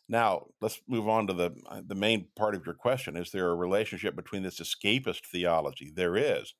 Now, 0.07 0.47
let's 0.59 0.81
move 0.87 1.07
on 1.07 1.27
to 1.27 1.33
the 1.33 1.51
uh, 1.67 1.81
the 1.85 1.95
main 1.95 2.27
part 2.35 2.55
of 2.55 2.65
your 2.65 2.75
question. 2.75 3.15
Is 3.15 3.31
there 3.31 3.49
a 3.49 3.55
relationship 3.55 4.15
between 4.15 4.43
this 4.43 4.59
escapist 4.59 5.25
theology? 5.31 5.91
There 5.93 6.15
is. 6.15 6.55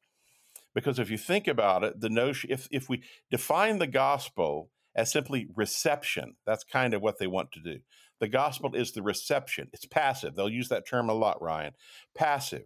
Because 0.76 1.00
if 1.00 1.10
you 1.10 1.18
think 1.18 1.48
about 1.48 1.84
it, 1.84 2.00
the 2.00 2.10
notion 2.10 2.52
if 2.52 2.68
if 2.72 2.90
we 2.90 3.02
define 3.32 3.80
the 3.80 3.88
gospel 3.88 4.70
as 5.00 5.10
simply 5.10 5.48
reception, 5.56 6.36
that's 6.46 6.66
kind 6.66 6.94
of 6.94 7.02
what 7.02 7.20
they 7.20 7.28
want 7.28 7.54
to 7.54 7.62
do. 7.62 7.80
The 8.20 8.28
gospel 8.28 8.76
is 8.76 8.92
the 8.92 9.02
reception. 9.02 9.70
It's 9.72 9.86
passive. 9.86 10.36
They'll 10.36 10.50
use 10.50 10.68
that 10.70 10.86
term 10.86 11.10
a 11.10 11.14
lot, 11.14 11.42
Ryan. 11.42 11.72
Passive. 12.14 12.66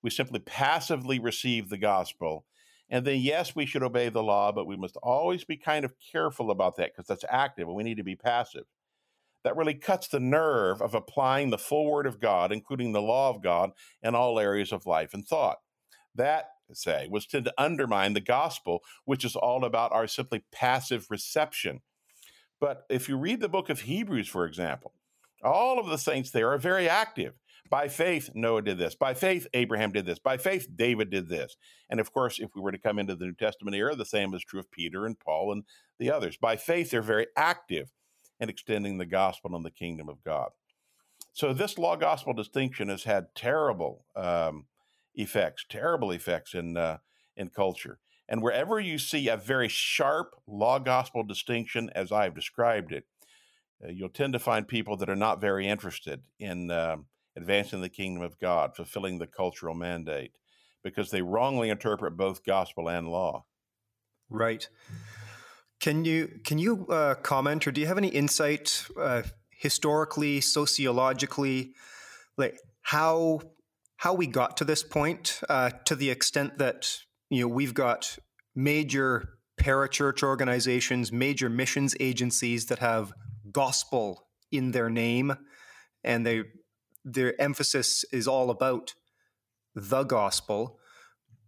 We 0.00 0.10
simply 0.10 0.38
passively 0.38 1.18
receive 1.18 1.68
the 1.68 1.78
gospel. 1.78 2.46
And 2.88 3.04
then, 3.04 3.18
yes, 3.18 3.56
we 3.56 3.66
should 3.66 3.82
obey 3.82 4.10
the 4.10 4.22
law, 4.22 4.52
but 4.52 4.66
we 4.66 4.76
must 4.76 4.96
always 5.02 5.42
be 5.42 5.56
kind 5.56 5.84
of 5.84 5.94
careful 6.12 6.52
about 6.52 6.76
that 6.76 6.92
because 6.92 7.08
that's 7.08 7.24
active 7.28 7.66
and 7.66 7.76
we 7.76 7.82
need 7.82 7.96
to 7.96 8.04
be 8.04 8.14
passive. 8.14 8.64
That 9.42 9.56
really 9.56 9.74
cuts 9.74 10.06
the 10.06 10.20
nerve 10.20 10.80
of 10.80 10.94
applying 10.94 11.50
the 11.50 11.58
full 11.58 11.90
word 11.90 12.06
of 12.06 12.20
God, 12.20 12.52
including 12.52 12.92
the 12.92 13.02
law 13.02 13.28
of 13.28 13.42
God, 13.42 13.72
in 14.04 14.14
all 14.14 14.38
areas 14.38 14.70
of 14.70 14.86
life 14.86 15.14
and 15.14 15.26
thought. 15.26 15.58
That, 16.14 16.50
say, 16.76 17.08
was 17.10 17.26
tend 17.26 17.44
to 17.46 17.54
undermine 17.58 18.14
the 18.14 18.20
gospel, 18.20 18.82
which 19.04 19.24
is 19.24 19.36
all 19.36 19.64
about 19.64 19.92
our 19.92 20.06
simply 20.06 20.44
passive 20.52 21.06
reception. 21.10 21.80
But 22.60 22.84
if 22.88 23.08
you 23.08 23.16
read 23.16 23.40
the 23.40 23.48
book 23.48 23.70
of 23.70 23.80
Hebrews, 23.80 24.28
for 24.28 24.46
example, 24.46 24.92
all 25.42 25.78
of 25.78 25.86
the 25.86 25.98
saints 25.98 26.30
there 26.30 26.50
are 26.50 26.58
very 26.58 26.88
active. 26.88 27.34
By 27.68 27.88
faith, 27.88 28.30
Noah 28.34 28.62
did 28.62 28.78
this. 28.78 28.94
By 28.94 29.14
faith, 29.14 29.46
Abraham 29.54 29.92
did 29.92 30.04
this. 30.04 30.18
By 30.18 30.36
faith, 30.36 30.68
David 30.76 31.10
did 31.10 31.28
this. 31.28 31.56
And 31.88 32.00
of 32.00 32.12
course, 32.12 32.38
if 32.38 32.50
we 32.54 32.60
were 32.60 32.72
to 32.72 32.78
come 32.78 32.98
into 32.98 33.14
the 33.14 33.24
New 33.24 33.34
Testament 33.34 33.74
era, 33.74 33.96
the 33.96 34.04
same 34.04 34.34
is 34.34 34.44
true 34.44 34.60
of 34.60 34.70
Peter 34.70 35.06
and 35.06 35.18
Paul 35.18 35.52
and 35.52 35.64
the 35.98 36.10
others. 36.10 36.36
By 36.36 36.56
faith, 36.56 36.90
they're 36.90 37.02
very 37.02 37.28
active 37.36 37.90
in 38.38 38.48
extending 38.48 38.98
the 38.98 39.06
gospel 39.06 39.56
and 39.56 39.64
the 39.64 39.70
kingdom 39.70 40.08
of 40.08 40.22
God. 40.22 40.50
So 41.32 41.54
this 41.54 41.78
law 41.78 41.96
gospel 41.96 42.34
distinction 42.34 42.88
has 42.88 43.04
had 43.04 43.34
terrible 43.34 44.04
um, 44.14 44.66
effects, 45.14 45.64
terrible 45.68 46.10
effects 46.10 46.54
in 46.54 46.76
uh, 46.76 46.98
in 47.36 47.48
culture. 47.48 47.98
And 48.28 48.42
wherever 48.42 48.80
you 48.80 48.98
see 48.98 49.28
a 49.28 49.36
very 49.36 49.68
sharp 49.68 50.34
law 50.46 50.78
gospel 50.78 51.22
distinction, 51.22 51.90
as 51.94 52.12
I've 52.12 52.34
described 52.34 52.92
it, 52.92 53.04
uh, 53.84 53.90
you'll 53.90 54.08
tend 54.08 54.32
to 54.32 54.38
find 54.38 54.66
people 54.66 54.96
that 54.98 55.10
are 55.10 55.16
not 55.16 55.40
very 55.40 55.66
interested 55.68 56.22
in 56.38 56.70
um, 56.70 57.06
advancing 57.36 57.82
the 57.82 57.88
kingdom 57.88 58.22
of 58.22 58.38
God, 58.38 58.76
fulfilling 58.76 59.18
the 59.18 59.26
cultural 59.26 59.74
mandate, 59.74 60.32
because 60.82 61.10
they 61.10 61.22
wrongly 61.22 61.68
interpret 61.68 62.16
both 62.16 62.44
gospel 62.44 62.88
and 62.88 63.08
law. 63.08 63.44
Right. 64.30 64.68
Can 65.80 66.04
you 66.04 66.40
can 66.44 66.58
you 66.58 66.86
uh, 66.88 67.16
comment, 67.16 67.66
or 67.66 67.72
do 67.72 67.80
you 67.80 67.86
have 67.86 67.98
any 67.98 68.08
insight 68.08 68.86
uh, 68.98 69.22
historically, 69.50 70.40
sociologically, 70.40 71.74
like 72.36 72.58
how 72.82 73.40
how 74.02 74.12
we 74.12 74.26
got 74.26 74.56
to 74.56 74.64
this 74.64 74.82
point, 74.82 75.40
uh, 75.48 75.70
to 75.84 75.94
the 75.94 76.10
extent 76.10 76.58
that 76.58 76.98
you 77.30 77.42
know 77.42 77.46
we've 77.46 77.72
got 77.72 78.18
major 78.52 79.38
parachurch 79.56 80.24
organizations, 80.24 81.12
major 81.12 81.48
missions 81.48 81.94
agencies 82.00 82.66
that 82.66 82.80
have 82.80 83.12
gospel 83.52 84.26
in 84.50 84.72
their 84.72 84.90
name, 84.90 85.36
and 86.02 86.26
they 86.26 86.42
their 87.04 87.40
emphasis 87.40 88.04
is 88.12 88.26
all 88.26 88.50
about 88.50 88.94
the 89.76 90.02
gospel, 90.02 90.80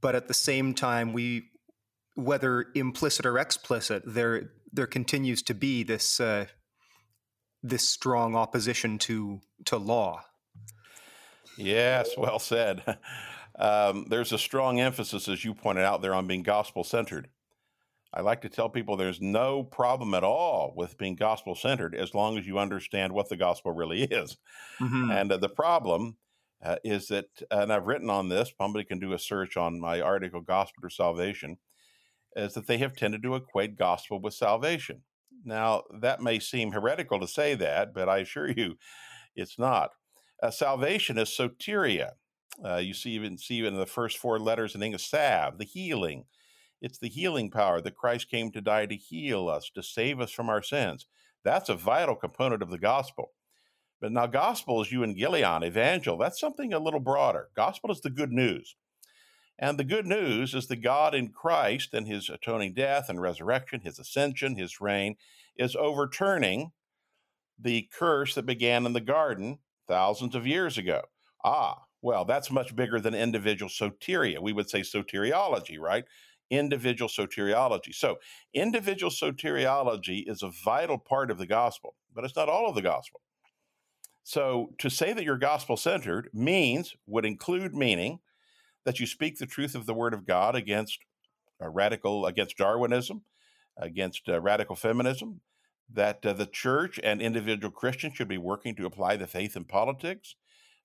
but 0.00 0.14
at 0.14 0.28
the 0.28 0.34
same 0.34 0.74
time, 0.74 1.12
we 1.12 1.50
whether 2.14 2.66
implicit 2.76 3.26
or 3.26 3.36
explicit, 3.36 4.04
there 4.06 4.52
there 4.72 4.86
continues 4.86 5.42
to 5.42 5.54
be 5.54 5.82
this 5.82 6.20
uh, 6.20 6.46
this 7.64 7.90
strong 7.90 8.36
opposition 8.36 8.96
to 8.98 9.40
to 9.64 9.76
law. 9.76 10.22
Yes, 11.56 12.10
well 12.18 12.38
said. 12.38 12.98
Um, 13.58 14.06
there's 14.08 14.32
a 14.32 14.38
strong 14.38 14.80
emphasis, 14.80 15.28
as 15.28 15.44
you 15.44 15.54
pointed 15.54 15.84
out 15.84 16.02
there, 16.02 16.14
on 16.14 16.26
being 16.26 16.42
gospel 16.42 16.84
centered. 16.84 17.28
I 18.12 18.20
like 18.20 18.42
to 18.42 18.48
tell 18.48 18.68
people 18.68 18.96
there's 18.96 19.20
no 19.20 19.64
problem 19.64 20.14
at 20.14 20.22
all 20.22 20.72
with 20.76 20.98
being 20.98 21.16
gospel 21.16 21.56
centered 21.56 21.96
as 21.96 22.14
long 22.14 22.38
as 22.38 22.46
you 22.46 22.58
understand 22.58 23.12
what 23.12 23.28
the 23.28 23.36
gospel 23.36 23.72
really 23.72 24.02
is. 24.10 24.36
Mm-hmm. 24.80 25.10
And 25.10 25.32
uh, 25.32 25.36
the 25.36 25.48
problem 25.48 26.16
uh, 26.62 26.76
is 26.84 27.08
that, 27.08 27.26
and 27.50 27.72
I've 27.72 27.86
written 27.86 28.10
on 28.10 28.28
this, 28.28 28.52
somebody 28.56 28.84
can 28.84 29.00
do 29.00 29.12
a 29.12 29.18
search 29.18 29.56
on 29.56 29.80
my 29.80 30.00
article, 30.00 30.40
Gospel 30.40 30.84
or 30.84 30.90
Salvation, 30.90 31.58
is 32.36 32.54
that 32.54 32.66
they 32.66 32.78
have 32.78 32.96
tended 32.96 33.22
to 33.24 33.34
equate 33.34 33.76
gospel 33.76 34.20
with 34.20 34.34
salvation. 34.34 35.02
Now, 35.44 35.82
that 36.00 36.22
may 36.22 36.38
seem 36.38 36.72
heretical 36.72 37.20
to 37.20 37.28
say 37.28 37.54
that, 37.56 37.92
but 37.92 38.08
I 38.08 38.18
assure 38.18 38.50
you 38.50 38.76
it's 39.36 39.58
not. 39.58 39.90
Uh, 40.44 40.50
salvation 40.50 41.16
is 41.16 41.30
soteria. 41.30 42.10
Uh, 42.62 42.76
you 42.76 42.92
see 42.92 43.12
even 43.12 43.38
see 43.38 43.54
even 43.54 43.72
in 43.72 43.80
the 43.80 43.86
first 43.86 44.18
four 44.18 44.38
letters 44.38 44.74
in 44.74 44.82
English, 44.82 45.08
salve, 45.08 45.56
the 45.56 45.64
healing. 45.64 46.26
It's 46.82 46.98
the 46.98 47.08
healing 47.08 47.50
power 47.50 47.80
that 47.80 47.96
Christ 47.96 48.30
came 48.30 48.52
to 48.52 48.60
die 48.60 48.84
to 48.84 48.94
heal 48.94 49.48
us, 49.48 49.70
to 49.74 49.82
save 49.82 50.20
us 50.20 50.30
from 50.30 50.50
our 50.50 50.62
sins. 50.62 51.06
That's 51.44 51.70
a 51.70 51.74
vital 51.74 52.14
component 52.14 52.60
of 52.60 52.68
the 52.68 52.78
gospel. 52.78 53.32
But 54.02 54.12
now, 54.12 54.26
gospel 54.26 54.82
is 54.82 54.88
euangelion, 54.88 55.64
evangel. 55.64 56.18
That's 56.18 56.38
something 56.38 56.74
a 56.74 56.78
little 56.78 57.00
broader. 57.00 57.48
Gospel 57.56 57.90
is 57.90 58.02
the 58.02 58.10
good 58.10 58.30
news. 58.30 58.76
And 59.58 59.78
the 59.78 59.84
good 59.84 60.04
news 60.04 60.52
is 60.52 60.66
that 60.66 60.82
God 60.82 61.14
in 61.14 61.30
Christ 61.30 61.94
and 61.94 62.06
his 62.06 62.28
atoning 62.28 62.74
death 62.74 63.08
and 63.08 63.18
resurrection, 63.18 63.80
his 63.80 63.98
ascension, 63.98 64.56
his 64.56 64.78
reign, 64.78 65.16
is 65.56 65.74
overturning 65.74 66.72
the 67.58 67.88
curse 67.98 68.34
that 68.34 68.44
began 68.44 68.84
in 68.84 68.92
the 68.92 69.00
garden 69.00 69.60
thousands 69.86 70.34
of 70.34 70.46
years 70.46 70.78
ago. 70.78 71.02
Ah, 71.44 71.82
well, 72.02 72.24
that's 72.24 72.50
much 72.50 72.76
bigger 72.76 73.00
than 73.00 73.14
individual 73.14 73.70
soteria. 73.70 74.40
We 74.40 74.52
would 74.52 74.68
say 74.68 74.80
soteriology, 74.80 75.78
right? 75.78 76.04
Individual 76.50 77.08
soteriology. 77.08 77.94
So, 77.94 78.16
individual 78.52 79.10
soteriology 79.10 80.28
is 80.28 80.42
a 80.42 80.52
vital 80.64 80.98
part 80.98 81.30
of 81.30 81.38
the 81.38 81.46
gospel, 81.46 81.94
but 82.14 82.24
it's 82.24 82.36
not 82.36 82.48
all 82.48 82.68
of 82.68 82.74
the 82.74 82.82
gospel. 82.82 83.20
So, 84.22 84.70
to 84.78 84.90
say 84.90 85.12
that 85.12 85.24
you're 85.24 85.38
gospel 85.38 85.76
centered 85.76 86.28
means, 86.32 86.94
would 87.06 87.24
include 87.24 87.74
meaning, 87.74 88.20
that 88.84 89.00
you 89.00 89.06
speak 89.06 89.38
the 89.38 89.46
truth 89.46 89.74
of 89.74 89.86
the 89.86 89.94
Word 89.94 90.14
of 90.14 90.26
God 90.26 90.54
against 90.54 90.98
radical, 91.60 92.26
against 92.26 92.58
Darwinism, 92.58 93.22
against 93.78 94.28
uh, 94.28 94.40
radical 94.40 94.76
feminism, 94.76 95.40
that 95.92 96.24
uh, 96.24 96.32
the 96.32 96.46
church 96.46 96.98
and 97.02 97.20
individual 97.20 97.70
Christians 97.70 98.16
should 98.16 98.28
be 98.28 98.38
working 98.38 98.74
to 98.76 98.86
apply 98.86 99.16
the 99.16 99.26
faith 99.26 99.56
in 99.56 99.64
politics, 99.64 100.36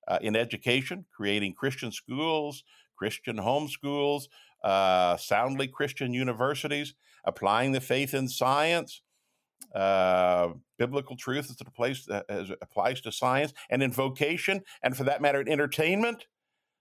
uh, 0.07 0.19
in 0.21 0.35
education, 0.35 1.05
creating 1.15 1.53
Christian 1.53 1.91
schools, 1.91 2.63
Christian 2.97 3.37
homeschools, 3.37 4.23
uh, 4.63 5.17
soundly 5.17 5.67
Christian 5.67 6.13
universities, 6.13 6.95
applying 7.25 7.71
the 7.71 7.81
faith 7.81 8.13
in 8.13 8.27
science, 8.27 9.01
uh, 9.73 10.49
biblical 10.77 11.15
truth 11.15 11.49
as 11.49 11.61
it 11.61 11.67
applies, 11.67 12.07
as 12.27 12.49
it 12.49 12.57
applies 12.61 13.01
to 13.01 13.11
science, 13.11 13.53
and 13.69 13.81
in 13.81 13.91
vocation, 13.91 14.61
and 14.83 14.97
for 14.97 15.03
that 15.03 15.21
matter, 15.21 15.41
in 15.41 15.49
entertainment 15.49 16.25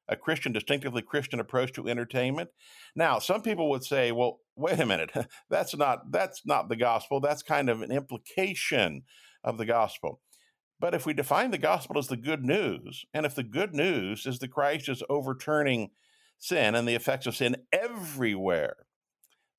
a 0.08 0.16
Christian, 0.16 0.52
distinctively 0.52 1.02
Christian 1.02 1.40
approach 1.40 1.72
to 1.72 1.88
entertainment. 1.88 2.50
Now, 2.96 3.18
some 3.18 3.42
people 3.42 3.68
would 3.70 3.84
say, 3.84 4.12
well, 4.12 4.40
wait 4.56 4.80
a 4.80 4.86
minute, 4.86 5.10
that's 5.50 5.76
not 5.76 6.10
that's 6.10 6.42
not 6.46 6.68
the 6.68 6.76
gospel. 6.76 7.20
That's 7.20 7.42
kind 7.42 7.68
of 7.68 7.82
an 7.82 7.92
implication 7.92 9.02
of 9.44 9.58
the 9.58 9.66
gospel. 9.66 10.20
But 10.80 10.94
if 10.94 11.06
we 11.06 11.12
define 11.12 11.50
the 11.50 11.58
gospel 11.58 11.98
as 11.98 12.06
the 12.06 12.16
good 12.16 12.44
news, 12.44 13.04
and 13.12 13.26
if 13.26 13.34
the 13.34 13.42
good 13.42 13.74
news 13.74 14.26
is 14.26 14.38
that 14.38 14.52
Christ 14.52 14.88
is 14.88 15.02
overturning 15.10 15.90
sin 16.38 16.74
and 16.74 16.86
the 16.86 16.94
effects 16.94 17.26
of 17.26 17.36
sin 17.36 17.56
everywhere, 17.72 18.76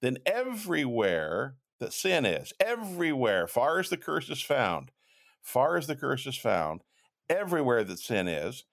then 0.01 0.17
everywhere 0.25 1.55
that 1.79 1.93
sin 1.93 2.25
is, 2.25 2.53
everywhere, 2.59 3.47
far 3.47 3.79
as 3.79 3.89
the 3.89 3.97
curse 3.97 4.29
is 4.29 4.41
found, 4.41 4.91
far 5.41 5.77
as 5.77 5.87
the 5.87 5.95
curse 5.95 6.25
is 6.25 6.37
found, 6.37 6.81
everywhere 7.29 7.83
that 7.83 7.99
sin 7.99 8.27
is, 8.27 8.63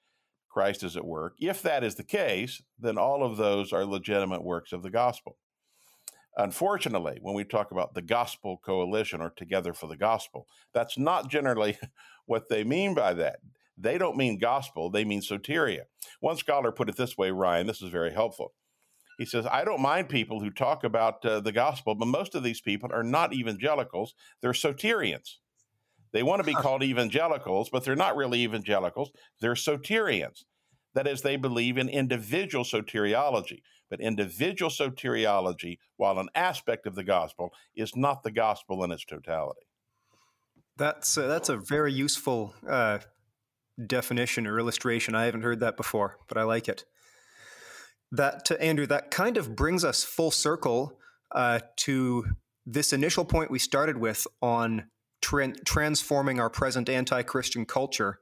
Christ 0.57 0.83
is 0.85 0.97
at 0.97 1.05
work. 1.05 1.35
If 1.38 1.61
that 1.61 1.85
is 1.85 1.97
the 1.97 2.03
case, 2.03 2.62
then 2.79 2.97
all 2.97 3.23
of 3.23 3.37
those 3.37 3.75
are 3.75 3.85
legitimate 3.85 4.42
works 4.42 4.73
of 4.73 4.83
the 4.83 4.88
gospel. 4.88 5.37
Unfortunately, 6.35 7.19
when 7.21 7.35
we 7.35 7.45
talk 7.45 7.73
about 7.73 7.92
the 7.92 8.01
gospel 8.01 8.59
coalition 8.64 9.21
or 9.21 9.29
together 9.29 9.75
for 9.75 9.87
the 9.87 9.99
gospel, 9.99 10.47
that's 10.73 10.97
not 10.97 11.29
generally 11.29 11.77
what 12.25 12.49
they 12.49 12.64
mean 12.64 12.95
by 12.95 13.12
that. 13.12 13.40
They 13.77 13.99
don't 13.99 14.16
mean 14.16 14.38
gospel, 14.38 14.88
they 14.88 15.05
mean 15.05 15.21
soteria. 15.21 15.83
One 16.21 16.38
scholar 16.38 16.73
put 16.73 16.88
it 16.88 16.97
this 16.97 17.19
way, 17.19 17.31
Ryan, 17.31 17.66
this 17.66 17.83
is 17.83 17.90
very 17.90 18.14
helpful. 18.14 18.55
He 19.19 19.27
says, 19.27 19.45
I 19.45 19.62
don't 19.62 19.83
mind 19.83 20.09
people 20.09 20.40
who 20.40 20.49
talk 20.49 20.85
about 20.85 21.23
uh, 21.27 21.40
the 21.40 21.53
gospel, 21.53 21.95
but 21.95 22.09
most 22.09 22.35
of 22.35 22.42
these 22.42 22.62
people 22.62 22.88
are 22.95 23.05
not 23.05 23.35
evangelicals, 23.35 24.14
they're 24.40 24.53
soterians. 24.53 25.35
They 26.16 26.22
want 26.22 26.40
to 26.40 26.46
be 26.46 26.55
called 26.55 26.83
evangelicals, 26.83 27.68
but 27.68 27.85
they're 27.85 27.94
not 27.94 28.16
really 28.16 28.42
evangelicals. 28.42 29.11
They're 29.42 29.52
soterians. 29.52 30.44
That 30.94 31.07
is, 31.07 31.20
they 31.20 31.37
believe 31.37 31.76
in 31.76 31.90
individual 31.90 32.64
soteriology. 32.64 33.61
But 33.90 34.00
individual 34.00 34.70
soteriology, 34.70 35.76
while 35.98 36.18
an 36.18 36.31
aspect 36.35 36.87
of 36.87 36.94
the 36.94 37.05
gospel, 37.05 37.52
is 37.74 37.94
not 37.94 38.22
the 38.22 38.31
gospel 38.31 38.83
in 38.83 38.92
its 38.92 39.05
totality. 39.05 39.66
That's 40.79 41.18
uh, 41.18 41.26
that's 41.26 41.50
a 41.50 41.59
very 41.59 41.92
useful 41.92 42.55
uh, 42.66 43.00
definition 43.87 44.46
or 44.46 44.59
illustration. 44.59 45.14
I 45.14 45.26
haven't 45.26 45.42
heard 45.42 45.61
that 45.61 45.76
before, 45.76 46.16
but 46.29 46.38
I 46.38 46.44
like 46.44 46.66
it. 46.66 46.87
That 48.11 48.50
uh, 48.50 48.55
Andrew, 48.55 48.87
that 48.87 49.11
kind 49.11 49.37
of 49.37 49.55
brings 49.55 49.85
us 49.85 50.02
full 50.02 50.31
circle 50.31 50.98
uh, 51.33 51.61
to 51.81 52.24
this 52.64 52.94
initial 52.94 53.26
point 53.26 53.50
we 53.50 53.59
started 53.59 53.98
with 53.98 54.26
on 54.40 54.88
tra- 55.27 55.65
transforming 55.65 56.41
our 56.41 56.51
present 56.51 56.89
anti-Christian 56.89 57.67
culture. 57.67 58.12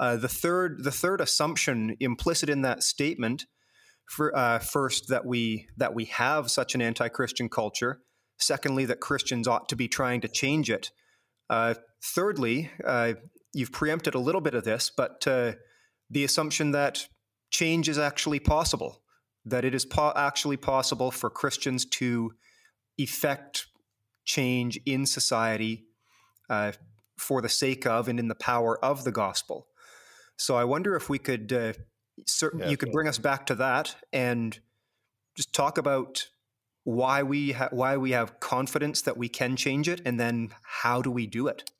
Uh, 0.00 0.16
the 0.16 0.28
third, 0.28 0.84
the 0.84 0.90
third 1.02 1.20
assumption 1.20 1.96
implicit 2.00 2.48
in 2.48 2.62
that 2.62 2.82
statement 2.82 3.46
For, 4.06 4.36
uh, 4.36 4.58
first, 4.58 5.08
that 5.08 5.24
we 5.24 5.66
that 5.78 5.94
we 5.94 6.04
have 6.06 6.50
such 6.50 6.74
an 6.74 6.82
anti-Christian 6.82 7.48
culture. 7.48 8.00
Secondly, 8.38 8.86
that 8.86 9.00
Christians 9.00 9.48
ought 9.48 9.68
to 9.68 9.76
be 9.76 9.88
trying 9.88 10.22
to 10.22 10.28
change 10.28 10.74
it. 10.74 10.92
Uh, 11.48 11.74
thirdly, 12.14 12.70
uh, 12.84 13.14
you've 13.54 13.72
preempted 13.72 14.14
a 14.14 14.24
little 14.26 14.40
bit 14.42 14.54
of 14.54 14.64
this, 14.64 14.92
but 14.94 15.26
uh, 15.26 15.52
the 16.10 16.24
assumption 16.24 16.72
that 16.72 17.08
change 17.50 17.88
is 17.88 17.98
actually 17.98 18.40
possible, 18.40 19.02
that 19.50 19.64
it 19.64 19.74
is 19.74 19.86
po- 19.86 20.12
actually 20.16 20.58
possible 20.58 21.10
for 21.10 21.30
Christians 21.30 21.86
to 21.86 22.32
effect 22.98 23.66
change 24.24 24.80
in 24.84 25.06
society 25.06 25.84
uh, 26.48 26.72
for 27.16 27.40
the 27.40 27.48
sake 27.48 27.86
of 27.86 28.08
and 28.08 28.18
in 28.18 28.28
the 28.28 28.34
power 28.34 28.82
of 28.84 29.04
the 29.04 29.12
gospel. 29.12 29.66
So 30.36 30.56
I 30.56 30.64
wonder 30.64 30.96
if 30.96 31.08
we 31.08 31.18
could, 31.18 31.52
uh, 31.52 31.72
yeah, 32.56 32.68
you 32.68 32.76
could 32.76 32.92
bring 32.92 33.08
us 33.08 33.18
back 33.18 33.46
to 33.46 33.54
that 33.56 33.94
and 34.12 34.58
just 35.36 35.52
talk 35.52 35.78
about 35.78 36.28
why 36.84 37.22
we 37.22 37.52
ha- 37.52 37.70
why 37.70 37.96
we 37.96 38.12
have 38.12 38.40
confidence 38.40 39.02
that 39.02 39.16
we 39.16 39.28
can 39.28 39.56
change 39.56 39.88
it, 39.88 40.00
and 40.04 40.20
then 40.20 40.50
how 40.62 41.00
do 41.00 41.10
we 41.10 41.26
do 41.26 41.46
it? 41.48 41.70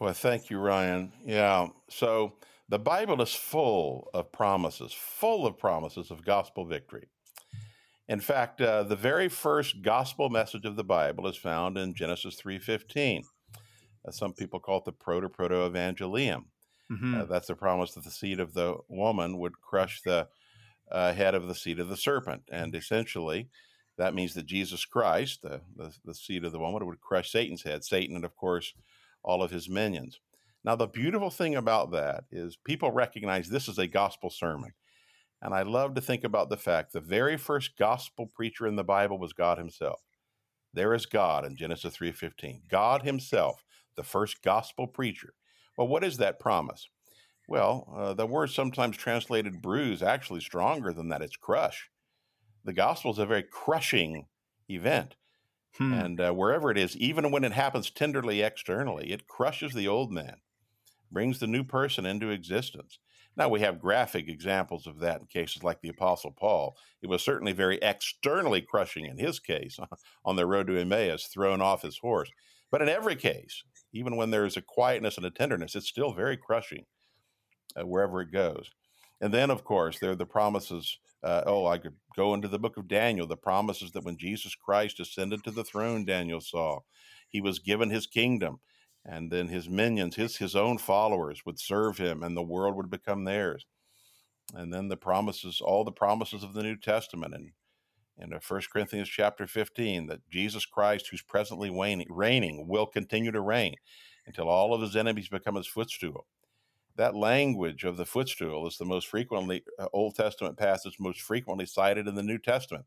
Well, 0.00 0.12
thank 0.12 0.50
you, 0.50 0.58
Ryan. 0.58 1.12
Yeah. 1.24 1.68
So 1.88 2.34
the 2.68 2.78
Bible 2.78 3.22
is 3.22 3.34
full 3.34 4.10
of 4.12 4.32
promises, 4.32 4.92
full 4.92 5.46
of 5.46 5.58
promises 5.58 6.10
of 6.10 6.24
gospel 6.24 6.64
victory. 6.64 7.08
In 8.08 8.20
fact, 8.20 8.60
uh, 8.60 8.82
the 8.82 8.96
very 8.96 9.28
first 9.28 9.82
gospel 9.82 10.28
message 10.28 10.66
of 10.66 10.76
the 10.76 10.84
Bible 10.84 11.26
is 11.26 11.36
found 11.36 11.78
in 11.78 11.94
Genesis 11.94 12.36
3:15. 12.36 13.22
Uh, 14.06 14.10
some 14.10 14.32
people 14.32 14.60
call 14.60 14.78
it 14.78 14.84
the 14.84 14.92
proto 14.92 15.28
proto 15.28 15.68
evangelium. 15.68 16.44
Mm-hmm. 16.90 17.14
Uh, 17.14 17.24
that's 17.24 17.48
the 17.48 17.54
promise 17.54 17.94
that 17.94 18.04
the 18.04 18.10
seed 18.10 18.40
of 18.40 18.54
the 18.54 18.76
woman 18.88 19.38
would 19.38 19.60
crush 19.60 20.02
the 20.02 20.28
uh, 20.90 21.12
head 21.12 21.34
of 21.34 21.48
the 21.48 21.54
seed 21.54 21.80
of 21.80 21.88
the 21.88 21.96
serpent, 21.96 22.42
and 22.50 22.74
essentially, 22.74 23.48
that 23.96 24.14
means 24.14 24.34
that 24.34 24.46
Jesus 24.46 24.84
Christ, 24.84 25.42
the, 25.42 25.62
the, 25.76 25.94
the 26.04 26.14
seed 26.14 26.44
of 26.44 26.52
the 26.52 26.58
woman, 26.58 26.84
would 26.86 27.00
crush 27.00 27.30
Satan's 27.30 27.62
head. 27.62 27.84
Satan, 27.84 28.16
and 28.16 28.24
of 28.24 28.36
course, 28.36 28.74
all 29.22 29.42
of 29.42 29.50
his 29.50 29.68
minions. 29.68 30.20
Now, 30.64 30.76
the 30.76 30.86
beautiful 30.86 31.30
thing 31.30 31.54
about 31.54 31.92
that 31.92 32.24
is 32.30 32.56
people 32.56 32.90
recognize 32.90 33.48
this 33.48 33.68
is 33.68 33.78
a 33.78 33.86
gospel 33.86 34.30
sermon. 34.30 34.72
And 35.42 35.54
I 35.54 35.62
love 35.62 35.94
to 35.94 36.00
think 36.00 36.24
about 36.24 36.48
the 36.48 36.56
fact 36.56 36.92
the 36.92 37.00
very 37.00 37.36
first 37.36 37.76
gospel 37.78 38.26
preacher 38.26 38.66
in 38.66 38.76
the 38.76 38.84
Bible 38.84 39.18
was 39.18 39.34
God 39.34 39.58
himself. 39.58 40.00
There 40.72 40.94
is 40.94 41.04
God 41.04 41.44
in 41.44 41.54
Genesis 41.54 41.94
3:15. 41.96 42.62
God 42.68 43.02
himself, 43.02 43.62
the 43.96 44.02
first 44.02 44.42
gospel 44.42 44.86
preacher. 44.86 45.34
Well, 45.76 45.88
what 45.88 46.04
is 46.04 46.18
that 46.18 46.38
promise? 46.38 46.88
Well, 47.48 47.92
uh, 47.94 48.14
the 48.14 48.26
word 48.26 48.50
sometimes 48.50 48.96
translated 48.96 49.60
bruise 49.60 50.02
actually 50.02 50.40
stronger 50.40 50.92
than 50.92 51.08
that. 51.08 51.22
It's 51.22 51.36
crush. 51.36 51.90
The 52.64 52.72
gospel 52.72 53.12
is 53.12 53.18
a 53.18 53.26
very 53.26 53.42
crushing 53.42 54.26
event. 54.68 55.16
Hmm. 55.76 55.92
And 55.92 56.20
uh, 56.20 56.32
wherever 56.32 56.70
it 56.70 56.78
is, 56.78 56.96
even 56.96 57.30
when 57.30 57.44
it 57.44 57.52
happens 57.52 57.90
tenderly 57.90 58.40
externally, 58.40 59.10
it 59.12 59.26
crushes 59.26 59.74
the 59.74 59.88
old 59.88 60.12
man 60.12 60.36
brings 61.14 61.38
the 61.38 61.46
new 61.46 61.64
person 61.64 62.04
into 62.04 62.28
existence. 62.28 62.98
Now, 63.36 63.48
we 63.48 63.60
have 63.60 63.80
graphic 63.80 64.28
examples 64.28 64.86
of 64.86 65.00
that 65.00 65.20
in 65.20 65.26
cases 65.26 65.64
like 65.64 65.80
the 65.80 65.88
Apostle 65.88 66.32
Paul. 66.32 66.76
It 67.02 67.08
was 67.08 67.22
certainly 67.22 67.52
very 67.52 67.78
externally 67.80 68.60
crushing 68.60 69.06
in 69.06 69.18
his 69.18 69.38
case 69.38 69.78
on 70.24 70.36
the 70.36 70.46
road 70.46 70.66
to 70.66 70.78
Emmaus, 70.78 71.26
thrown 71.26 71.60
off 71.60 71.82
his 71.82 71.98
horse. 71.98 72.30
But 72.70 72.82
in 72.82 72.88
every 72.88 73.16
case, 73.16 73.64
even 73.94 74.16
when 74.16 74.30
there 74.30 74.44
is 74.44 74.58
a 74.58 74.62
quietness 74.62 75.16
and 75.16 75.24
a 75.24 75.30
tenderness, 75.30 75.74
it's 75.74 75.88
still 75.88 76.12
very 76.12 76.36
crushing 76.36 76.84
uh, 77.80 77.86
wherever 77.86 78.20
it 78.20 78.30
goes. 78.30 78.70
And 79.22 79.32
then, 79.32 79.50
of 79.50 79.64
course, 79.64 79.98
there 79.98 80.10
are 80.10 80.16
the 80.16 80.26
promises. 80.26 80.98
Uh, 81.22 81.42
oh, 81.46 81.66
I 81.66 81.78
could 81.78 81.94
go 82.14 82.34
into 82.34 82.48
the 82.48 82.58
book 82.58 82.76
of 82.76 82.88
Daniel, 82.88 83.26
the 83.26 83.36
promises 83.36 83.92
that 83.92 84.04
when 84.04 84.18
Jesus 84.18 84.54
Christ 84.54 85.00
ascended 85.00 85.42
to 85.44 85.50
the 85.50 85.64
throne, 85.64 86.04
Daniel 86.04 86.42
saw, 86.42 86.80
he 87.30 87.40
was 87.40 87.58
given 87.58 87.88
his 87.88 88.06
kingdom 88.06 88.60
and 89.06 89.30
then 89.30 89.48
his 89.48 89.68
minions, 89.68 90.16
his 90.16 90.36
his 90.36 90.56
own 90.56 90.78
followers 90.78 91.44
would 91.44 91.58
serve 91.58 91.98
him, 91.98 92.22
and 92.22 92.36
the 92.36 92.42
world 92.42 92.74
would 92.76 92.90
become 92.90 93.24
theirs. 93.24 93.66
And 94.54 94.72
then 94.72 94.88
the 94.88 94.96
promises, 94.96 95.60
all 95.60 95.84
the 95.84 95.92
promises 95.92 96.42
of 96.42 96.54
the 96.54 96.62
New 96.62 96.76
Testament, 96.76 97.34
and 97.34 97.50
in 98.18 98.30
1 98.30 98.60
Corinthians 98.72 99.08
chapter 99.08 99.46
15, 99.46 100.06
that 100.06 100.28
Jesus 100.30 100.66
Christ, 100.66 101.08
who's 101.10 101.22
presently 101.22 101.70
reigning, 102.08 102.68
will 102.68 102.86
continue 102.86 103.32
to 103.32 103.40
reign 103.40 103.74
until 104.26 104.48
all 104.48 104.72
of 104.72 104.80
his 104.80 104.96
enemies 104.96 105.28
become 105.28 105.56
his 105.56 105.66
footstool. 105.66 106.26
That 106.96 107.16
language 107.16 107.84
of 107.84 107.96
the 107.96 108.06
footstool 108.06 108.66
is 108.68 108.78
the 108.78 108.84
most 108.84 109.08
frequently 109.08 109.64
uh, 109.78 109.88
Old 109.92 110.14
Testament 110.14 110.56
passage 110.56 110.96
most 111.00 111.20
frequently 111.20 111.66
cited 111.66 112.06
in 112.06 112.14
the 112.14 112.22
New 112.22 112.38
Testament. 112.38 112.84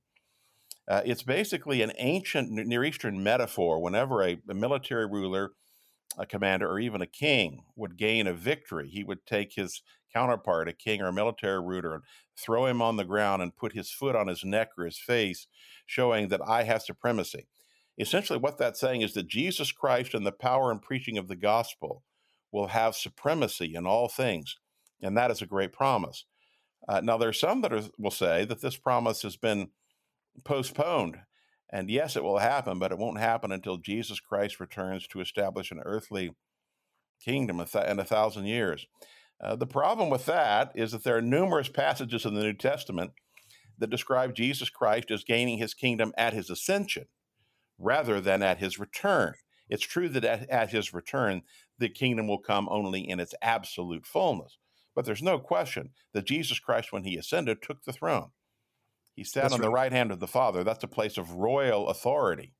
Uh, 0.87 1.01
it's 1.05 1.23
basically 1.23 1.81
an 1.81 1.91
ancient 1.97 2.49
Near 2.49 2.85
Eastern 2.85 3.21
metaphor. 3.21 3.81
Whenever 3.81 4.23
a, 4.23 4.37
a 4.49 4.53
military 4.53 5.05
ruler 5.05 5.51
a 6.17 6.25
commander 6.25 6.69
or 6.69 6.79
even 6.79 7.01
a 7.01 7.07
king 7.07 7.63
would 7.75 7.97
gain 7.97 8.27
a 8.27 8.33
victory, 8.33 8.89
he 8.89 9.03
would 9.03 9.25
take 9.25 9.53
his 9.53 9.83
counterpart, 10.17 10.67
a 10.67 10.73
king 10.73 11.01
or 11.01 11.07
a 11.07 11.13
military 11.13 11.61
ruler, 11.61 11.93
and 11.93 12.03
throw 12.35 12.65
him 12.65 12.81
on 12.81 12.97
the 12.97 13.05
ground 13.05 13.41
and 13.41 13.55
put 13.55 13.73
his 13.73 13.91
foot 13.91 14.15
on 14.15 14.27
his 14.27 14.43
neck 14.43 14.69
or 14.77 14.85
his 14.85 14.97
face, 14.97 15.47
showing 15.85 16.29
that 16.29 16.41
I 16.45 16.63
have 16.63 16.81
supremacy. 16.81 17.47
Essentially, 17.99 18.39
what 18.39 18.57
that's 18.57 18.79
saying 18.79 19.01
is 19.01 19.13
that 19.13 19.27
Jesus 19.27 19.71
Christ 19.71 20.13
and 20.13 20.25
the 20.25 20.31
power 20.31 20.71
and 20.71 20.81
preaching 20.81 21.17
of 21.17 21.27
the 21.27 21.35
gospel 21.35 22.03
will 22.51 22.67
have 22.67 22.95
supremacy 22.95 23.75
in 23.75 23.85
all 23.85 24.07
things. 24.07 24.57
And 25.01 25.17
that 25.17 25.31
is 25.31 25.41
a 25.41 25.47
great 25.47 25.73
promise. 25.73 26.25
Uh, 26.87 27.01
now, 27.01 27.17
there 27.17 27.29
are 27.29 27.33
some 27.33 27.61
that 27.61 27.73
are, 27.73 27.83
will 27.97 28.11
say 28.11 28.45
that 28.45 28.61
this 28.61 28.77
promise 28.77 29.21
has 29.23 29.35
been 29.35 29.69
postponed 30.43 31.17
and 31.69 31.89
yes, 31.89 32.15
it 32.15 32.23
will 32.23 32.37
happen, 32.37 32.79
but 32.79 32.91
it 32.91 32.97
won't 32.97 33.19
happen 33.19 33.51
until 33.51 33.77
Jesus 33.77 34.19
Christ 34.19 34.59
returns 34.59 35.05
to 35.07 35.19
establish 35.19 35.71
an 35.71 35.81
earthly 35.83 36.31
kingdom 37.23 37.59
in 37.59 37.99
a 37.99 38.05
thousand 38.05 38.45
years. 38.45 38.87
Uh, 39.39 39.55
the 39.55 39.67
problem 39.67 40.09
with 40.09 40.25
that 40.25 40.71
is 40.75 40.91
that 40.91 41.03
there 41.03 41.17
are 41.17 41.21
numerous 41.21 41.69
passages 41.69 42.25
in 42.25 42.33
the 42.33 42.43
New 42.43 42.53
Testament 42.53 43.11
that 43.77 43.89
describe 43.89 44.33
Jesus 44.33 44.69
Christ 44.69 45.11
as 45.11 45.23
gaining 45.23 45.59
his 45.59 45.73
kingdom 45.73 46.11
at 46.17 46.33
his 46.33 46.49
ascension 46.49 47.05
rather 47.77 48.19
than 48.19 48.41
at 48.41 48.57
his 48.57 48.79
return. 48.79 49.33
It's 49.69 49.85
true 49.85 50.09
that 50.09 50.25
at, 50.25 50.49
at 50.49 50.69
his 50.71 50.93
return, 50.93 51.43
the 51.77 51.89
kingdom 51.89 52.27
will 52.27 52.39
come 52.39 52.67
only 52.71 53.07
in 53.07 53.19
its 53.19 53.35
absolute 53.41 54.05
fullness. 54.05 54.57
But 54.95 55.05
there's 55.05 55.21
no 55.21 55.37
question 55.37 55.91
that 56.13 56.25
Jesus 56.25 56.57
Christ, 56.57 56.91
when 56.91 57.03
he 57.03 57.17
ascended, 57.17 57.61
took 57.61 57.83
the 57.83 57.93
throne. 57.93 58.29
He 59.15 59.23
sat 59.23 59.43
that's 59.43 59.53
on 59.53 59.59
right. 59.59 59.65
the 59.65 59.71
right 59.71 59.91
hand 59.91 60.11
of 60.11 60.19
the 60.19 60.27
Father. 60.27 60.63
That's 60.63 60.83
a 60.83 60.87
place 60.87 61.17
of 61.17 61.33
royal 61.33 61.89
authority. 61.89 62.53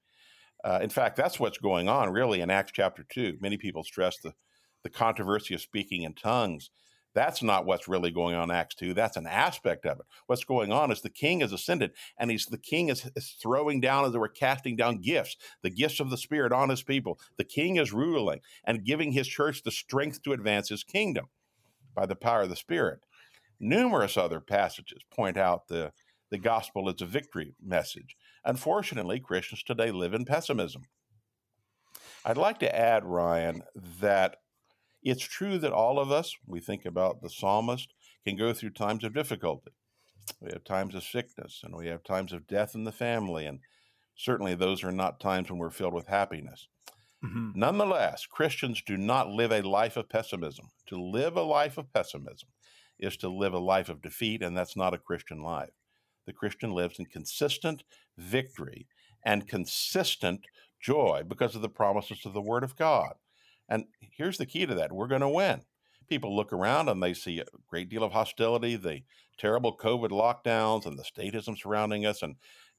Uh, 0.63 0.79
in 0.81 0.89
fact, 0.89 1.15
that's 1.15 1.39
what's 1.39 1.57
going 1.57 1.87
on 1.87 2.11
really 2.11 2.41
in 2.41 2.49
Acts 2.49 2.71
chapter 2.73 3.05
2. 3.09 3.37
Many 3.39 3.57
people 3.57 3.83
stress 3.83 4.17
the, 4.17 4.33
the 4.87 4.97
controversy 4.97 5.53
of 5.53 5.59
speaking 5.59 6.03
in 6.03 6.13
tongues. 6.13 6.69
That's 7.13 7.43
not 7.43 7.65
what's 7.65 7.89
really 7.89 8.09
going 8.09 8.35
on 8.35 8.49
Acts 8.49 8.75
2. 8.75 8.93
That's 8.93 9.17
an 9.17 9.27
aspect 9.27 9.85
of 9.85 9.99
it. 9.99 10.05
What's 10.27 10.45
going 10.45 10.71
on 10.71 10.91
is 10.91 11.01
the 11.01 11.09
king 11.09 11.41
has 11.41 11.51
ascended, 11.51 11.91
and 12.17 12.31
he's 12.31 12.45
the 12.45 12.57
king 12.57 12.87
is, 12.87 13.09
is 13.17 13.35
throwing 13.41 13.81
down, 13.81 14.05
as 14.05 14.13
they 14.13 14.17
were 14.17 14.29
casting 14.29 14.77
down 14.77 15.01
gifts, 15.01 15.35
the 15.61 15.69
gifts 15.69 15.99
of 15.99 16.09
the 16.09 16.15
Spirit 16.15 16.53
on 16.53 16.69
his 16.69 16.83
people. 16.83 17.19
The 17.37 17.43
king 17.43 17.75
is 17.75 17.91
ruling 17.91 18.39
and 18.63 18.85
giving 18.85 19.11
his 19.11 19.27
church 19.27 19.63
the 19.63 19.71
strength 19.71 20.23
to 20.23 20.31
advance 20.31 20.69
his 20.69 20.85
kingdom 20.85 21.25
by 21.93 22.05
the 22.05 22.15
power 22.15 22.43
of 22.43 22.49
the 22.49 22.55
Spirit. 22.55 22.99
Numerous 23.59 24.15
other 24.15 24.39
passages 24.39 25.01
point 25.11 25.35
out 25.35 25.67
the 25.67 25.91
the 26.29 26.37
gospel 26.37 26.87
is 26.89 27.01
a 27.01 27.05
victory 27.05 27.55
message. 27.61 28.15
Unfortunately, 28.45 29.19
Christians 29.19 29.63
today 29.63 29.91
live 29.91 30.13
in 30.13 30.23
pessimism. 30.23 30.83
I'd 32.25 32.37
like 32.37 32.59
to 32.59 32.75
add, 32.77 33.05
Ryan, 33.05 33.63
that 34.01 34.37
it's 35.03 35.23
true 35.23 35.57
that 35.59 35.71
all 35.71 35.99
of 35.99 36.11
us, 36.11 36.35
we 36.45 36.59
think 36.59 36.85
about 36.85 37.21
the 37.21 37.29
psalmist, 37.29 37.93
can 38.25 38.35
go 38.35 38.53
through 38.53 38.71
times 38.71 39.03
of 39.03 39.13
difficulty. 39.13 39.71
We 40.41 40.51
have 40.51 40.63
times 40.63 40.95
of 40.95 41.03
sickness 41.03 41.61
and 41.63 41.75
we 41.75 41.87
have 41.87 42.03
times 42.03 42.33
of 42.33 42.47
death 42.47 42.75
in 42.75 42.83
the 42.83 42.91
family, 42.91 43.45
and 43.45 43.59
certainly 44.15 44.55
those 44.55 44.83
are 44.83 44.91
not 44.91 45.19
times 45.19 45.49
when 45.49 45.59
we're 45.59 45.69
filled 45.69 45.93
with 45.93 46.07
happiness. 46.07 46.67
Mm-hmm. 47.23 47.51
Nonetheless, 47.55 48.25
Christians 48.25 48.83
do 48.85 48.97
not 48.97 49.29
live 49.29 49.51
a 49.51 49.61
life 49.61 49.97
of 49.97 50.09
pessimism. 50.09 50.69
To 50.87 51.01
live 51.01 51.35
a 51.35 51.41
life 51.41 51.77
of 51.77 51.91
pessimism 51.93 52.49
is 52.99 53.17
to 53.17 53.29
live 53.29 53.53
a 53.53 53.59
life 53.59 53.89
of 53.89 54.01
defeat, 54.01 54.43
and 54.43 54.55
that's 54.55 54.75
not 54.75 54.93
a 54.93 54.99
Christian 54.99 55.41
life 55.41 55.71
the 56.27 56.33
Christian 56.33 56.71
lives 56.71 56.99
in 56.99 57.05
consistent 57.05 57.83
victory 58.17 58.85
and 59.25 59.47
consistent 59.47 60.41
joy 60.79 61.23
because 61.27 61.55
of 61.55 61.63
the 61.63 61.69
promises 61.69 62.25
of 62.25 62.33
the 62.33 62.41
Word 62.41 62.63
of 62.63 62.75
God. 62.75 63.13
And 63.69 63.85
here's 63.99 64.37
the 64.37 64.45
key 64.45 64.65
to 64.65 64.75
that 64.75 64.91
we're 64.91 65.07
going 65.07 65.21
to 65.21 65.29
win. 65.29 65.61
People 66.07 66.35
look 66.35 66.53
around 66.53 66.87
and 66.87 67.03
they 67.03 67.13
see 67.13 67.39
a 67.39 67.45
great 67.67 67.89
deal 67.89 68.03
of 68.03 68.13
hostility, 68.13 68.75
the 68.75 69.01
terrible 69.37 69.75
COVID 69.75 70.09
lockdowns, 70.09 70.85
and 70.85 70.97
the 70.97 71.03
statism 71.03 71.57
surrounding 71.57 72.05
us. 72.05 72.21
And, 72.21 72.35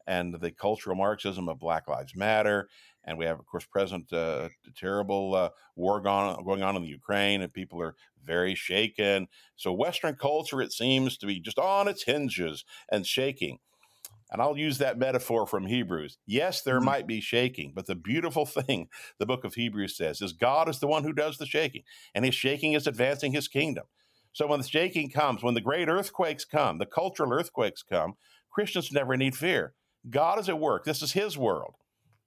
and 0.09 0.35
the 0.41 0.51
cultural 0.51 0.97
Marxism 0.97 1.51
of 1.51 1.59
Black 1.59 1.87
Lives 1.87 2.17
Matter. 2.17 2.69
And 3.05 3.19
we 3.19 3.27
have, 3.27 3.39
of 3.39 3.47
course, 3.47 3.67
present 3.67 4.11
uh, 4.13 4.49
terrible 4.75 5.35
uh, 5.35 5.51
war 5.77 6.01
going, 6.01 6.43
going 6.45 6.63
on 6.63 6.77
in 6.77 6.83
the 6.83 6.89
Ukraine, 6.89 7.43
and 7.43 7.53
people 7.53 7.81
are 7.83 7.95
very 8.25 8.55
shaken. 8.55 9.29
So 9.57 9.73
Western 9.73 10.17
culture, 10.17 10.63
it 10.63 10.73
seems 10.73 11.19
to 11.19 11.27
be 11.27 11.41
just 11.41 11.59
on 11.59 11.89
its 11.89 12.05
hinges 12.05 12.65
and 12.91 13.07
shaking. 13.07 13.59
And 14.31 14.43
I'll 14.43 14.59
use 14.59 14.79
that 14.79 14.99
metaphor 14.99 15.47
from 15.47 15.67
Hebrews. 15.67 16.19
Yes, 16.27 16.63
there 16.63 16.77
mm-hmm. 16.77 16.85
might 16.85 17.07
be 17.07 17.21
shaking, 17.21 17.73
but 17.75 17.87
the 17.87 17.95
beautiful 17.95 18.47
thing 18.47 18.89
the 19.19 19.27
book 19.27 19.45
of 19.45 19.55
Hebrews 19.55 19.97
says 19.97 20.21
is 20.21 20.33
God 20.33 20.69
is 20.69 20.81
the 20.81 20.87
one 20.87 21.05
who 21.05 21.13
does 21.13 21.39
the 21.39 21.47
shaking, 21.47 21.83
and 22.15 22.25
his 22.25 22.35
shaking 22.35 22.75
is 22.75 22.87
advancing 22.87 23.33
his 23.33 23.49
kingdom. 23.49 23.85
So 24.33 24.47
when 24.47 24.61
the 24.61 24.69
shaking 24.69 25.11
comes, 25.11 25.43
when 25.43 25.55
the 25.55 25.61
great 25.61 25.89
earthquakes 25.89 26.45
come, 26.45 26.79
the 26.79 26.87
cultural 26.87 27.33
earthquakes 27.33 27.83
come, 27.83 28.15
Christians 28.51 28.93
never 28.93 29.17
need 29.17 29.37
fear. 29.37 29.75
God 30.09 30.39
is 30.39 30.49
at 30.49 30.61
work. 30.61 30.85
This 30.85 31.03
is 31.03 31.13
his 31.13 31.37
world. 31.37 31.75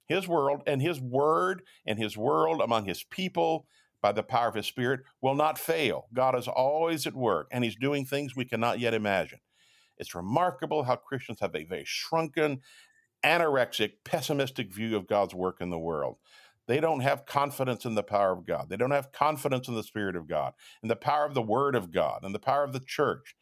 His 0.06 0.28
world 0.28 0.62
and 0.66 0.82
his 0.82 1.00
word 1.00 1.62
and 1.86 1.98
his 1.98 2.16
world 2.16 2.60
among 2.60 2.84
his 2.84 3.04
people 3.04 3.66
by 4.02 4.12
the 4.12 4.22
power 4.22 4.48
of 4.48 4.54
his 4.54 4.66
spirit 4.66 5.00
will 5.20 5.34
not 5.34 5.58
fail. 5.58 6.08
God 6.12 6.36
is 6.36 6.48
always 6.48 7.06
at 7.06 7.14
work 7.14 7.46
and 7.50 7.64
he's 7.64 7.76
doing 7.76 8.04
things 8.04 8.36
we 8.36 8.44
cannot 8.44 8.80
yet 8.80 8.94
imagine. 8.94 9.38
It's 9.98 10.14
remarkable 10.14 10.84
how 10.84 10.96
Christians 10.96 11.40
have 11.40 11.54
a 11.54 11.64
very 11.64 11.84
shrunken, 11.86 12.60
anorexic, 13.24 13.92
pessimistic 14.04 14.72
view 14.72 14.96
of 14.96 15.06
God's 15.06 15.34
work 15.34 15.58
in 15.60 15.70
the 15.70 15.78
world. 15.78 16.16
They 16.68 16.80
don't 16.80 17.00
have 17.00 17.26
confidence 17.26 17.84
in 17.84 17.94
the 17.94 18.02
power 18.02 18.32
of 18.32 18.46
God. 18.46 18.68
They 18.68 18.76
don't 18.76 18.92
have 18.92 19.12
confidence 19.12 19.68
in 19.68 19.74
the 19.74 19.82
Spirit 19.82 20.16
of 20.16 20.28
God, 20.28 20.54
in 20.82 20.88
the 20.88 20.96
power 20.96 21.24
of 21.26 21.34
the 21.34 21.42
Word 21.42 21.74
of 21.74 21.92
God, 21.92 22.20
and 22.22 22.34
the 22.34 22.38
power 22.38 22.64
of 22.64 22.72
the 22.72 22.80
church. 22.80 23.34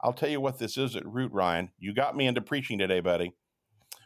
I'll 0.00 0.12
tell 0.14 0.28
you 0.30 0.40
what 0.40 0.58
this 0.58 0.76
is 0.76 0.96
at 0.96 1.06
root, 1.06 1.32
Ryan. 1.32 1.70
You 1.78 1.94
got 1.94 2.16
me 2.16 2.26
into 2.26 2.40
preaching 2.40 2.78
today, 2.78 3.00
buddy. 3.00 3.34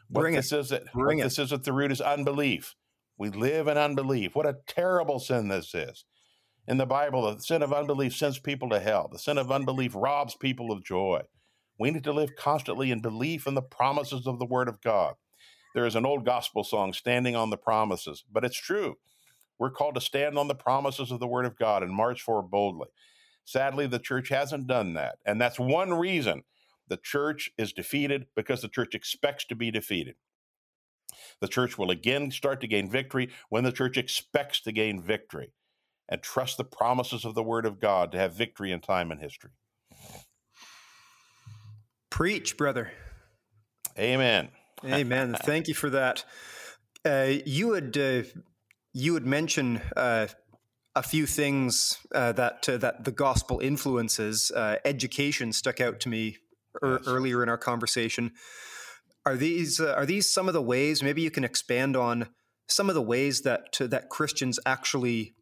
What 0.09 0.23
Bring 0.23 0.35
this 0.35 0.53
it. 0.53 0.59
is 0.59 0.73
at 0.73 0.85
Bring 0.93 1.19
what 1.19 1.21
it. 1.21 1.25
this 1.25 1.39
is 1.39 1.53
at 1.53 1.65
the 1.65 1.73
root 1.73 1.93
is 1.93 2.01
unbelief. 2.01 2.75
We 3.19 3.31
live 3.31 3.69
in 3.69 3.79
unbelief. 3.79 4.35
What 4.37 4.47
a 4.47 4.59
terrible 4.67 5.19
sin 5.19 5.49
this 5.49 5.75
is. 5.75 6.05
In 6.67 6.77
the 6.79 6.87
Bible, 6.87 7.35
the 7.35 7.41
sin 7.41 7.63
of 7.63 7.73
unbelief 7.73 8.15
sends 8.15 8.39
people 8.39 8.69
to 8.71 8.81
hell. 8.81 9.09
The 9.11 9.19
sin 9.19 9.39
of 9.39 9.51
unbelief 9.51 9.93
robs 9.95 10.37
people 10.37 10.71
of 10.73 10.85
joy. 10.85 11.23
We 11.79 11.91
need 11.91 12.05
to 12.05 12.13
live 12.13 12.37
constantly 12.37 12.91
in 12.91 13.01
belief 13.01 13.47
in 13.47 13.55
the 13.55 13.63
promises 13.63 14.27
of 14.27 14.39
the 14.39 14.47
Word 14.47 14.69
of 14.69 14.81
God. 14.81 15.15
There 15.75 15.87
is 15.87 15.95
an 15.95 16.07
old 16.07 16.25
gospel 16.25 16.65
song, 16.65 16.93
Standing 16.93 17.37
on 17.37 17.51
the 17.51 17.57
Promises, 17.57 18.25
but 18.31 18.45
it's 18.45 18.59
true. 18.59 18.97
We're 19.59 19.71
called 19.71 19.95
to 19.95 20.01
stand 20.01 20.39
on 20.39 20.49
the 20.49 20.55
promises 20.55 21.11
of 21.11 21.21
the 21.21 21.27
Word 21.27 21.45
of 21.45 21.57
God 21.57 21.83
and 21.83 21.93
march 21.93 22.23
forward 22.23 22.51
boldly. 22.51 22.89
Sadly, 23.45 23.87
the 23.87 23.99
church 23.99 24.29
hasn't 24.29 24.67
done 24.67 24.95
that. 24.95 25.19
And 25.25 25.41
that's 25.41 25.59
one 25.59 25.95
reason 25.95 26.43
the 26.89 26.97
church 26.97 27.51
is 27.59 27.73
defeated 27.73 28.27
because 28.35 28.63
the 28.63 28.69
church 28.69 28.95
expects 28.95 29.45
to 29.47 29.55
be 29.55 29.71
defeated. 29.71 30.17
The 31.41 31.49
church 31.49 31.79
will 31.79 31.91
again 31.91 32.31
start 32.31 32.61
to 32.61 32.67
gain 32.67 32.91
victory 32.91 33.31
when 33.49 33.65
the 33.65 33.73
church 33.73 33.97
expects 33.97 34.61
to 34.63 34.73
gain 34.73 35.03
victory 35.03 35.53
and 36.09 36.23
trust 36.23 36.57
the 36.57 36.65
promises 36.65 37.25
of 37.25 37.35
the 37.35 37.43
Word 37.43 37.67
of 37.67 37.81
God 37.81 38.13
to 38.13 38.19
have 38.19 38.35
victory 38.35 38.73
in 38.73 38.81
time 38.81 39.11
and 39.11 39.21
history. 39.21 39.51
Preach, 42.11 42.57
brother. 42.57 42.93
Amen. 43.99 44.49
Amen. 44.85 45.37
Thank 45.43 45.69
you 45.69 45.75
for 45.75 45.91
that. 45.91 46.25
Uh, 47.05 47.35
you 47.47 47.69
would 47.69 47.97
uh, 47.97 48.23
you 48.93 49.15
had 49.15 49.27
mentioned 49.27 49.83
uh, 49.97 50.27
a 50.95 51.03
few 51.03 51.27
things 51.27 51.99
uh, 52.15 52.33
that 52.33 52.69
uh, 52.69 52.77
that 52.79 53.05
the 53.05 53.13
gospel 53.13 53.61
influences. 53.61 54.51
Uh, 54.51 54.77
education 54.85 55.53
stuck 55.53 55.81
out 55.81 56.01
to 56.01 56.09
me 56.09 56.37
er- 56.83 57.01
earlier 57.07 57.43
in 57.43 57.49
our 57.49 57.59
conversation. 57.59 58.33
Are 59.25 59.37
these 59.37 59.81
are 59.81 60.07
these 60.07 60.29
some 60.29 60.49
of 60.49 60.55
the 60.55 60.63
ways? 60.63 61.03
Maybe 61.03 61.23
you 61.23 61.31
can 61.31 61.45
expand 61.45 61.97
on 61.97 62.29
some 62.69 62.89
of 62.89 62.95
the 62.95 63.03
ways 63.03 63.43
that 63.43 63.77
that 63.81 64.09
Christians 64.09 64.59
actually 64.67 65.35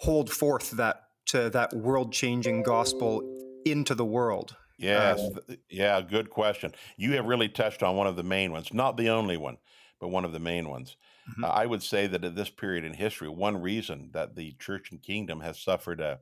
hold 0.00 0.30
forth 0.30 0.72
that 0.72 1.02
that 1.32 1.72
world 1.72 2.12
changing 2.12 2.62
gospel 2.62 3.22
into 3.64 3.94
the 3.94 4.04
world. 4.04 4.56
Yes. 4.82 5.20
Um, 5.20 5.56
yeah, 5.70 6.00
good 6.00 6.28
question. 6.28 6.72
You 6.96 7.12
have 7.12 7.26
really 7.26 7.48
touched 7.48 7.82
on 7.82 7.96
one 7.96 8.06
of 8.06 8.16
the 8.16 8.22
main 8.22 8.52
ones, 8.52 8.74
not 8.74 8.96
the 8.96 9.08
only 9.10 9.36
one, 9.36 9.58
but 10.00 10.08
one 10.08 10.24
of 10.24 10.32
the 10.32 10.40
main 10.40 10.68
ones. 10.68 10.96
Mm-hmm. 11.30 11.44
Uh, 11.44 11.48
I 11.48 11.66
would 11.66 11.82
say 11.82 12.08
that 12.08 12.24
at 12.24 12.34
this 12.34 12.50
period 12.50 12.84
in 12.84 12.94
history, 12.94 13.28
one 13.28 13.62
reason 13.62 14.10
that 14.12 14.34
the 14.34 14.56
church 14.58 14.90
and 14.90 15.00
kingdom 15.00 15.40
has 15.40 15.60
suffered 15.60 16.00
a, 16.00 16.18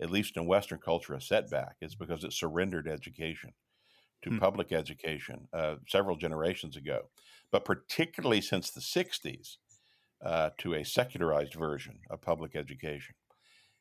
at 0.00 0.10
least 0.10 0.36
in 0.36 0.46
Western 0.46 0.78
culture, 0.78 1.14
a 1.14 1.20
setback 1.20 1.76
is 1.82 1.94
because 1.94 2.24
it 2.24 2.32
surrendered 2.32 2.88
education 2.88 3.52
to 4.22 4.30
mm-hmm. 4.30 4.38
public 4.38 4.72
education 4.72 5.48
uh, 5.52 5.76
several 5.86 6.16
generations 6.16 6.76
ago, 6.76 7.10
but 7.52 7.64
particularly 7.64 8.40
since 8.40 8.70
the 8.70 8.80
60s 8.80 9.56
uh, 10.24 10.50
to 10.58 10.74
a 10.74 10.84
secularized 10.84 11.54
version 11.54 12.00
of 12.10 12.22
public 12.22 12.56
education 12.56 13.14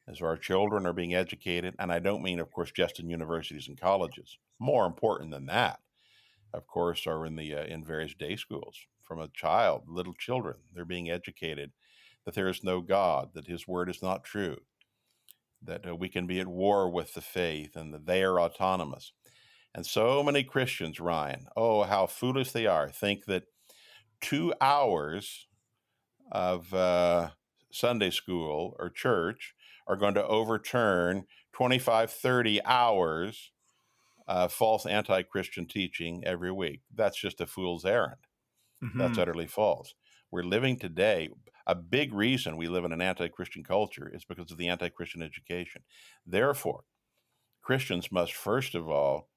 as 0.07 0.21
our 0.21 0.37
children 0.37 0.85
are 0.85 0.93
being 0.93 1.13
educated. 1.13 1.75
And 1.79 1.91
I 1.91 1.99
don't 1.99 2.23
mean, 2.23 2.39
of 2.39 2.51
course, 2.51 2.71
just 2.71 2.99
in 2.99 3.09
universities 3.09 3.67
and 3.67 3.79
colleges. 3.79 4.37
More 4.59 4.85
important 4.85 5.31
than 5.31 5.45
that, 5.47 5.79
of 6.53 6.65
course, 6.67 7.05
are 7.05 7.25
in 7.25 7.35
the 7.35 7.53
uh, 7.53 7.63
in 7.65 7.83
various 7.83 8.13
day 8.13 8.35
schools. 8.35 8.77
From 9.03 9.19
a 9.19 9.29
child, 9.29 9.83
little 9.87 10.13
children, 10.13 10.55
they're 10.73 10.85
being 10.85 11.09
educated 11.09 11.71
that 12.25 12.35
there 12.35 12.49
is 12.49 12.63
no 12.63 12.81
God, 12.81 13.29
that 13.35 13.47
His 13.47 13.67
word 13.67 13.89
is 13.89 14.01
not 14.01 14.25
true, 14.25 14.57
that 15.63 15.87
uh, 15.87 15.95
we 15.95 16.09
can 16.09 16.27
be 16.27 16.41
at 16.41 16.47
war 16.47 16.89
with 16.89 17.13
the 17.13 17.21
faith, 17.21 17.75
and 17.75 17.93
that 17.93 18.05
they 18.05 18.23
are 18.23 18.39
autonomous. 18.39 19.13
And 19.73 19.85
so 19.85 20.23
many 20.23 20.43
Christians, 20.43 20.99
Ryan, 20.99 21.45
oh, 21.55 21.83
how 21.83 22.07
foolish 22.07 22.51
they 22.51 22.65
are, 22.65 22.89
think 22.89 23.25
that 23.25 23.43
two 24.19 24.53
hours 24.59 25.47
of 26.31 26.73
uh, 26.73 27.29
Sunday 27.71 28.09
school 28.09 28.75
or 28.79 28.89
church 28.89 29.53
are 29.87 29.95
going 29.95 30.13
to 30.15 30.25
overturn 30.25 31.25
25, 31.53 32.11
30 32.11 32.63
hours 32.65 33.51
of 34.27 34.51
false 34.51 34.85
anti 34.85 35.23
Christian 35.23 35.67
teaching 35.67 36.23
every 36.25 36.51
week. 36.51 36.81
That's 36.93 37.19
just 37.19 37.41
a 37.41 37.47
fool's 37.47 37.85
errand. 37.85 38.21
Mm-hmm. 38.83 38.99
That's 38.99 39.17
utterly 39.17 39.47
false. 39.47 39.93
We're 40.31 40.43
living 40.43 40.77
today. 40.77 41.29
A 41.65 41.75
big 41.75 42.13
reason 42.13 42.57
we 42.57 42.67
live 42.67 42.85
in 42.85 42.91
an 42.91 43.01
anti 43.01 43.27
Christian 43.27 43.63
culture 43.63 44.09
is 44.13 44.25
because 44.25 44.51
of 44.51 44.57
the 44.57 44.67
anti 44.67 44.89
Christian 44.89 45.21
education. 45.21 45.83
Therefore, 46.25 46.83
Christians 47.61 48.11
must 48.11 48.33
first 48.33 48.75
of 48.75 48.89
all 48.89 49.29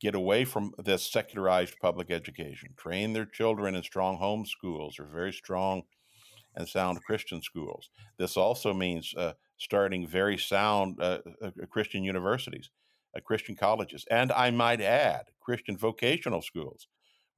get 0.00 0.14
away 0.16 0.44
from 0.44 0.72
this 0.78 1.08
secularized 1.08 1.78
public 1.80 2.10
education, 2.10 2.70
train 2.76 3.12
their 3.12 3.24
children 3.24 3.76
in 3.76 3.82
strong 3.84 4.16
home 4.18 4.44
schools 4.44 4.98
or 4.98 5.04
very 5.04 5.32
strong 5.32 5.82
and 6.54 6.68
sound 6.68 7.02
Christian 7.04 7.42
schools. 7.42 7.90
This 8.18 8.36
also 8.36 8.72
means 8.74 9.14
uh, 9.16 9.32
starting 9.58 10.06
very 10.06 10.38
sound 10.38 10.98
uh, 11.00 11.18
uh, 11.42 11.46
uh, 11.46 11.66
Christian 11.70 12.02
universities, 12.04 12.70
uh, 13.16 13.20
Christian 13.20 13.56
colleges, 13.56 14.04
and 14.10 14.32
I 14.32 14.50
might 14.50 14.80
add, 14.80 15.26
Christian 15.40 15.76
vocational 15.76 16.42
schools. 16.42 16.88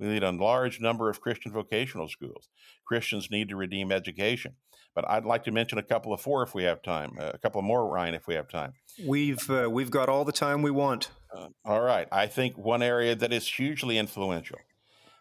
We 0.00 0.08
need 0.08 0.24
a 0.24 0.32
large 0.32 0.80
number 0.80 1.08
of 1.08 1.20
Christian 1.20 1.52
vocational 1.52 2.08
schools. 2.08 2.48
Christians 2.84 3.28
need 3.30 3.48
to 3.48 3.56
redeem 3.56 3.92
education. 3.92 4.56
But 4.94 5.08
I'd 5.08 5.24
like 5.24 5.44
to 5.44 5.50
mention 5.50 5.78
a 5.78 5.82
couple 5.82 6.12
of 6.12 6.20
four 6.20 6.42
if 6.42 6.54
we 6.54 6.62
have 6.64 6.82
time. 6.82 7.16
Uh, 7.18 7.32
a 7.34 7.38
couple 7.38 7.60
more, 7.62 7.88
Ryan, 7.88 8.14
if 8.14 8.26
we 8.26 8.34
have 8.34 8.48
time. 8.48 8.74
We've 9.04 9.50
uh, 9.50 9.68
we've 9.70 9.90
got 9.90 10.08
all 10.08 10.24
the 10.24 10.32
time 10.32 10.62
we 10.62 10.70
want. 10.70 11.10
Uh, 11.36 11.48
all 11.64 11.80
right. 11.80 12.06
I 12.12 12.26
think 12.26 12.56
one 12.56 12.82
area 12.82 13.16
that 13.16 13.32
is 13.32 13.46
hugely 13.48 13.98
influential 13.98 14.58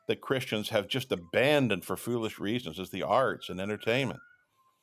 that 0.07 0.21
Christians 0.21 0.69
have 0.69 0.87
just 0.87 1.11
abandoned 1.11 1.85
for 1.85 1.95
foolish 1.95 2.39
reasons 2.39 2.79
is 2.79 2.89
the 2.89 3.03
arts 3.03 3.49
and 3.49 3.59
entertainment. 3.61 4.19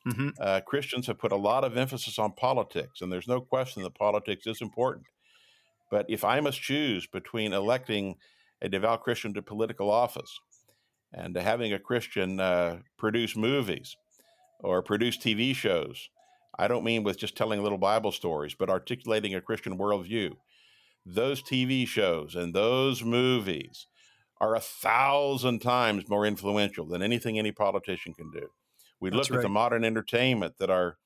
Mm-hmm. 0.06 0.28
Uh, 0.40 0.60
Christians 0.66 1.06
have 1.08 1.18
put 1.18 1.32
a 1.32 1.36
lot 1.36 1.64
of 1.64 1.76
emphasis 1.76 2.18
on 2.18 2.32
politics, 2.32 3.00
and 3.00 3.12
there's 3.12 3.28
no 3.28 3.40
question 3.40 3.82
that 3.82 3.94
politics 3.94 4.46
is 4.46 4.62
important. 4.62 5.06
But 5.90 6.06
if 6.08 6.24
I 6.24 6.40
must 6.40 6.62
choose 6.62 7.06
between 7.06 7.52
electing 7.52 8.16
a 8.62 8.68
devout 8.68 9.02
Christian 9.02 9.34
to 9.34 9.42
political 9.42 9.90
office 9.90 10.40
and 11.12 11.36
having 11.36 11.72
a 11.72 11.78
Christian 11.78 12.40
uh, 12.40 12.78
produce 12.96 13.36
movies 13.36 13.96
or 14.60 14.82
produce 14.82 15.18
TV 15.18 15.54
shows, 15.54 16.08
I 16.58 16.68
don't 16.68 16.84
mean 16.84 17.02
with 17.02 17.18
just 17.18 17.36
telling 17.36 17.62
little 17.62 17.78
Bible 17.78 18.12
stories, 18.12 18.54
but 18.58 18.70
articulating 18.70 19.34
a 19.34 19.40
Christian 19.40 19.76
worldview. 19.76 20.36
Those 21.04 21.42
TV 21.42 21.86
shows 21.86 22.34
and 22.34 22.54
those 22.54 23.02
movies 23.02 23.86
are 24.40 24.54
a 24.54 24.60
thousand 24.60 25.60
times 25.60 26.08
more 26.08 26.24
influential 26.24 26.86
than 26.86 27.02
anything 27.02 27.38
any 27.38 27.52
politician 27.52 28.14
can 28.14 28.30
do. 28.30 28.48
We 29.00 29.10
That's 29.10 29.18
look 29.18 29.30
right. 29.30 29.36
at 29.38 29.42
the 29.42 29.48
modern 29.48 29.84
entertainment 29.84 30.58
that 30.58 30.70
our 30.70 30.98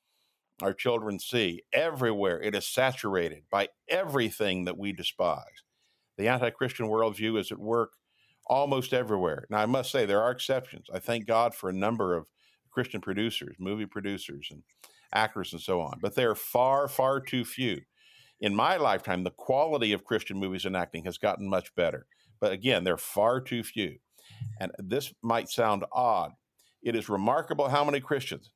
our 0.62 0.72
children 0.72 1.18
see 1.18 1.62
everywhere. 1.72 2.40
It 2.40 2.54
is 2.54 2.66
saturated 2.66 3.42
by 3.50 3.70
everything 3.88 4.64
that 4.66 4.78
we 4.78 4.92
despise. 4.92 5.64
The 6.16 6.28
anti-Christian 6.28 6.86
worldview 6.86 7.40
is 7.40 7.50
at 7.50 7.58
work 7.58 7.94
almost 8.46 8.92
everywhere. 8.92 9.46
Now, 9.50 9.58
I 9.58 9.66
must 9.66 9.90
say 9.90 10.06
there 10.06 10.22
are 10.22 10.30
exceptions. 10.30 10.86
I 10.94 11.00
thank 11.00 11.26
God 11.26 11.56
for 11.56 11.68
a 11.70 11.72
number 11.74 12.16
of 12.16 12.26
Christian 12.70 13.00
producers, 13.00 13.56
movie 13.58 13.86
producers, 13.86 14.46
and 14.50 14.62
actors, 15.12 15.52
and 15.52 15.60
so 15.60 15.80
on. 15.80 15.98
But 16.00 16.14
they 16.14 16.24
are 16.24 16.36
far, 16.36 16.86
far 16.86 17.20
too 17.20 17.44
few. 17.44 17.80
In 18.40 18.54
my 18.54 18.76
lifetime, 18.76 19.24
the 19.24 19.30
quality 19.30 19.92
of 19.92 20.04
Christian 20.04 20.38
movies 20.38 20.66
and 20.66 20.76
acting 20.76 21.04
has 21.04 21.18
gotten 21.18 21.48
much 21.48 21.74
better. 21.74 22.06
But 22.44 22.52
again, 22.52 22.84
they're 22.84 22.98
far 22.98 23.40
too 23.40 23.62
few. 23.62 23.96
And 24.60 24.70
this 24.78 25.14
might 25.22 25.48
sound 25.48 25.82
odd. 25.90 26.32
It 26.82 26.94
is 26.94 27.08
remarkable 27.08 27.70
how 27.70 27.86
many 27.86 28.00
Christians 28.00 28.50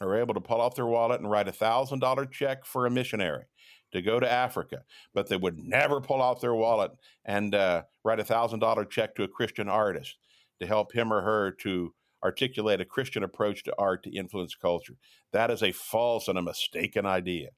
are 0.00 0.18
able 0.18 0.34
to 0.34 0.40
pull 0.40 0.60
out 0.60 0.74
their 0.74 0.86
wallet 0.86 1.20
and 1.20 1.30
write 1.30 1.46
a 1.46 1.52
thousand 1.52 2.00
dollar 2.00 2.26
check 2.26 2.66
for 2.66 2.84
a 2.84 2.90
missionary 2.90 3.44
to 3.92 4.02
go 4.02 4.18
to 4.18 4.28
Africa, 4.28 4.82
but 5.14 5.28
they 5.28 5.36
would 5.36 5.56
never 5.56 6.00
pull 6.00 6.20
out 6.20 6.40
their 6.40 6.56
wallet 6.56 6.90
and 7.26 7.54
uh, 7.54 7.84
write 8.02 8.18
a 8.18 8.24
thousand 8.24 8.58
dollar 8.58 8.84
check 8.84 9.14
to 9.14 9.22
a 9.22 9.28
Christian 9.28 9.68
artist 9.68 10.16
to 10.58 10.66
help 10.66 10.92
him 10.92 11.12
or 11.12 11.22
her 11.22 11.52
to 11.60 11.94
articulate 12.24 12.80
a 12.80 12.84
Christian 12.84 13.22
approach 13.22 13.62
to 13.62 13.74
art 13.78 14.02
to 14.02 14.10
influence 14.10 14.56
culture. 14.56 14.94
That 15.32 15.52
is 15.52 15.62
a 15.62 15.70
false 15.70 16.26
and 16.26 16.40
a 16.40 16.42
mistaken 16.42 17.06
idea. 17.06 17.50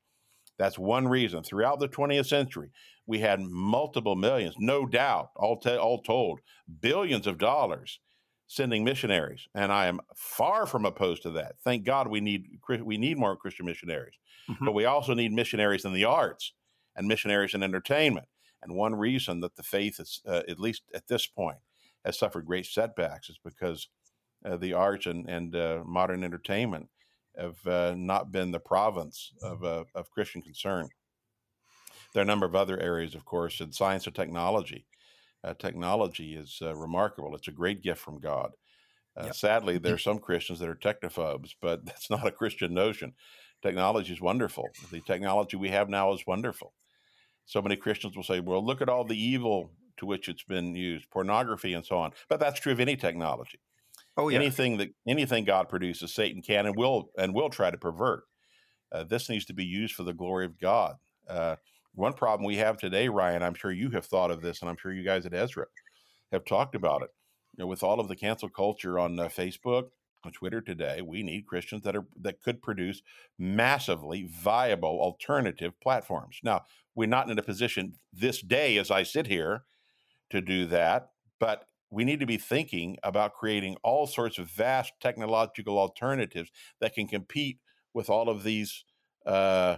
That's 0.60 0.78
one 0.78 1.08
reason. 1.08 1.42
Throughout 1.42 1.80
the 1.80 1.88
20th 1.88 2.26
century, 2.26 2.70
we 3.10 3.18
had 3.18 3.40
multiple 3.40 4.14
millions, 4.14 4.54
no 4.56 4.86
doubt, 4.86 5.30
all, 5.34 5.58
te- 5.58 5.76
all 5.76 6.00
told, 6.00 6.38
billions 6.80 7.26
of 7.26 7.38
dollars 7.38 7.98
sending 8.46 8.84
missionaries, 8.84 9.48
and 9.52 9.72
I 9.72 9.86
am 9.86 9.98
far 10.14 10.64
from 10.64 10.86
opposed 10.86 11.24
to 11.24 11.30
that. 11.30 11.56
Thank 11.64 11.84
God 11.84 12.06
we 12.06 12.20
need 12.20 12.46
we 12.84 12.98
need 12.98 13.18
more 13.18 13.36
Christian 13.36 13.66
missionaries, 13.66 14.14
mm-hmm. 14.48 14.64
but 14.64 14.74
we 14.74 14.84
also 14.84 15.12
need 15.14 15.32
missionaries 15.32 15.84
in 15.84 15.92
the 15.92 16.04
arts 16.04 16.52
and 16.94 17.08
missionaries 17.08 17.52
in 17.52 17.64
entertainment. 17.64 18.28
And 18.62 18.76
one 18.76 18.94
reason 18.94 19.40
that 19.40 19.56
the 19.56 19.64
faith 19.64 19.98
is, 19.98 20.20
uh, 20.24 20.42
at 20.48 20.60
least 20.60 20.82
at 20.94 21.08
this 21.08 21.26
point, 21.26 21.58
has 22.04 22.16
suffered 22.16 22.46
great 22.46 22.66
setbacks 22.66 23.28
is 23.28 23.40
because 23.44 23.88
uh, 24.44 24.56
the 24.56 24.72
arts 24.72 25.06
and, 25.06 25.28
and 25.28 25.56
uh, 25.56 25.82
modern 25.84 26.22
entertainment 26.22 26.88
have 27.36 27.66
uh, 27.66 27.94
not 27.96 28.30
been 28.30 28.52
the 28.52 28.60
province 28.60 29.32
of, 29.42 29.64
uh, 29.64 29.84
of 29.96 30.10
Christian 30.10 30.42
concern. 30.42 30.90
There 32.12 32.20
are 32.20 32.24
a 32.24 32.26
number 32.26 32.46
of 32.46 32.54
other 32.54 32.78
areas, 32.80 33.14
of 33.14 33.24
course, 33.24 33.60
in 33.60 33.72
science 33.72 34.06
and 34.06 34.14
technology 34.14 34.86
uh, 35.42 35.54
technology 35.54 36.34
is 36.34 36.58
uh, 36.62 36.74
remarkable. 36.74 37.34
It's 37.34 37.48
a 37.48 37.52
great 37.52 37.82
gift 37.82 38.00
from 38.00 38.20
God. 38.20 38.52
Uh, 39.16 39.24
yep. 39.26 39.34
Sadly, 39.34 39.78
there 39.78 39.94
are 39.94 39.98
some 39.98 40.18
Christians 40.18 40.58
that 40.60 40.68
are 40.68 40.74
technophobes, 40.74 41.54
but 41.60 41.84
that's 41.86 42.10
not 42.10 42.26
a 42.26 42.32
Christian 42.32 42.74
notion. 42.74 43.14
Technology 43.62 44.12
is 44.12 44.20
wonderful. 44.20 44.68
The 44.90 45.00
technology 45.00 45.56
we 45.56 45.68
have 45.68 45.88
now 45.88 46.12
is 46.12 46.26
wonderful. 46.26 46.72
So 47.44 47.60
many 47.60 47.76
Christians 47.76 48.16
will 48.16 48.22
say, 48.22 48.40
well, 48.40 48.64
look 48.64 48.80
at 48.80 48.88
all 48.88 49.04
the 49.04 49.20
evil 49.20 49.72
to 49.98 50.06
which 50.06 50.28
it's 50.28 50.44
been 50.44 50.74
used, 50.74 51.10
pornography 51.10 51.74
and 51.74 51.84
so 51.84 51.98
on. 51.98 52.12
But 52.28 52.40
that's 52.40 52.60
true 52.60 52.72
of 52.72 52.80
any 52.80 52.96
technology. 52.96 53.60
Oh, 54.16 54.28
yeah. 54.28 54.38
Anything 54.38 54.78
that 54.78 54.90
anything 55.06 55.44
God 55.44 55.68
produces, 55.68 56.14
Satan 56.14 56.42
can 56.42 56.66
and 56.66 56.76
will 56.76 57.10
and 57.18 57.34
will 57.34 57.50
try 57.50 57.70
to 57.70 57.76
pervert. 57.76 58.24
Uh, 58.92 59.04
this 59.04 59.28
needs 59.28 59.44
to 59.46 59.52
be 59.52 59.64
used 59.64 59.94
for 59.94 60.02
the 60.02 60.12
glory 60.12 60.46
of 60.46 60.58
God. 60.58 60.96
Uh, 61.28 61.56
one 61.94 62.12
problem 62.12 62.46
we 62.46 62.56
have 62.56 62.76
today, 62.76 63.08
Ryan, 63.08 63.42
I'm 63.42 63.54
sure 63.54 63.72
you 63.72 63.90
have 63.90 64.06
thought 64.06 64.30
of 64.30 64.42
this, 64.42 64.60
and 64.60 64.70
I'm 64.70 64.76
sure 64.76 64.92
you 64.92 65.04
guys 65.04 65.26
at 65.26 65.34
Ezra 65.34 65.66
have 66.32 66.44
talked 66.44 66.74
about 66.74 67.02
it. 67.02 67.10
You 67.56 67.64
know, 67.64 67.66
with 67.66 67.82
all 67.82 68.00
of 68.00 68.08
the 68.08 68.16
cancel 68.16 68.48
culture 68.48 68.98
on 68.98 69.18
uh, 69.18 69.24
Facebook, 69.24 69.88
on 70.24 70.32
Twitter 70.32 70.60
today, 70.60 71.00
we 71.00 71.22
need 71.22 71.46
Christians 71.46 71.82
that 71.84 71.96
are 71.96 72.06
that 72.20 72.42
could 72.42 72.62
produce 72.62 73.02
massively 73.38 74.28
viable 74.30 75.00
alternative 75.00 75.72
platforms. 75.80 76.40
Now, 76.42 76.64
we're 76.94 77.08
not 77.08 77.30
in 77.30 77.38
a 77.38 77.42
position 77.42 77.94
this 78.12 78.42
day, 78.42 78.76
as 78.76 78.90
I 78.90 79.02
sit 79.02 79.26
here, 79.26 79.64
to 80.30 80.40
do 80.40 80.66
that, 80.66 81.10
but 81.38 81.64
we 81.90 82.04
need 82.04 82.20
to 82.20 82.26
be 82.26 82.36
thinking 82.36 82.98
about 83.02 83.34
creating 83.34 83.76
all 83.82 84.06
sorts 84.06 84.38
of 84.38 84.48
vast 84.48 84.92
technological 85.00 85.78
alternatives 85.78 86.50
that 86.80 86.94
can 86.94 87.08
compete 87.08 87.58
with 87.92 88.08
all 88.08 88.28
of 88.28 88.44
these 88.44 88.84
uh, 89.26 89.76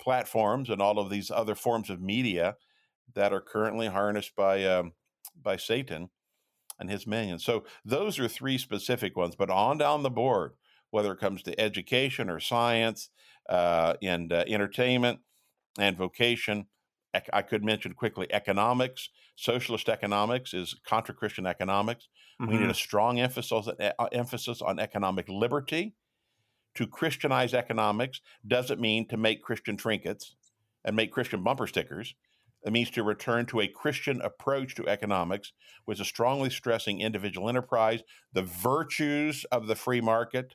platforms 0.00 0.70
and 0.70 0.80
all 0.80 0.98
of 0.98 1.10
these 1.10 1.30
other 1.30 1.54
forms 1.54 1.90
of 1.90 2.00
media 2.00 2.56
that 3.14 3.32
are 3.32 3.40
currently 3.40 3.88
harnessed 3.88 4.34
by 4.36 4.64
um, 4.64 4.92
by 5.40 5.56
Satan 5.56 6.10
and 6.78 6.90
his 6.90 7.06
minions. 7.06 7.44
So 7.44 7.64
those 7.84 8.18
are 8.18 8.28
three 8.28 8.58
specific 8.58 9.16
ones, 9.16 9.34
but 9.36 9.50
on 9.50 9.78
down 9.78 10.02
the 10.02 10.10
board, 10.10 10.52
whether 10.90 11.12
it 11.12 11.20
comes 11.20 11.42
to 11.42 11.60
education 11.60 12.30
or 12.30 12.40
science 12.40 13.10
uh, 13.48 13.94
and 14.02 14.32
uh, 14.32 14.44
entertainment 14.46 15.20
and 15.78 15.96
vocation. 15.96 16.66
I 17.32 17.40
could 17.40 17.64
mention 17.64 17.94
quickly 17.94 18.30
economics. 18.30 19.08
Socialist 19.34 19.88
economics 19.88 20.52
is 20.52 20.76
contra 20.86 21.14
Christian 21.14 21.46
economics. 21.46 22.06
Mm-hmm. 22.40 22.50
We 22.50 22.56
need 22.58 22.62
mm-hmm. 22.64 22.70
a 22.70 22.74
strong 22.74 23.18
emphasis, 23.18 23.66
uh, 23.66 24.04
emphasis 24.12 24.60
on 24.60 24.78
economic 24.78 25.26
liberty 25.28 25.94
to 26.78 26.86
Christianize 26.86 27.54
economics 27.54 28.20
doesn't 28.46 28.80
mean 28.80 29.08
to 29.08 29.16
make 29.16 29.42
Christian 29.42 29.76
trinkets 29.76 30.36
and 30.84 30.94
make 30.94 31.10
Christian 31.10 31.42
bumper 31.42 31.66
stickers. 31.66 32.14
It 32.62 32.72
means 32.72 32.88
to 32.90 33.02
return 33.02 33.46
to 33.46 33.58
a 33.58 33.66
Christian 33.66 34.20
approach 34.20 34.76
to 34.76 34.86
economics, 34.86 35.52
which 35.86 35.98
is 35.98 36.06
strongly 36.06 36.50
stressing 36.50 37.00
individual 37.00 37.48
enterprise, 37.48 38.04
the 38.32 38.44
virtues 38.44 39.44
of 39.50 39.66
the 39.66 39.74
free 39.74 40.00
market, 40.00 40.54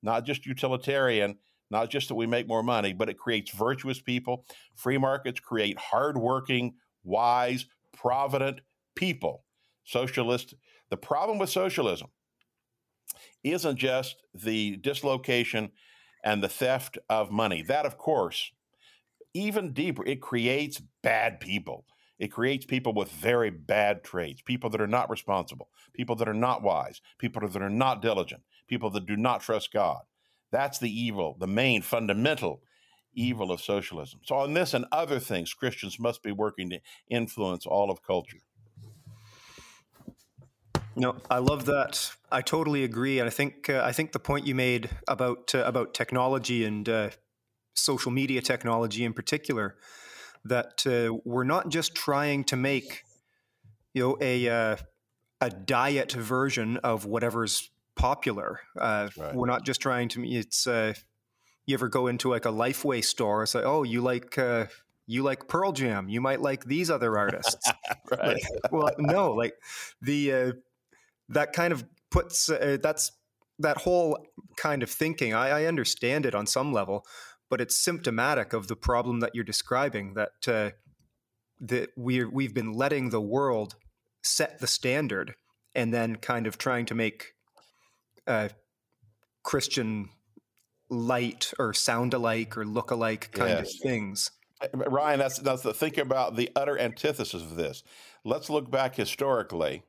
not 0.00 0.24
just 0.24 0.46
utilitarian, 0.46 1.38
not 1.72 1.90
just 1.90 2.06
that 2.06 2.14
we 2.14 2.28
make 2.28 2.46
more 2.46 2.62
money, 2.62 2.92
but 2.92 3.08
it 3.08 3.18
creates 3.18 3.50
virtuous 3.50 4.00
people. 4.00 4.44
Free 4.76 4.96
markets 4.96 5.40
create 5.40 5.76
hardworking, 5.76 6.74
wise, 7.02 7.66
provident 7.92 8.60
people. 8.94 9.42
Socialist. 9.84 10.54
The 10.88 10.96
problem 10.96 11.38
with 11.38 11.50
socialism 11.50 12.10
isn't 13.42 13.76
just 13.76 14.16
the 14.34 14.76
dislocation 14.76 15.70
and 16.24 16.42
the 16.42 16.48
theft 16.48 16.98
of 17.08 17.30
money. 17.30 17.62
That, 17.62 17.86
of 17.86 17.96
course, 17.96 18.52
even 19.34 19.72
deeper, 19.72 20.04
it 20.06 20.20
creates 20.20 20.82
bad 21.02 21.40
people. 21.40 21.84
It 22.18 22.32
creates 22.32 22.66
people 22.66 22.92
with 22.92 23.10
very 23.12 23.50
bad 23.50 24.02
traits, 24.02 24.42
people 24.42 24.70
that 24.70 24.80
are 24.80 24.88
not 24.88 25.08
responsible, 25.08 25.68
people 25.94 26.16
that 26.16 26.28
are 26.28 26.34
not 26.34 26.62
wise, 26.62 27.00
people 27.18 27.46
that 27.48 27.62
are 27.62 27.70
not 27.70 28.02
diligent, 28.02 28.42
people 28.66 28.90
that 28.90 29.06
do 29.06 29.16
not 29.16 29.40
trust 29.40 29.72
God. 29.72 30.00
That's 30.50 30.78
the 30.78 30.90
evil, 30.90 31.36
the 31.38 31.46
main 31.46 31.82
fundamental 31.82 32.62
evil 33.14 33.52
of 33.52 33.60
socialism. 33.60 34.20
So, 34.24 34.36
on 34.36 34.54
this 34.54 34.74
and 34.74 34.86
other 34.90 35.20
things, 35.20 35.54
Christians 35.54 36.00
must 36.00 36.22
be 36.22 36.32
working 36.32 36.70
to 36.70 36.80
influence 37.08 37.66
all 37.66 37.90
of 37.90 38.02
culture. 38.02 38.38
No, 40.98 41.16
I 41.30 41.38
love 41.38 41.66
that. 41.66 42.10
I 42.30 42.42
totally 42.42 42.84
agree, 42.84 43.18
and 43.20 43.26
I 43.26 43.30
think 43.30 43.70
uh, 43.70 43.82
I 43.84 43.92
think 43.92 44.12
the 44.12 44.18
point 44.18 44.46
you 44.46 44.54
made 44.54 44.90
about 45.06 45.54
uh, 45.54 45.62
about 45.64 45.94
technology 45.94 46.64
and 46.64 46.88
uh, 46.88 47.10
social 47.74 48.10
media 48.10 48.42
technology 48.42 49.04
in 49.04 49.12
particular, 49.12 49.76
that 50.44 50.86
uh, 50.86 51.16
we're 51.24 51.44
not 51.44 51.68
just 51.68 51.94
trying 51.94 52.44
to 52.44 52.56
make 52.56 53.04
you 53.94 54.02
know 54.02 54.18
a 54.20 54.48
uh, 54.48 54.76
a 55.40 55.50
diet 55.50 56.12
version 56.12 56.78
of 56.78 57.06
whatever's 57.06 57.70
popular. 57.94 58.60
Uh, 58.78 59.08
right. 59.16 59.34
We're 59.34 59.46
not 59.46 59.64
just 59.64 59.80
trying 59.80 60.08
to. 60.10 60.24
It's 60.24 60.66
you 60.66 61.74
ever 61.74 61.88
go 61.88 62.06
into 62.06 62.30
like 62.30 62.46
a 62.46 62.50
Lifeway 62.50 63.04
store? 63.04 63.42
It's 63.42 63.54
like, 63.54 63.64
oh, 63.64 63.82
you 63.82 64.00
like 64.00 64.36
you 65.08 65.22
like 65.22 65.48
Pearl 65.48 65.72
Jam, 65.72 66.08
you 66.08 66.20
might 66.20 66.40
like 66.40 66.64
these 66.64 66.90
other 66.90 67.16
artists. 67.16 67.72
right. 68.10 68.36
Like, 68.36 68.72
well, 68.72 68.90
no, 68.98 69.32
like 69.32 69.54
the 70.02 70.32
uh, 70.32 70.52
that 71.28 71.52
kind 71.52 71.72
of 71.72 71.84
puts 72.10 72.48
uh, 72.48 72.78
that's 72.82 73.12
that 73.58 73.78
whole 73.78 74.18
kind 74.56 74.82
of 74.82 74.90
thinking. 74.90 75.34
I, 75.34 75.62
I, 75.62 75.64
understand 75.64 76.24
it 76.24 76.34
on 76.34 76.46
some 76.46 76.72
level, 76.72 77.04
but 77.50 77.60
it's 77.60 77.76
symptomatic 77.76 78.52
of 78.52 78.68
the 78.68 78.76
problem 78.76 79.20
that 79.20 79.34
you're 79.34 79.44
describing. 79.44 80.14
That 80.14 80.48
uh, 80.48 80.70
that 81.60 81.90
we 81.96 82.24
we've 82.24 82.54
been 82.54 82.72
letting 82.72 83.10
the 83.10 83.20
world 83.20 83.74
set 84.22 84.60
the 84.60 84.66
standard, 84.66 85.34
and 85.74 85.92
then 85.92 86.16
kind 86.16 86.46
of 86.46 86.58
trying 86.58 86.86
to 86.86 86.94
make 86.94 87.34
uh, 88.26 88.48
Christian 89.42 90.10
light 90.90 91.52
or 91.58 91.74
sound 91.74 92.14
alike 92.14 92.56
or 92.56 92.64
look 92.64 92.90
alike 92.90 93.30
kind 93.32 93.50
yes. 93.50 93.74
of 93.74 93.80
things. 93.82 94.30
Ryan, 94.74 95.18
that's 95.18 95.38
that's 95.38 95.62
the 95.62 95.74
think 95.74 95.98
about 95.98 96.36
the 96.36 96.50
utter 96.56 96.78
antithesis 96.78 97.42
of 97.42 97.56
this. 97.56 97.82
Let's 98.24 98.50
look 98.50 98.70
back 98.70 98.96
historically 98.96 99.84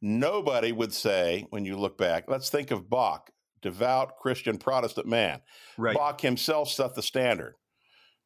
Nobody 0.00 0.72
would 0.72 0.92
say, 0.92 1.46
when 1.50 1.64
you 1.64 1.76
look 1.76 1.98
back, 1.98 2.24
let's 2.28 2.50
think 2.50 2.70
of 2.70 2.88
Bach, 2.88 3.30
devout 3.62 4.16
Christian 4.16 4.58
Protestant 4.58 5.06
man. 5.06 5.40
Right. 5.76 5.96
Bach 5.96 6.20
himself 6.20 6.70
set 6.70 6.94
the 6.94 7.02
standard. 7.02 7.54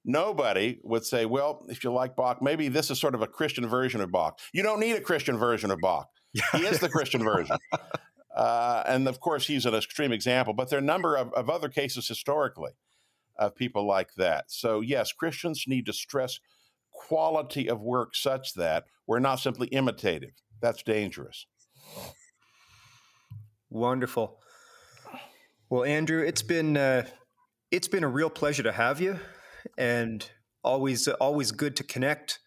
Nobody 0.05 0.81
would 0.83 1.05
say, 1.05 1.27
well, 1.27 1.65
if 1.69 1.85
you 1.85 1.93
like 1.93 2.17
Bach, 2.17 2.43
maybe 2.43 2.69
this 2.69 2.91
is 2.91 2.99
sort 3.01 3.15
of 3.15 3.23
a 3.23 3.27
Christian 3.27 3.69
version 3.69 4.01
of 4.01 4.11
Bach. 4.11 4.39
You 4.53 4.63
don't 4.63 4.81
need 4.81 4.97
a 4.97 5.01
Christian 5.01 5.39
version 5.39 5.71
of 5.71 5.79
Bach. 5.81 6.09
he 6.53 6.67
is 6.67 6.81
the 6.81 6.89
Christian 6.89 7.23
version. 7.23 7.57
Uh, 8.35 8.83
and 8.87 9.07
of 9.09 9.21
course, 9.21 9.47
he's 9.47 9.67
an 9.67 9.75
extreme 9.75 10.11
example, 10.13 10.55
but 10.55 10.71
there 10.71 10.79
are 10.79 10.83
a 10.83 10.85
number 10.85 11.17
of, 11.17 11.33
of 11.35 11.51
other 11.51 11.69
cases 11.69 12.09
historically 12.09 12.73
of 13.39 13.55
people 13.55 13.87
like 13.87 14.15
that. 14.17 14.47
So, 14.49 14.81
yes, 14.81 15.13
Christians 15.13 15.65
need 15.67 15.87
to 15.87 15.93
stress 15.93 16.41
quality 16.91 17.69
of 17.69 17.81
work 17.81 18.15
such 18.15 18.55
that 18.55 18.85
we're 19.07 19.19
not 19.19 19.37
simply 19.37 19.69
imitative. 19.69 20.33
That's 20.61 20.83
dangerous. 20.83 21.47
Wonderful. 23.71 24.39
Well, 25.71 25.85
Andrew, 25.85 26.23
it's 26.23 26.43
been 26.43 26.77
uh, 26.77 27.07
it's 27.71 27.89
been 27.89 28.05
a 28.05 28.09
real 28.09 28.31
pleasure 28.31 28.63
to 28.63 28.73
have 28.73 29.01
you, 29.01 29.19
and 29.79 30.29
always 30.63 31.09
always 31.09 31.53
good 31.53 31.77
to 31.77 31.85
connect 31.85 32.39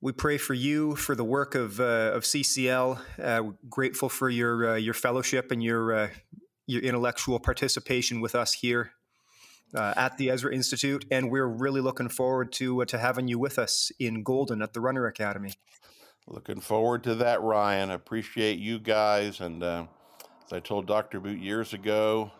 we 0.00 0.12
pray 0.12 0.38
for 0.38 0.54
you 0.54 0.94
for 0.94 1.14
the 1.14 1.24
work 1.24 1.54
of 1.54 1.80
uh, 1.80 2.12
of 2.14 2.22
CCL. 2.22 3.00
Uh, 3.22 3.42
grateful 3.68 4.08
for 4.08 4.30
your 4.30 4.70
uh, 4.70 4.74
your 4.76 4.94
fellowship 4.94 5.50
and 5.50 5.62
your 5.62 5.92
uh, 5.92 6.08
your 6.66 6.82
intellectual 6.82 7.40
participation 7.40 8.20
with 8.20 8.34
us 8.34 8.52
here 8.52 8.92
uh, 9.74 9.94
at 9.96 10.16
the 10.16 10.30
Ezra 10.30 10.54
Institute, 10.54 11.04
and 11.10 11.30
we're 11.30 11.46
really 11.46 11.80
looking 11.80 12.08
forward 12.08 12.52
to 12.52 12.82
uh, 12.82 12.84
to 12.86 12.98
having 12.98 13.26
you 13.28 13.38
with 13.38 13.58
us 13.58 13.90
in 13.98 14.22
Golden 14.22 14.62
at 14.62 14.72
the 14.72 14.80
Runner 14.80 15.06
Academy. 15.06 15.54
Looking 16.30 16.60
forward 16.60 17.04
to 17.04 17.14
that, 17.16 17.40
Ryan. 17.40 17.90
Appreciate 17.90 18.58
you 18.58 18.78
guys, 18.78 19.40
and 19.40 19.62
as 19.62 19.86
I 20.52 20.60
told 20.60 20.86
Dr. 20.86 21.20
Boot 21.20 21.38
years 21.38 21.72
ago, 21.72 22.30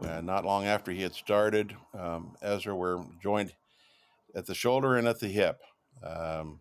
not 0.00 0.46
long 0.46 0.64
after 0.64 0.92
he 0.92 1.02
had 1.02 1.12
started, 1.12 1.76
um, 1.92 2.36
Ezra, 2.40 2.74
we're 2.74 3.04
joined 3.22 3.52
at 4.34 4.46
the 4.46 4.54
shoulder 4.54 4.96
and 4.96 5.06
at 5.06 5.20
the 5.20 5.28
hip. 5.28 5.60
Um, 6.02 6.60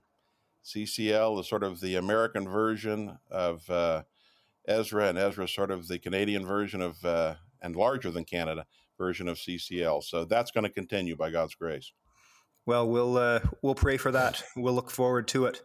CCL 0.65 1.39
is 1.39 1.47
sort 1.47 1.63
of 1.63 1.79
the 1.79 1.95
American 1.95 2.49
version 2.49 3.17
of 3.31 3.69
uh, 3.69 4.03
Ezra, 4.67 5.07
and 5.07 5.17
Ezra 5.17 5.45
is 5.45 5.53
sort 5.53 5.71
of 5.71 5.87
the 5.87 5.99
Canadian 5.99 6.45
version 6.45 6.81
of, 6.81 7.03
uh, 7.05 7.35
and 7.61 7.77
larger 7.77 8.11
than 8.11 8.25
Canada 8.25 8.65
version 8.97 9.29
of 9.29 9.37
CCL. 9.37 10.03
So 10.03 10.25
that's 10.25 10.51
going 10.51 10.65
to 10.65 10.69
continue 10.69 11.15
by 11.15 11.29
God's 11.31 11.55
grace. 11.55 11.93
Well, 12.65 12.89
we'll 12.89 13.17
uh, 13.17 13.39
we'll 13.61 13.75
pray 13.75 13.95
for 13.95 14.11
that. 14.11 14.43
We'll 14.57 14.73
look 14.73 14.91
forward 14.91 15.29
to 15.29 15.45
it. 15.45 15.61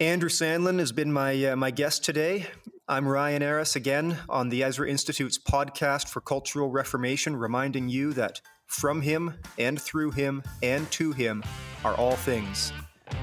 Andrew 0.00 0.30
Sandlin 0.30 0.78
has 0.78 0.92
been 0.92 1.12
my 1.12 1.44
uh, 1.44 1.56
my 1.56 1.70
guest 1.70 2.02
today. 2.02 2.46
I'm 2.88 3.06
Ryan 3.06 3.42
Eras 3.42 3.76
again 3.76 4.16
on 4.30 4.48
the 4.48 4.64
Ezra 4.64 4.88
Institute's 4.88 5.36
podcast 5.36 6.08
for 6.08 6.22
Cultural 6.22 6.70
Reformation, 6.70 7.36
reminding 7.36 7.90
you 7.90 8.14
that 8.14 8.40
from 8.66 9.02
him 9.02 9.34
and 9.58 9.78
through 9.78 10.12
him 10.12 10.42
and 10.62 10.90
to 10.92 11.12
him 11.12 11.44
are 11.84 11.94
all 11.96 12.16
things. 12.16 12.72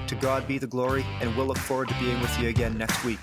To 0.06 0.14
God 0.14 0.46
be 0.46 0.58
the 0.58 0.68
glory, 0.68 1.04
and 1.20 1.36
we'll 1.36 1.46
look 1.46 1.58
forward 1.58 1.88
to 1.88 1.98
being 1.98 2.20
with 2.20 2.38
you 2.38 2.48
again 2.48 2.78
next 2.78 3.04
week. 3.04 3.18